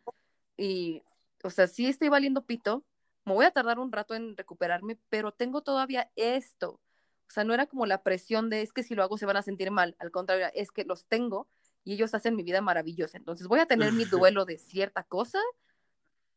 [0.58, 1.04] Y,
[1.44, 2.84] o sea, sí estoy valiendo pito,
[3.26, 6.82] me voy a tardar un rato en recuperarme, pero tengo todavía esto.
[7.28, 9.38] O sea, no era como la presión de es que si lo hago se van
[9.38, 11.48] a sentir mal, al contrario, es que los tengo
[11.84, 13.18] y ellos hacen mi vida maravillosa.
[13.18, 15.40] Entonces voy a tener mi duelo de cierta cosa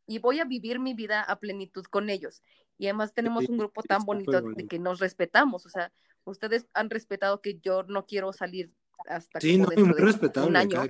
[0.07, 2.43] y voy a vivir mi vida a plenitud con ellos.
[2.79, 5.67] Y además tenemos un grupo tan bonito de que nos respetamos.
[5.67, 5.93] O sea,
[6.25, 8.71] ustedes han respetado que yo no quiero salir
[9.09, 10.81] hasta sí, no, muy respetable, un año.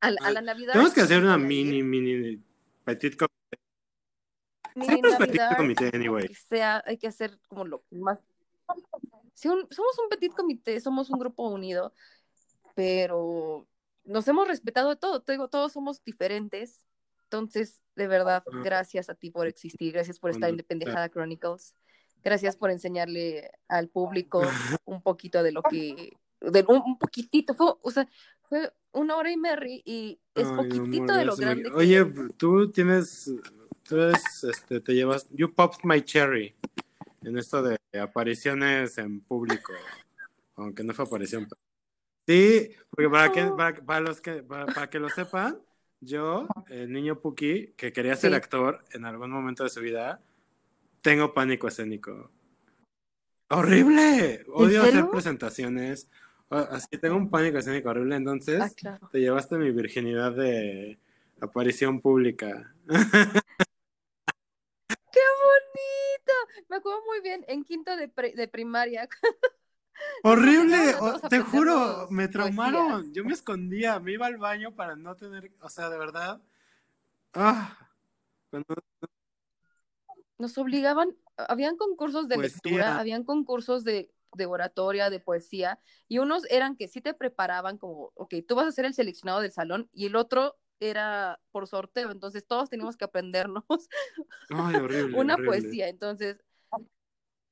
[0.00, 0.72] a, la, Navidad.
[0.72, 2.42] Tenemos que hacer una mini, mini
[2.84, 3.58] petit comité.
[4.74, 6.28] Mini Navidad, comité, anyway.
[6.34, 8.20] sea, hay que hacer como lo más
[9.34, 11.92] somos un petit comité, somos un grupo unido,
[12.74, 13.66] pero
[14.04, 16.84] nos hemos respetado de todo, te digo, todos somos diferentes.
[17.24, 21.74] Entonces, de verdad, gracias a ti por existir, gracias por estar en Pendejada Chronicles,
[22.24, 24.42] gracias por enseñarle al público
[24.84, 28.08] un poquito de lo que, de un, poquitito, fue, o sea,
[28.48, 31.70] fue una hora y Merry y es poquitito de lo grande.
[31.72, 32.04] Oye,
[32.36, 33.32] tú tienes,
[33.84, 36.56] tú eres, este, te llevas, you popped my cherry
[37.22, 39.72] en esto de apariciones en público,
[40.56, 41.48] aunque no fue aparición.
[42.26, 43.50] Sí, porque para que,
[43.84, 45.58] para, los que, para, que lo sepan,
[46.00, 50.20] yo, el niño Puki, que quería ser actor en algún momento de su vida,
[51.02, 52.30] tengo pánico escénico.
[53.48, 54.44] ¡Horrible!
[54.52, 56.08] Odio hacer presentaciones.
[56.48, 58.16] Así tengo un pánico escénico horrible.
[58.16, 60.98] Entonces, ah, te llevaste mi virginidad de
[61.40, 62.74] aparición pública.
[66.68, 69.08] Me acuerdo muy bien en quinto de, de primaria.
[70.22, 70.94] Horrible,
[71.28, 73.12] te juro, me traumaron.
[73.12, 76.40] Yo me escondía, me iba al baño para no tener, o sea, de verdad.
[77.32, 77.76] Ah,
[80.38, 85.78] Nos obligaban, habían concursos de lectura, habían concursos de, de, oratoria, de poesía,
[86.08, 89.40] y unos eran que sí te preparaban como, ok, tú vas a ser el seleccionado
[89.40, 93.64] del salón, y el otro era por sorteo, entonces todos teníamos que aprendernos
[95.14, 96.42] una poesía, entonces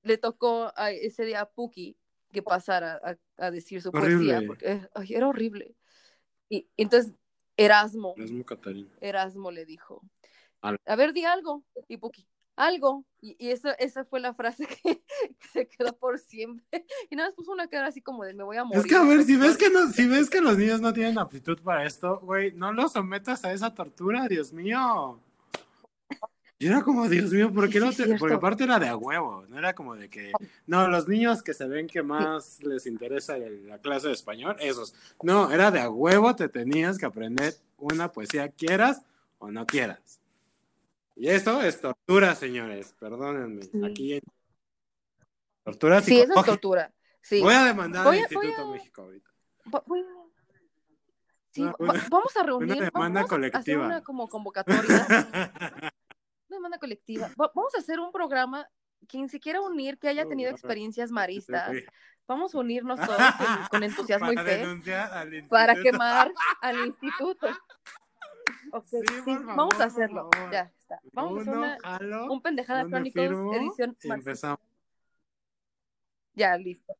[0.02, 1.96] le tocó a ese día a Puki
[2.32, 5.74] que pasara a, decir su poesía, porque era horrible.
[6.48, 7.12] Y, entonces
[7.56, 8.14] Erasmo,
[9.00, 10.02] Erasmo, le dijo,
[10.62, 12.26] a ver, di algo, y Puki,
[12.58, 13.04] algo.
[13.20, 15.02] Y, eso, esa fue la frase que,
[15.52, 16.84] se quedó por siempre.
[17.10, 18.80] Y nada más puso una cara así como de me voy a morir.
[18.80, 21.18] Es que a ver, si ves que, no, si ves que los niños no tienen
[21.18, 25.18] aptitud para esto, güey, no los sometas a esa tortura, Dios mío.
[26.60, 28.18] Yo era como, Dios mío, ¿por qué no te...?
[28.18, 30.32] Porque aparte era de a huevo, no era como de que...
[30.66, 34.92] No, los niños que se ven que más les interesa la clase de español, esos.
[35.22, 39.02] No, era de a huevo, te tenías que aprender una poesía, quieras
[39.38, 40.17] o no quieras.
[41.18, 43.62] Y eso es tortura, señores, perdónenme.
[43.84, 44.20] Aquí
[45.64, 46.94] Tortura Sí, eso es tortura.
[47.20, 47.42] Sí.
[47.42, 49.30] Voy a demandar al Instituto México ahorita.
[51.50, 51.64] Sí,
[52.08, 52.76] vamos a reunir.
[52.76, 53.58] Una demanda vamos colectiva.
[53.58, 54.80] A hacer una como convocatoria.
[56.48, 57.30] una demanda colectiva.
[57.36, 58.68] vamos a hacer un programa.
[59.08, 61.72] Quien se quiera unir, que haya tenido experiencias maristas,
[62.26, 63.18] vamos a unirnos todos
[63.70, 64.64] con, entusiasmo y fe
[65.48, 67.48] para quemar al instituto.
[68.72, 70.30] Okay, sí, vamos a hacerlo.
[70.52, 71.00] Ya está.
[71.12, 71.78] Vamos a una,
[72.30, 74.60] un pendejada Chronicles edición empezamos.
[76.34, 76.96] Ya, listo.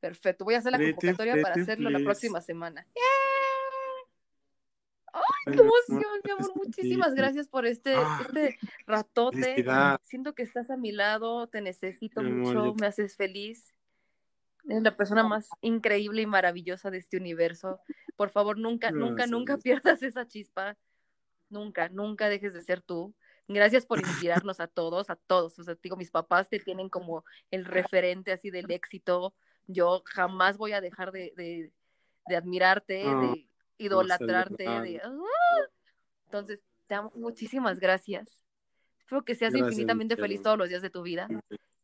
[0.00, 0.44] Perfecto.
[0.44, 2.86] Voy a hacer la convocatoria para hacerlo la próxima semana.
[5.12, 6.52] ¡Ay, qué emoción, mi amor!
[6.56, 9.64] Muchísimas gracias por este, ah, este ratote.
[10.02, 13.74] Siento que estás a mi lado, te necesito mucho, me haces feliz.
[14.68, 17.80] Eres la persona más increíble y maravillosa de este universo.
[18.16, 20.76] Por favor, nunca, nunca, nunca pierdas esa chispa.
[21.50, 23.14] Nunca, nunca dejes de ser tú.
[23.48, 25.58] Gracias por inspirarnos a todos, a todos.
[25.58, 29.34] O sea, digo, mis papás te tienen como el referente así del éxito.
[29.66, 31.72] Yo jamás voy a dejar de,
[32.26, 33.48] admirarte, de
[33.78, 34.64] idolatrarte.
[34.64, 35.00] De...
[35.02, 35.68] ¡ah!
[36.26, 37.10] Entonces, te amo.
[37.14, 38.28] Muchísimas gracias.
[38.98, 41.26] Espero que seas infinitamente feliz todos los días de tu vida.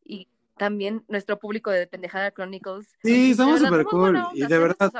[0.03, 0.27] Y
[0.57, 2.87] también nuestro público de Pendejada Chronicles.
[3.03, 4.21] Sí, somos súper cool.
[4.33, 4.91] Y de verdad,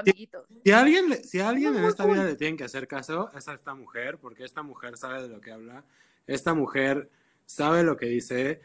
[0.64, 3.73] si, alguien, si alguien en esta vida le tienen que hacer caso, es a esta
[3.73, 5.84] mujer, porque esta mujer sabe de lo que habla.
[6.27, 7.10] Esta mujer
[7.45, 8.61] sabe lo que dice.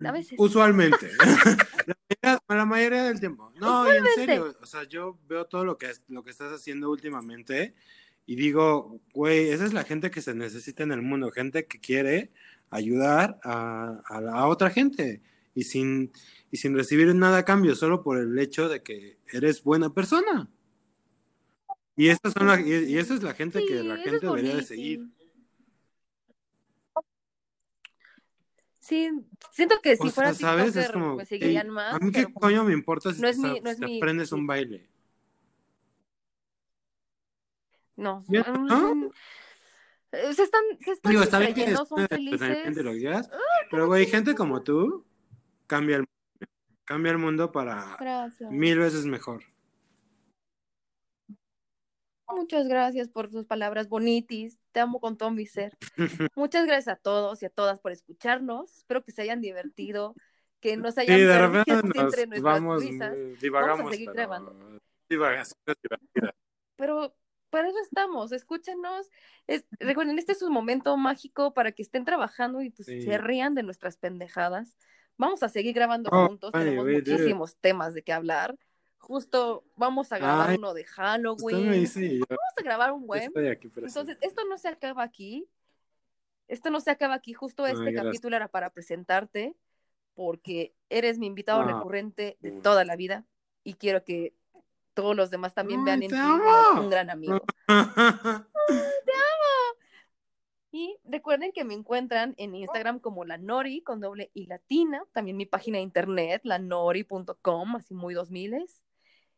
[0.00, 0.34] A veces.
[0.38, 1.10] Usualmente.
[1.86, 3.50] la, mayoría, la, mayoría, del tiempo.
[3.56, 4.54] No, en serio.
[4.60, 7.74] O sea, yo veo todo lo que, lo que estás haciendo últimamente
[8.26, 11.80] y digo, güey, esa es la gente que se necesita en el mundo, gente que
[11.80, 12.30] quiere
[12.70, 15.22] ayudar a, a, a otra gente
[15.54, 16.12] y sin,
[16.50, 20.50] y sin recibir nada a cambio, solo por el hecho de que eres buena persona.
[21.96, 24.62] Y, estas son la, y, esa es la gente sí, que la gente debería de
[24.62, 25.06] seguir.
[28.80, 29.08] Sí,
[29.52, 30.76] siento que si o fuera sea, ¿sabes?
[30.76, 31.94] es como, me seguirían hey, más.
[31.94, 33.96] A mí qué pues, coño me importa si, no es mi, no es mi...
[33.96, 34.88] aprendes un baile.
[37.96, 38.24] No.
[38.28, 39.10] ¿No?
[40.12, 42.76] Se están, se están Digo, está bien que no son felices.
[42.76, 43.22] Lo ah,
[43.70, 45.04] pero güey, gente como tú
[45.66, 46.06] cambia el,
[46.84, 48.50] cambia el mundo para gracias.
[48.50, 49.42] mil veces mejor.
[52.28, 54.60] Muchas gracias por tus palabras bonitis.
[54.72, 55.76] Te amo con todo mi ser.
[56.36, 58.78] Muchas gracias a todos y a todas por escucharnos.
[58.78, 60.14] Espero que se hayan divertido,
[60.60, 63.16] que nos hayan sí, de repente nos entre vamos, risas.
[63.40, 64.80] Divagamos, vamos a seguir grabando.
[65.08, 66.34] Divagación divertida.
[66.76, 67.14] Pero
[67.54, 69.12] para eso estamos, escúchenos.
[69.46, 73.02] Es, recuerden, este es un momento mágico para que estén trabajando y pues, sí.
[73.02, 74.76] se rían de nuestras pendejadas.
[75.16, 77.60] Vamos a seguir grabando oh, juntos, ay, tenemos wait, muchísimos dude.
[77.60, 78.58] temas de qué hablar.
[78.98, 81.70] Justo vamos a grabar ay, uno de Halloween.
[81.70, 83.30] Dice, yo, vamos a grabar un buen.
[83.48, 85.46] Aquí, Entonces, esto no se acaba aquí.
[86.48, 87.34] Esto no se acaba aquí.
[87.34, 89.54] Justo este ay, capítulo era para presentarte,
[90.14, 91.66] porque eres mi invitado Ah.
[91.66, 93.24] recurrente de toda la vida
[93.62, 94.34] y quiero que
[94.94, 97.40] todos los demás también vean en ti un gran amigo.
[97.66, 97.94] ¡Te amo!
[100.72, 105.36] Y recuerden que me encuentran en Instagram como la Nori con doble y latina, también
[105.36, 108.82] mi página de internet, lanori.com, así muy dos miles.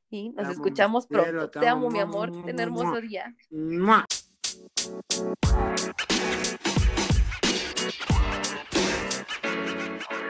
[0.08, 1.50] Y nos escuchamos pronto.
[1.50, 2.30] Te, amo, mi amor.
[2.46, 3.34] Hermoso día.
[3.50, 4.06] Mua.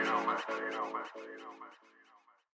[0.07, 0.37] know, man.
[0.71, 1.03] Know, man.
[1.37, 1.86] Know, man.